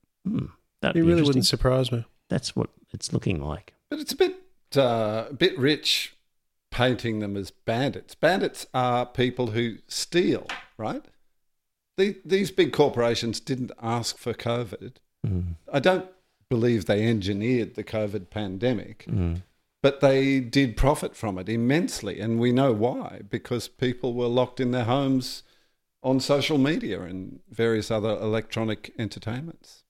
[0.83, 2.05] That'd It really wouldn't surprise me.
[2.29, 3.75] That's what it's looking like.
[3.91, 4.37] But it's a bit
[4.77, 6.15] uh, a bit rich
[6.71, 8.15] painting them as bandits.
[8.15, 10.47] Bandits are people who steal,
[10.79, 11.05] right?
[11.97, 14.93] The, these big corporations didn't ask for COVID.
[15.27, 16.07] Mm, I don't
[16.49, 19.43] believe they engineered the COVID pandemic, mm,
[19.83, 22.21] but they did profit from it immensely.
[22.21, 25.43] And we know why because people were locked in their homes
[26.03, 29.85] on social media and various other electronic entertainments.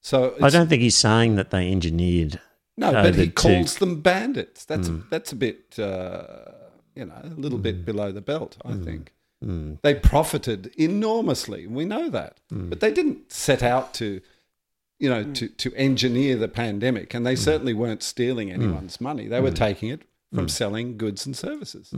[0.00, 2.40] So I don't think he's saying that they engineered.
[2.76, 4.64] no, but he COVID to- calls them bandits.
[4.64, 5.06] That's Mm.
[5.06, 6.22] a, that's a bit uh,
[6.94, 8.56] you know a little bit below the belt.
[8.64, 9.12] I think
[9.44, 9.78] Mm.
[9.82, 11.66] they profited enormously.
[11.66, 12.68] We know that, Mm.
[12.70, 14.20] but they didn't set out to.
[15.02, 17.38] You know, to, to engineer the pandemic, and they Mm.
[17.38, 19.28] certainly weren't stealing anyone's money.
[19.28, 20.02] They were taking it
[20.34, 21.90] from selling goods and services.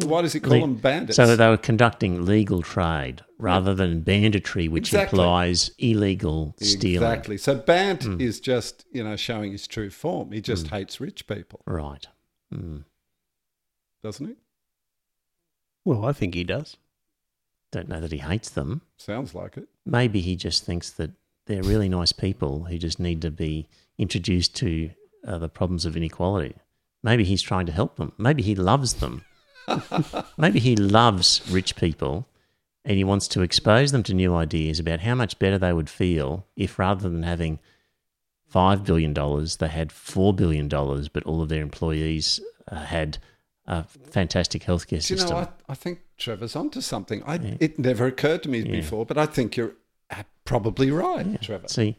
[0.00, 1.18] So why does he call Le- them bandits?
[1.18, 1.26] Mm.
[1.26, 5.18] So they were conducting legal trade rather than banditry, which Exactly.
[5.18, 7.06] implies illegal stealing.
[7.08, 7.36] Exactly.
[7.36, 10.32] So Bandt is just, you know, showing his true form.
[10.32, 12.06] He just hates rich people, Right.
[12.52, 12.84] Mm.
[14.02, 14.34] doesn't he?
[15.84, 16.76] Well, I think he does.
[17.70, 18.82] Don't know that he hates them.
[18.96, 19.68] Sounds like it.
[19.84, 21.10] Maybe he just thinks that
[21.46, 23.66] they're really nice people who just need to be
[23.98, 24.90] introduced to
[25.26, 26.54] uh, the problems of inequality.
[27.02, 28.12] Maybe he's trying to help them.
[28.16, 29.24] Maybe he loves them.
[30.36, 32.26] Maybe he loves rich people
[32.84, 35.88] and he wants to expose them to new ideas about how much better they would
[35.90, 37.58] feel if rather than having
[38.52, 42.40] $5 billion, they had $4 billion, but all of their employees
[42.70, 43.18] uh, had
[43.66, 45.30] a fantastic healthcare Do you system.
[45.38, 47.22] know, I, I think Trevor's onto something.
[47.24, 49.74] I, It never occurred to me before, but I think you're
[50.10, 51.68] uh, probably right, Trevor.
[51.68, 51.96] See,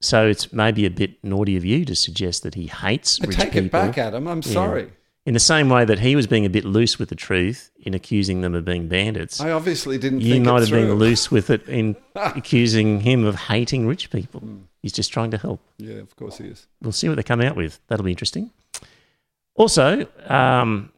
[0.00, 3.36] so it's maybe a bit naughty of you to suggest that he hates I rich
[3.36, 3.60] take people.
[3.62, 4.26] Take it back, Adam.
[4.28, 4.52] I'm Yeah.
[4.52, 4.92] sorry.
[5.26, 7.94] In the same way that he was being a bit loose with the truth in
[7.94, 11.32] accusing them of being bandits, I obviously didn't you think might it have been loose
[11.32, 14.42] with it in accusing him of hating rich people.
[14.82, 15.60] He's just trying to help.
[15.78, 16.68] Yeah, of course he is.
[16.80, 17.80] We'll see what they come out with.
[17.88, 18.52] That'll be interesting.
[19.56, 20.92] Also, um,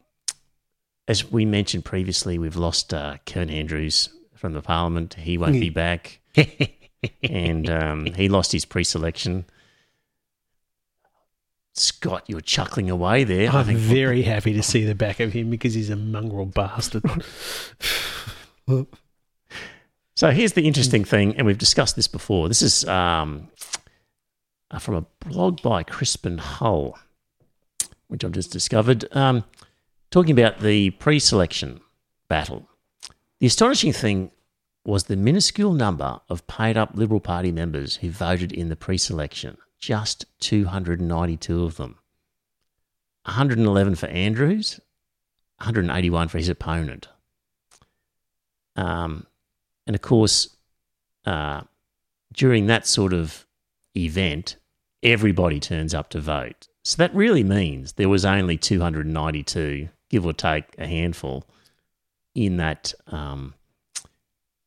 [1.07, 5.15] as we mentioned previously, we've lost uh, Kevin Andrews from the Parliament.
[5.15, 6.21] He won't be back,
[7.23, 9.47] and um, he lost his pre-selection.
[11.79, 13.51] Scott, you're chuckling away there.
[13.51, 17.05] I'm very happy to see the back of him because he's a mongrel bastard.
[20.19, 22.49] So here's the interesting thing, and we've discussed this before.
[22.49, 23.47] This is um,
[24.69, 26.99] uh, from a blog by Crispin Hull,
[28.09, 29.45] which I've just discovered, um,
[30.11, 31.81] talking about the pre selection
[32.29, 32.69] battle.
[33.39, 34.33] The astonishing thing
[34.85, 38.99] was the minuscule number of paid up Liberal Party members who voted in the pre
[38.99, 41.97] selection, just 292 of them.
[43.25, 44.81] 111 for Andrews,
[45.59, 47.09] 181 for his opponent.
[48.77, 49.27] Um,
[49.87, 50.57] and of course,
[51.27, 51.63] uh,
[52.33, 53.47] during that sort of
[53.97, 54.57] event,
[55.03, 56.69] everybody turns up to vote.
[56.85, 61.45] So that really means there was only 292, give or take a handful,
[62.35, 63.55] in that um,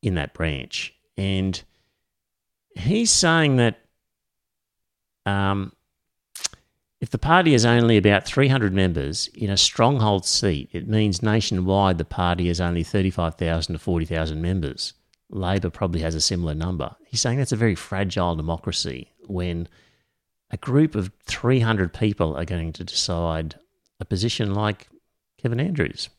[0.01, 0.93] in that branch.
[1.17, 1.61] And
[2.75, 3.80] he's saying that
[5.25, 5.71] um,
[7.01, 11.97] if the party has only about 300 members in a stronghold seat, it means nationwide
[11.97, 14.93] the party has only 35,000 to 40,000 members.
[15.29, 16.95] Labor probably has a similar number.
[17.07, 19.67] He's saying that's a very fragile democracy when
[20.51, 23.55] a group of 300 people are going to decide
[23.99, 24.87] a position like
[25.41, 26.09] Kevin Andrews.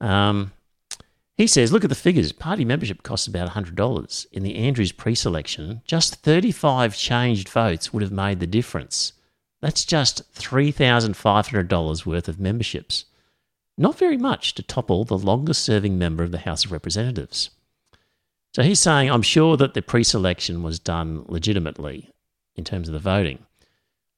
[0.00, 0.52] Um,
[1.36, 2.32] he says, look at the figures.
[2.32, 4.26] Party membership costs about $100.
[4.32, 9.12] In the Andrews pre selection, just 35 changed votes would have made the difference.
[9.60, 13.04] That's just $3,500 worth of memberships.
[13.76, 17.50] Not very much to topple the longest serving member of the House of Representatives.
[18.54, 22.10] So he's saying, I'm sure that the pre selection was done legitimately
[22.54, 23.44] in terms of the voting.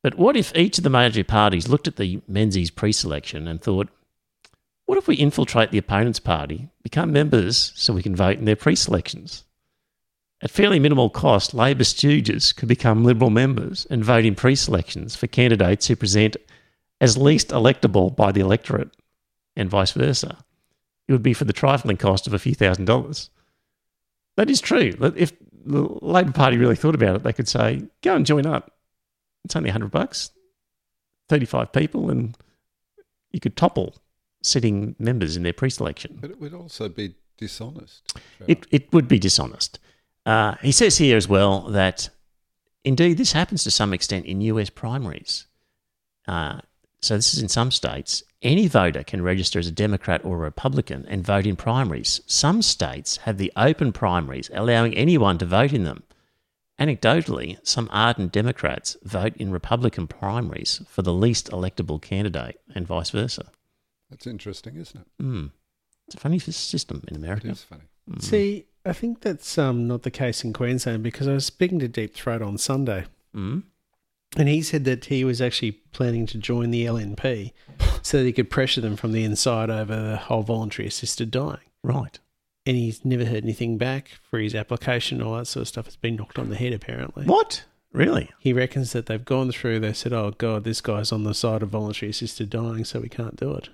[0.01, 3.61] But what if each of the major parties looked at the Menzies pre selection and
[3.61, 3.89] thought,
[4.89, 8.57] what if we infiltrate the opponent's party, become members so we can vote in their
[8.57, 9.45] pre selections?
[10.41, 15.15] At fairly minimal cost, Labor stooges could become Liberal members and vote in pre selections
[15.15, 16.39] for candidates who present
[17.03, 18.91] as least electable by the electorate,
[19.55, 20.39] and vice versa.
[21.07, 23.29] It would be for the trifling cost of a few thousand dollars.
[24.39, 24.95] That is true.
[25.15, 25.35] If
[25.67, 28.73] the Labor Party really thought about it, they could say, go and join up.
[29.45, 30.31] It's only 100 bucks,
[31.29, 32.35] 35 people, and
[33.33, 33.95] you could topple
[34.43, 36.19] sitting members in their pre selection.
[36.21, 38.19] But it would also be dishonest.
[38.47, 39.79] It, it would be dishonest.
[40.27, 42.11] Uh, he says here as well that
[42.85, 45.47] indeed this happens to some extent in US primaries.
[46.27, 46.61] Uh,
[47.01, 48.23] so this is in some states.
[48.43, 52.21] Any voter can register as a Democrat or a Republican and vote in primaries.
[52.27, 56.03] Some states have the open primaries, allowing anyone to vote in them.
[56.79, 63.11] Anecdotally, some ardent Democrats vote in Republican primaries for the least electable candidate, and vice
[63.11, 63.51] versa.
[64.11, 65.23] That's interesting, isn't it?
[65.23, 65.51] Mm.
[66.07, 67.49] It's a funny system in America.
[67.49, 67.83] It is funny.
[68.21, 71.89] See, I think that's um, not the case in Queensland because I was speaking to
[71.89, 73.05] Deep Throat on Sunday,
[73.37, 73.65] Mm.
[74.37, 77.53] and he said that he was actually planning to join the LNP
[78.03, 81.59] so that he could pressure them from the inside over the whole voluntary assisted dying.
[81.83, 82.19] Right.
[82.65, 85.87] And he's never heard anything back for his application, all that sort of stuff.
[85.87, 87.25] It's been knocked on the head, apparently.
[87.27, 87.65] What?
[87.93, 88.31] Really?
[88.39, 89.81] He reckons that they've gone through.
[89.81, 93.09] They said, "Oh God, this guy's on the side of voluntary assisted dying, so we
[93.09, 93.69] can't do it."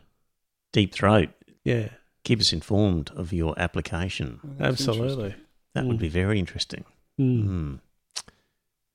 [0.74, 1.30] Deep throat.
[1.64, 1.88] Yeah,
[2.24, 4.40] Keep us informed of your application.
[4.58, 5.34] That's absolutely.
[5.74, 6.00] That would Mm.
[6.00, 6.84] be very interesting.
[7.20, 7.42] Mm.
[7.44, 7.74] Hmm.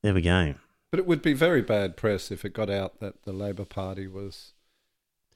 [0.03, 0.55] There we go.
[0.91, 4.07] But it would be very bad press if it got out that the Labor Party
[4.07, 4.53] was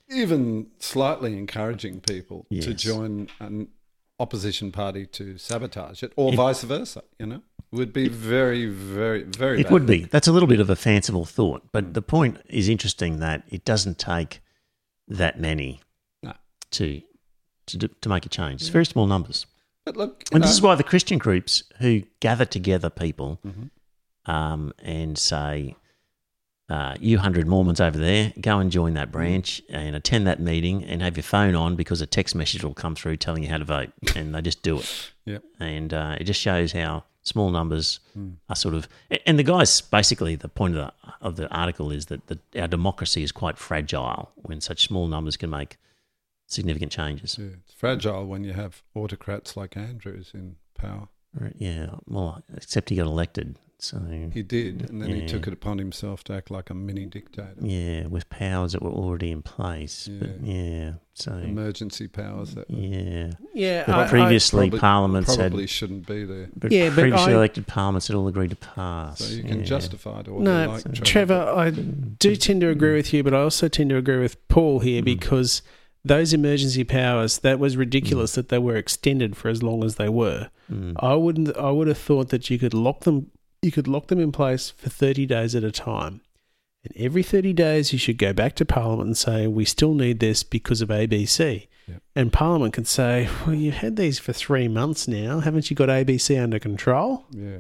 [0.10, 3.68] even slightly encouraging people to join an
[4.20, 7.04] opposition party to sabotage it, or It- vice versa.
[7.20, 7.36] You know,
[7.72, 9.60] it would be very, very, very.
[9.60, 9.72] It bad.
[9.72, 10.04] would be.
[10.06, 13.64] That's a little bit of a fanciful thought, but the point is interesting that it
[13.66, 14.42] doesn't take
[15.08, 15.83] that many No.
[16.74, 17.02] To
[17.68, 18.62] to to make a change.
[18.62, 19.46] It's very small numbers,
[19.86, 23.70] But look, and this is why the Christian groups who gather together people Mhm.
[24.26, 25.76] um, and say,
[26.70, 30.84] uh, "You hundred Mormons over there, go and join that branch and attend that meeting
[30.84, 33.58] and have your phone on because a text message will come through telling you how
[33.58, 35.12] to vote," and they just do it.
[35.26, 35.42] Yep.
[35.58, 38.32] and uh, it just shows how small numbers Hmm.
[38.50, 38.90] are sort of.
[39.26, 42.68] And the guys basically the point of the of the article is that the, our
[42.68, 45.78] democracy is quite fragile when such small numbers can make
[46.48, 47.38] significant changes.
[47.40, 51.08] Yeah, it's fragile when you have autocrats like Andrews in power.
[51.40, 54.00] Right, Yeah, well, except he got elected, so
[54.32, 57.56] He did, and then he took it upon himself to act like a mini dictator.
[57.60, 60.08] yeah, with powers that were already in place.
[60.08, 65.64] But yeah, so Emergency powers that yeah, Yeah, but I- I- previously probably, parliaments probably
[65.64, 65.70] had.
[65.72, 66.50] shouldn't be there.
[66.56, 69.18] But Yeah, but previously I- elected parliaments had all agreed to pass.
[69.18, 69.66] So you can yeah.
[69.66, 73.40] justify it all No, like, Trevor, I do tend to agree with you, but I
[73.42, 75.06] also tend to agree with Paul here Mm.
[75.06, 75.64] because
[76.06, 80.10] those emergency powers that was ridiculous that they were extended for as long as they
[80.10, 80.50] were.
[80.72, 80.96] Mm.
[81.00, 81.56] I wouldn't.
[81.58, 83.32] I would have thought that you could lock them.
[83.62, 86.22] You could lock them in place for thirty days at a time,
[86.84, 90.20] and every thirty days you should go back to Parliament and say we still need
[90.20, 91.68] this because of ABC.
[91.88, 92.02] Yep.
[92.16, 95.42] And Parliament can say, well, you've had these for three months now.
[95.42, 97.26] Haven't you got ABC under control?
[97.32, 97.60] Yeah.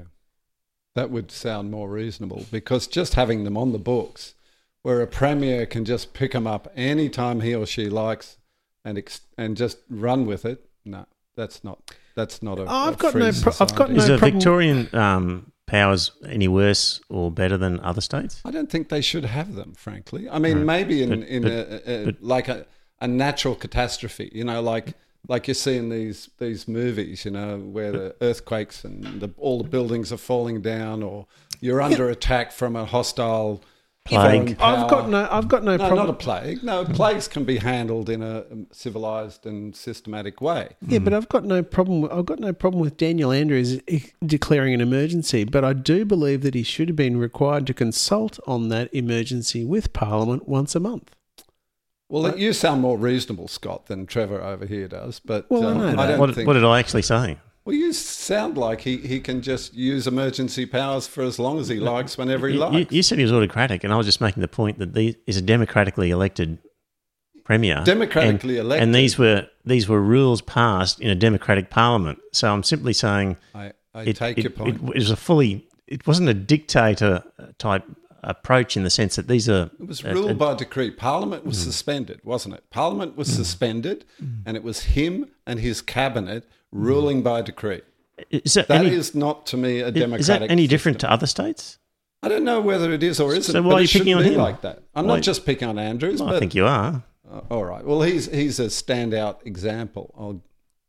[0.95, 4.35] That would sound more reasonable because just having them on the books
[4.83, 8.37] where a premier can just pick them up anytime he or she likes
[8.85, 11.05] and ex- and just run with it, no,
[11.35, 11.79] that's not
[12.15, 12.65] that's not a.
[12.69, 16.11] I've a got free no pro- I've got no Is the problem- Victorian um, powers
[16.27, 18.41] any worse or better than other states?
[18.45, 20.29] I don't think they should have them, frankly.
[20.29, 20.65] I mean, Right.
[20.65, 22.65] maybe in, But- in but- a, a, but- like a,
[23.01, 24.93] a natural catastrophe, you know, like
[25.29, 29.57] like you see in these these movies, you know, where the earthquakes and the, all
[29.63, 31.25] the buildings are falling down, or
[31.61, 33.72] you're under attack from a hostile foreign
[34.05, 34.57] Plague.
[34.57, 34.83] power.
[34.83, 35.27] I've got no.
[35.31, 36.07] I've got no, No, problem.
[36.07, 36.61] not a plague.
[36.63, 40.69] No, plagues can be handled in a um, civilized and systematic way.
[40.85, 42.01] Yeah, but I've got no problem.
[42.01, 43.79] With, I've got no problem with Daniel Andrews
[44.25, 45.45] declaring an emergency.
[45.45, 49.63] But I do believe that he should have been required to consult on that emergency
[49.63, 51.15] with Parliament once a month.
[52.09, 55.19] Well, you sound more reasonable, Scott, than Trevor over here does.
[55.19, 56.45] But Well, I um, know I don't What, think.
[56.45, 57.37] what did I actually say?
[57.65, 61.69] Well, you sound like he, he can just use emergency powers for as long as
[61.69, 62.91] he likes, whenever he You, you, likes.
[62.91, 65.37] you said he was autocratic, and I was just making the point that these is
[65.37, 66.57] a democratically elected
[67.45, 68.83] premier, Democratically and, elected.
[68.83, 72.19] and these were these were rules passed in a democratic parliament.
[72.33, 74.75] So I'm simply saying I, I it, take it- your point.
[74.75, 75.65] It, was a fully.
[75.87, 77.23] It wasn't a dictator
[77.59, 77.83] type
[78.23, 79.69] approach in the sense that these are.
[79.79, 80.91] It was ruled by decree.
[80.91, 81.49] Parliament Hmm.
[81.49, 82.63] was suspended, wasn't it?
[82.69, 84.05] Parliament was suspended,
[84.45, 87.81] and it was him and his cabinet ruling by decree.
[88.29, 90.19] Is that That any, is not, to me, a democratic.
[90.21, 91.79] is that any different to other states?
[92.21, 93.51] I don't know whether it is or isn't.
[93.51, 94.35] So why are you picking on him?
[94.35, 94.83] like that.
[94.95, 97.65] I'm Why- not just picking on Andrews, Well, but I think you are uh, all
[97.65, 97.83] right.
[97.85, 100.13] Well, he's he's a standout example.
[100.17, 100.41] I'll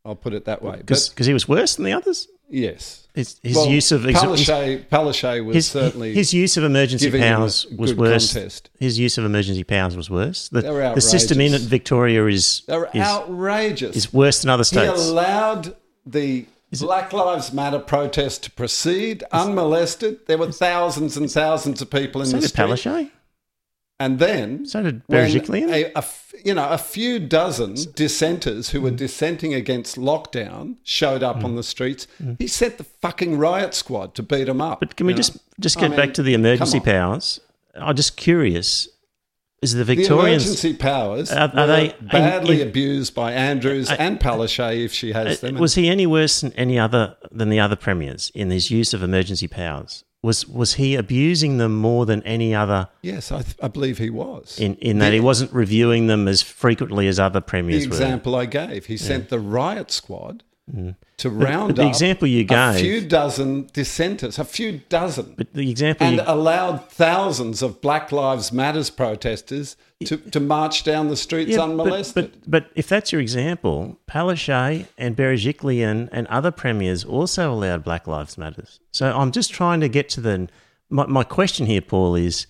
[0.05, 0.77] I'll put it that way.
[0.77, 2.29] Because he was worse than the others.
[2.51, 7.07] yes, His, his well, use of Palaszczuk, Palaszczuk was his, certainly his use of emergency
[7.07, 8.33] giving him a powers was worse.
[8.33, 8.71] contest.
[8.81, 10.49] His use of emergency powers was worse.
[10.49, 11.57] The, the system in.
[11.59, 13.95] Victoria is is, outrageous.
[13.95, 15.01] is worse than other states.
[15.01, 20.27] he allowed the Black Lives Matter protest to proceed unmolested.
[20.27, 22.67] There were thousands and thousands of people in so the did street.
[22.67, 23.11] Palaszczuk.
[24.01, 25.71] And then So did Berejiklian.
[25.71, 26.05] a, a
[26.45, 31.45] you know, a few dozen dissenters who were dissenting against lockdown showed up Mm.
[31.45, 32.07] on the streets.
[32.39, 34.81] He sent the fucking riot squad to beat them up.
[34.81, 35.19] But can we you know?
[35.19, 37.41] just just I get mean, back to the emergency powers?
[37.77, 38.89] I'm just curious.
[39.63, 44.85] Is the The emergency powers Are- are they- badly in- abused by Andrews and Palaszczuk
[44.85, 45.55] if she has them.
[45.57, 49.03] was he any worse than any other than the other premiers in his use of
[49.03, 50.04] emergency powers?
[50.25, 54.09] Was was he abusing them more than any other yes, I, th- I believe he
[54.09, 54.59] was.
[54.59, 57.95] in, in that he wasn't reviewing them as frequently as other premiers were?
[57.95, 58.87] The example I gave.
[58.87, 60.43] He sent the riot squad
[60.75, 60.97] mm.
[61.19, 65.53] to round the up example you gave, a few dozen dissenters, a few dozen, But
[65.53, 71.09] the example and you, allowed thousands of Black Lives Matters protesters to, to march down
[71.09, 72.33] the streets Yeah, unmolested.
[72.33, 78.07] but but if that's your example, Palaszczuk and Berejiklian and other premiers also allowed Black
[78.07, 78.81] Lives Matters.
[78.91, 80.49] So I'm just trying to get to the
[80.91, 82.47] my, my question here, Paul, is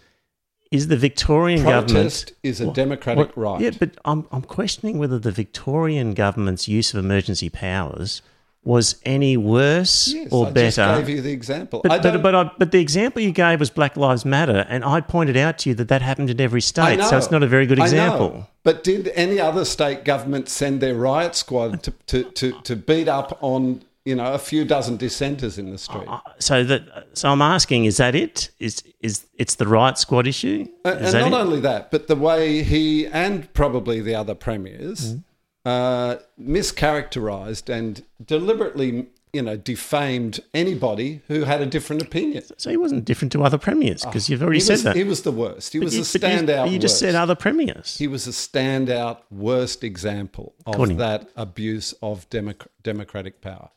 [0.71, 3.61] is the Victorian government Protest is a democratic right.
[3.61, 8.23] Yeah, but I'm I'm questioning whether the Victorian government's use of emergency powers
[8.65, 10.71] was any worse yes, or I better.
[10.71, 11.81] just gave you the example.
[11.85, 15.01] But, but, but, I, but the example you gave was Black Lives Matter, and I
[15.01, 17.67] pointed out to you that that happened in every state, so it's not a very
[17.67, 17.85] good I know.
[17.87, 18.49] example.
[18.63, 23.09] But did any other state government send their riot squad to, to, to, to beat
[23.09, 26.05] up on you know a few dozen dissenters in the street?
[26.09, 28.51] Uh, So that so I'm asking, is that it?
[28.59, 30.67] Is is it's the riot squad issue?
[30.87, 31.45] Is and that not it?
[31.45, 35.19] only that, but the way he and probably the other premiers Mm-hmm.
[35.65, 42.43] Uh, mischaracterized and deliberately, you know, defamed anybody who had a different opinion.
[42.59, 44.97] So he wasn't different to other premiers because you've already Oh, said was, that.
[44.97, 45.73] he was the worst.
[45.73, 46.71] He was you, a but you- standout.
[46.71, 47.17] You, just said worst.
[47.17, 47.97] other premiers.
[47.97, 53.71] He was a standout worst example of According- that abuse of democ- democratic power.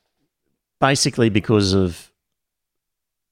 [0.80, 2.12] Basically, because of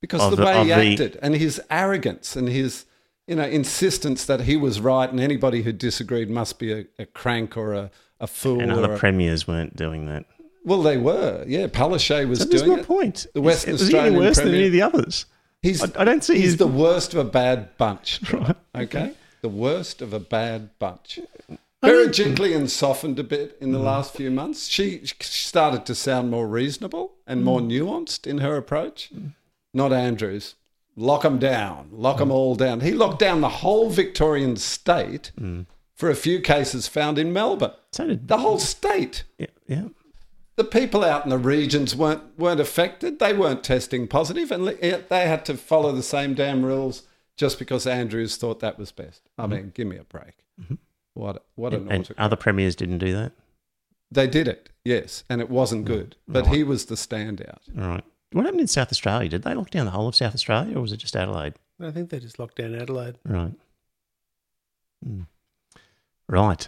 [0.01, 0.73] because Of the, the- way he the-
[1.03, 2.85] acted and his arrogance and his
[3.27, 7.05] you know insistence that he was right and anybody who disagreed must be a, a
[7.07, 7.91] crank or a,
[8.25, 10.25] a fool and other premiers weren't doing that.
[10.63, 13.27] well they were yeah Palaszczuk was So there's doing no it point.
[13.33, 15.25] the Western any worse than any of the others?
[15.61, 18.55] he's I- I don't see he's his- the worst of a bad bunch Right.
[18.75, 21.19] okay the worst of a bad bunch
[21.83, 23.83] Berejiklian softened a bit in the mm.
[23.83, 24.67] last few months.
[24.67, 27.67] She, she started to sound more reasonable and more mm.
[27.71, 29.11] nuanced in her approach.
[29.71, 30.55] Not Andrews.
[30.95, 31.89] Lock them down.
[31.91, 32.33] Lock them mm.
[32.33, 32.79] all down.
[32.79, 35.31] He locked down the whole Victorian state
[35.95, 37.71] for a few cases found in Melbourne.
[37.91, 39.23] So did The whole state.
[39.37, 39.87] yeah, yeah.
[40.57, 43.19] The people out in the regions weren't weren't affected.
[43.19, 47.03] They weren't testing positive, and yet they had to follow the same damn rules
[47.35, 49.21] just because Andrews thought that was best.
[49.37, 49.51] I mm-hmm.
[49.51, 50.45] mean, give me a break.
[50.61, 50.75] Mm-hmm.
[51.13, 53.33] What a- what an And, and other premiers didn't do that.
[54.11, 55.87] They did it, yes, and it wasn't mm.
[55.87, 56.15] good.
[56.27, 57.59] But he was the standout.
[57.77, 58.03] All right.
[58.31, 59.29] What happened in South Australia?
[59.29, 61.55] Did they lock down the whole of South Australia, or was it just Adelaide?
[61.81, 63.15] I think they just locked down Adelaide.
[63.25, 63.53] Right.
[65.03, 65.21] Hmm.
[66.27, 66.67] Right.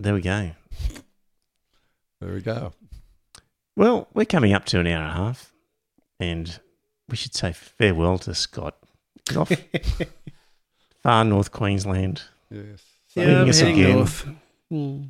[0.00, 0.50] There we go.
[2.20, 2.72] There we go.
[3.76, 5.52] Well, we're coming up to an hour and a half,
[6.18, 6.58] and
[7.08, 8.76] we should say farewell to Scott.
[9.28, 9.52] He's off
[11.02, 12.22] far north Queensland.
[12.50, 12.82] Yes.
[13.14, 13.92] Leaving Yeah, I'm us again.
[13.96, 14.26] north.
[14.70, 15.02] Hmm.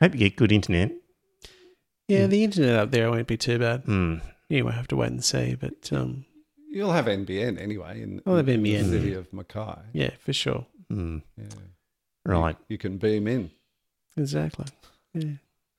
[0.00, 0.92] Hope you get good internet.
[2.08, 3.82] Yeah, the internet up there won't be too bad.
[3.84, 4.16] Hmm.
[4.48, 6.24] You might have to wait and see, but um,
[6.70, 8.90] You'll have NBN anyway in, I'll have in the NBN.
[8.90, 9.78] city of Mackay.
[9.92, 10.66] yeah, for sure.
[10.90, 11.18] Hmm.
[11.36, 11.44] Yeah.
[12.24, 12.56] Right.
[12.68, 13.50] You, you can beam in.
[14.16, 14.66] Exactly.
[15.12, 15.32] Yeah.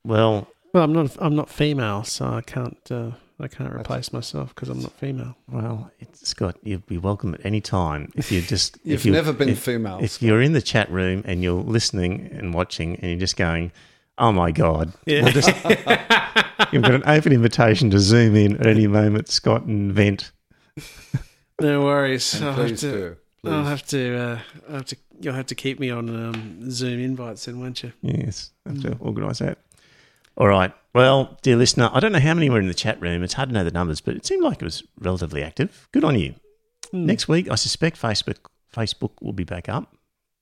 [0.04, 1.16] Well, Well, I'm not.
[1.20, 2.78] I'm not female, so I can't.
[2.92, 5.36] Uh, I can't replace myself because I'm not female.
[5.52, 8.78] well, it's, Scott, you'd be welcome at any time if you just.
[8.84, 10.00] You've if you, never been if, female.
[10.02, 13.72] If you're in the chat room and you're listening and watching, and you're just going,
[14.18, 15.24] "Oh my god," Yeah.
[15.24, 15.50] we'll just,
[16.72, 20.32] you've got an open invitation to zoom in at any moment, Scott, and vent.
[21.60, 22.34] No worries.
[22.36, 22.92] And I'll have to.
[22.92, 23.18] do.
[23.52, 24.18] I'll have to.
[24.18, 24.40] Uh,
[24.70, 24.96] I'll have to.
[25.20, 27.94] You'll have to keep me on um, Zoom invites, then, won't you?
[28.02, 29.58] Yes, have to organise that.
[30.38, 30.74] All right.
[30.94, 33.24] Well, dear listener, I don't know how many were in the chat room.
[33.24, 35.88] It's hard to know the numbers, but it seemed like it was relatively active.
[35.92, 36.36] Good on you.
[36.92, 37.06] Hmm.
[37.06, 38.38] Next week, I suspect Facebook
[38.74, 39.96] Facebook will be back up,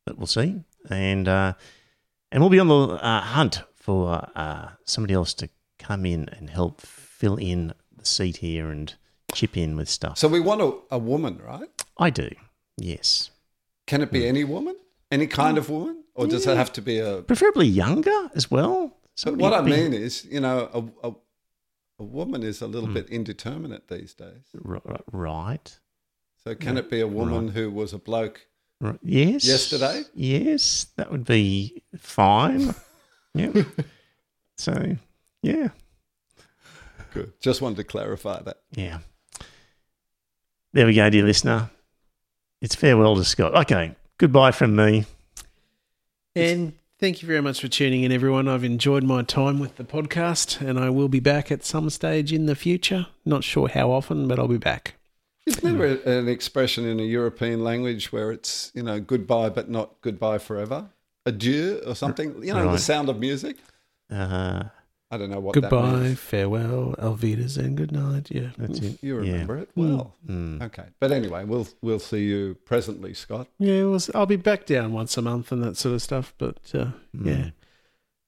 [0.06, 0.64] but we'll see.
[0.90, 1.54] And uh,
[2.32, 6.50] and we'll be on the uh, hunt for uh, somebody else to come in and
[6.50, 8.96] help fill in the seat here and
[9.34, 10.18] chip in with stuff.
[10.18, 11.70] So we want a, a woman, right?
[11.98, 12.30] I do.
[12.78, 13.30] Yes.
[13.88, 14.28] Can it be Hmm.
[14.30, 14.76] any woman?
[15.12, 16.04] Any kind of woman?
[16.16, 17.22] Or does it have to be a.
[17.24, 18.98] Preferably younger as well.
[19.16, 20.70] Somebody what I be- mean is, you know,
[21.04, 21.16] a, a,
[22.00, 22.72] a woman is a Hmm.
[22.74, 24.46] little bit indeterminate these days.
[24.54, 25.80] Right.
[26.44, 28.48] So can it be a woman who was a bloke?
[28.82, 29.00] Right.
[29.02, 29.46] Yes.
[29.46, 30.04] Yesterday?
[30.14, 32.76] Yes, that would be fine.
[33.34, 33.64] yeah.
[34.58, 34.98] So,
[35.42, 35.70] yeah,
[37.14, 37.34] Good.
[37.40, 38.62] Just wanted to clarify that.
[38.72, 39.00] yeah.
[40.74, 41.70] There we go, dear listener.
[42.64, 43.54] It's farewell to Scott.
[43.54, 45.04] Okay, goodbye from me.
[46.34, 48.48] And thank you very much for tuning in, everyone.
[48.48, 52.32] I've enjoyed my time with the podcast, and I will be back at some stage
[52.32, 53.08] in the future.
[53.26, 54.94] Not sure how often, but I'll be back.
[55.46, 59.70] Isn't there a- an expression in a European language where it's, you know, goodbye but
[59.70, 60.86] not goodbye forever?
[61.26, 62.42] Adieu or something?
[62.46, 63.58] You know, the sound of music?
[64.10, 64.64] Uh,
[65.14, 68.32] I don't know what that Goodbye, farewell, auf Wiedersehen, and good night.
[68.32, 68.50] Yeah.
[68.58, 68.98] that's it.
[69.04, 69.32] You Yeah.
[69.34, 70.16] remember it well.
[70.28, 70.62] Mm.
[70.64, 70.86] Okay.
[71.00, 73.48] But anyway, we'll we'll see you presently, Scott.
[73.60, 76.34] Yeah, well, I'll be back down once a month and that sort of stuff.
[76.40, 77.52] But uh, yeah,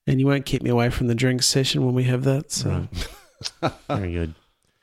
[0.05, 2.51] and you won't keep me away from the drinks session when we have that.
[2.51, 2.87] So
[3.61, 3.73] Right.
[3.87, 4.35] Very good.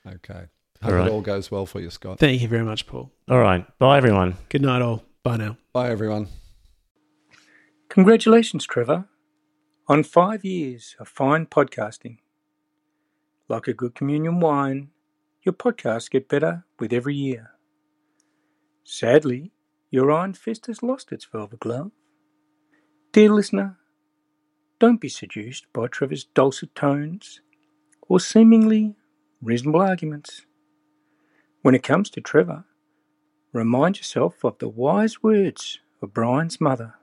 [0.07, 0.47] Okay.
[0.83, 1.07] Hope right.
[1.07, 2.19] it all goes well for you, Scott.
[2.19, 3.13] thank you very much, Paul.
[3.31, 3.65] All right.
[3.79, 4.35] Bye, everyone.
[4.49, 5.05] Good night, all.
[5.23, 5.57] Bye now.
[5.73, 6.27] Bye, everyone.
[7.89, 9.05] Congratulations, Trevor,
[9.89, 12.19] on five years of fine podcasting.
[13.49, 14.91] Like a good communion wine,
[15.43, 17.51] your podcasts get better with every year.
[18.85, 19.51] Sadly,
[19.91, 21.91] your iron fist has lost its velvet glove.
[23.13, 23.79] Dear listener,
[24.79, 27.41] don't be seduced by Trevor's dulcet tones
[28.09, 28.95] or seemingly
[29.43, 30.43] reasonable arguments.
[31.63, 32.65] When it comes to Trevor,
[33.53, 36.95] remind yourself of the wise words of Brian's mother.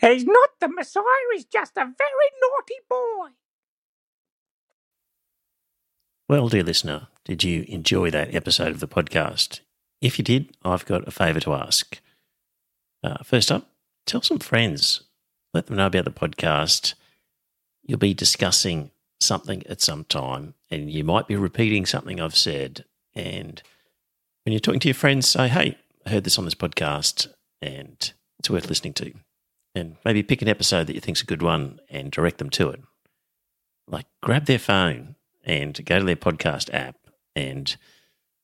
[0.00, 3.28] He's not the Messiah, he's just a very naughty boy.
[6.28, 9.60] Well, dear listener, did you enjoy that episode of the podcast?
[10.00, 12.00] If you did, I've got a favour to ask.
[13.02, 13.70] Uh, first up,
[14.06, 15.02] tell some friends,
[15.52, 16.94] let them know about the podcast.
[17.82, 22.84] You'll be discussing something at some time, and you might be repeating something I've said.
[23.14, 23.60] And
[24.44, 27.28] when you're talking to your friends, say, Hey, I heard this on this podcast,
[27.60, 29.12] and it's worth listening to.
[29.74, 32.70] And maybe pick an episode that you think's a good one and direct them to
[32.70, 32.80] it.
[33.86, 36.96] Like grab their phone and go to their podcast app
[37.36, 37.76] and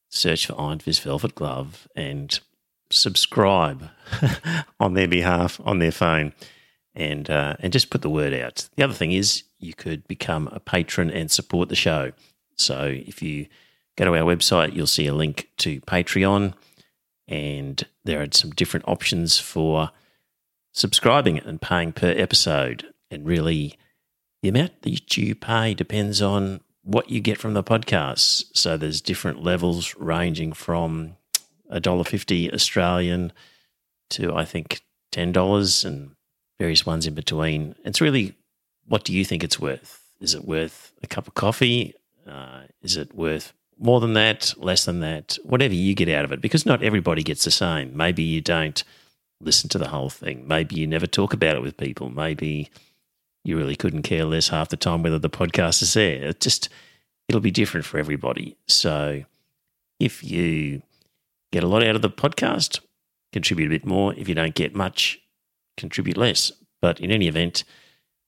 [0.09, 2.39] search for Iron Fist Velvet Glove and
[2.91, 3.91] subscribe
[4.81, 6.33] on their behalf on their phone
[6.95, 8.69] and uh, and just put the word out.
[8.77, 12.13] The other thing is you could become a patron and support the show.
[12.57, 13.47] So if you
[13.97, 16.55] go to our website, you'll see a link to Patreon,
[17.27, 19.91] and there are some different options for
[20.75, 22.93] subscribing and paying per episode.
[23.11, 23.79] And really,
[24.43, 28.45] the amount that you pay depends on what you get from the podcast.
[28.53, 31.17] So there's different levels ranging from
[31.71, 33.33] a dollar fifty Australian
[34.11, 36.11] to I think ten dollars and
[36.59, 37.75] various ones in between.
[37.85, 38.35] It's really
[38.87, 40.03] what do you think it's worth?
[40.21, 41.95] Is it worth a cup of coffee?
[42.29, 45.39] Uh, is it worth more than that, less than that?
[45.43, 47.97] Whatever you get out of it, because not everybody gets the same.
[47.97, 48.85] Maybe you don't
[49.45, 50.47] listen to the whole thing.
[50.47, 52.11] Maybe you never talk about it with people.
[52.11, 52.71] Maybe
[53.45, 56.25] you really couldn't care less half the time whether the podcast is there.
[56.25, 56.69] It just
[57.29, 58.57] it'll be different for everybody.
[58.67, 59.25] So
[60.01, 60.83] if you
[61.53, 62.81] get a lot out of the podcast,
[63.33, 64.15] contribute a bit more.
[64.15, 65.21] If you don't get much,
[65.77, 66.53] contribute less.
[66.81, 67.65] But in any event,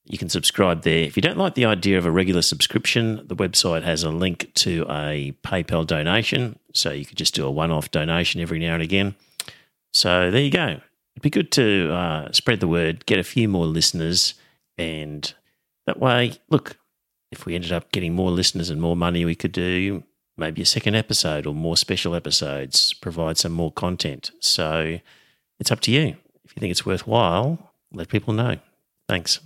[0.05, 1.01] you can subscribe there.
[1.01, 4.53] If you don't like the idea of a regular subscription, the website has a link
[4.55, 6.59] to a PayPal donation.
[6.73, 9.17] So you could just do a one off donation every now and again.
[9.93, 10.81] So there you go.
[11.17, 14.35] It'd be good to uh, spread the word, get a few more listeners,
[14.77, 15.33] and
[15.87, 16.77] that way, look,
[17.33, 20.05] if we ended up getting more listeners and more money, we could do
[20.37, 24.31] maybe a second episode or more special episodes, provide some more content.
[24.41, 24.99] So
[25.59, 26.17] it's up to you.
[26.45, 28.59] If you think it's worthwhile, let people know.
[29.09, 29.41] Thanks.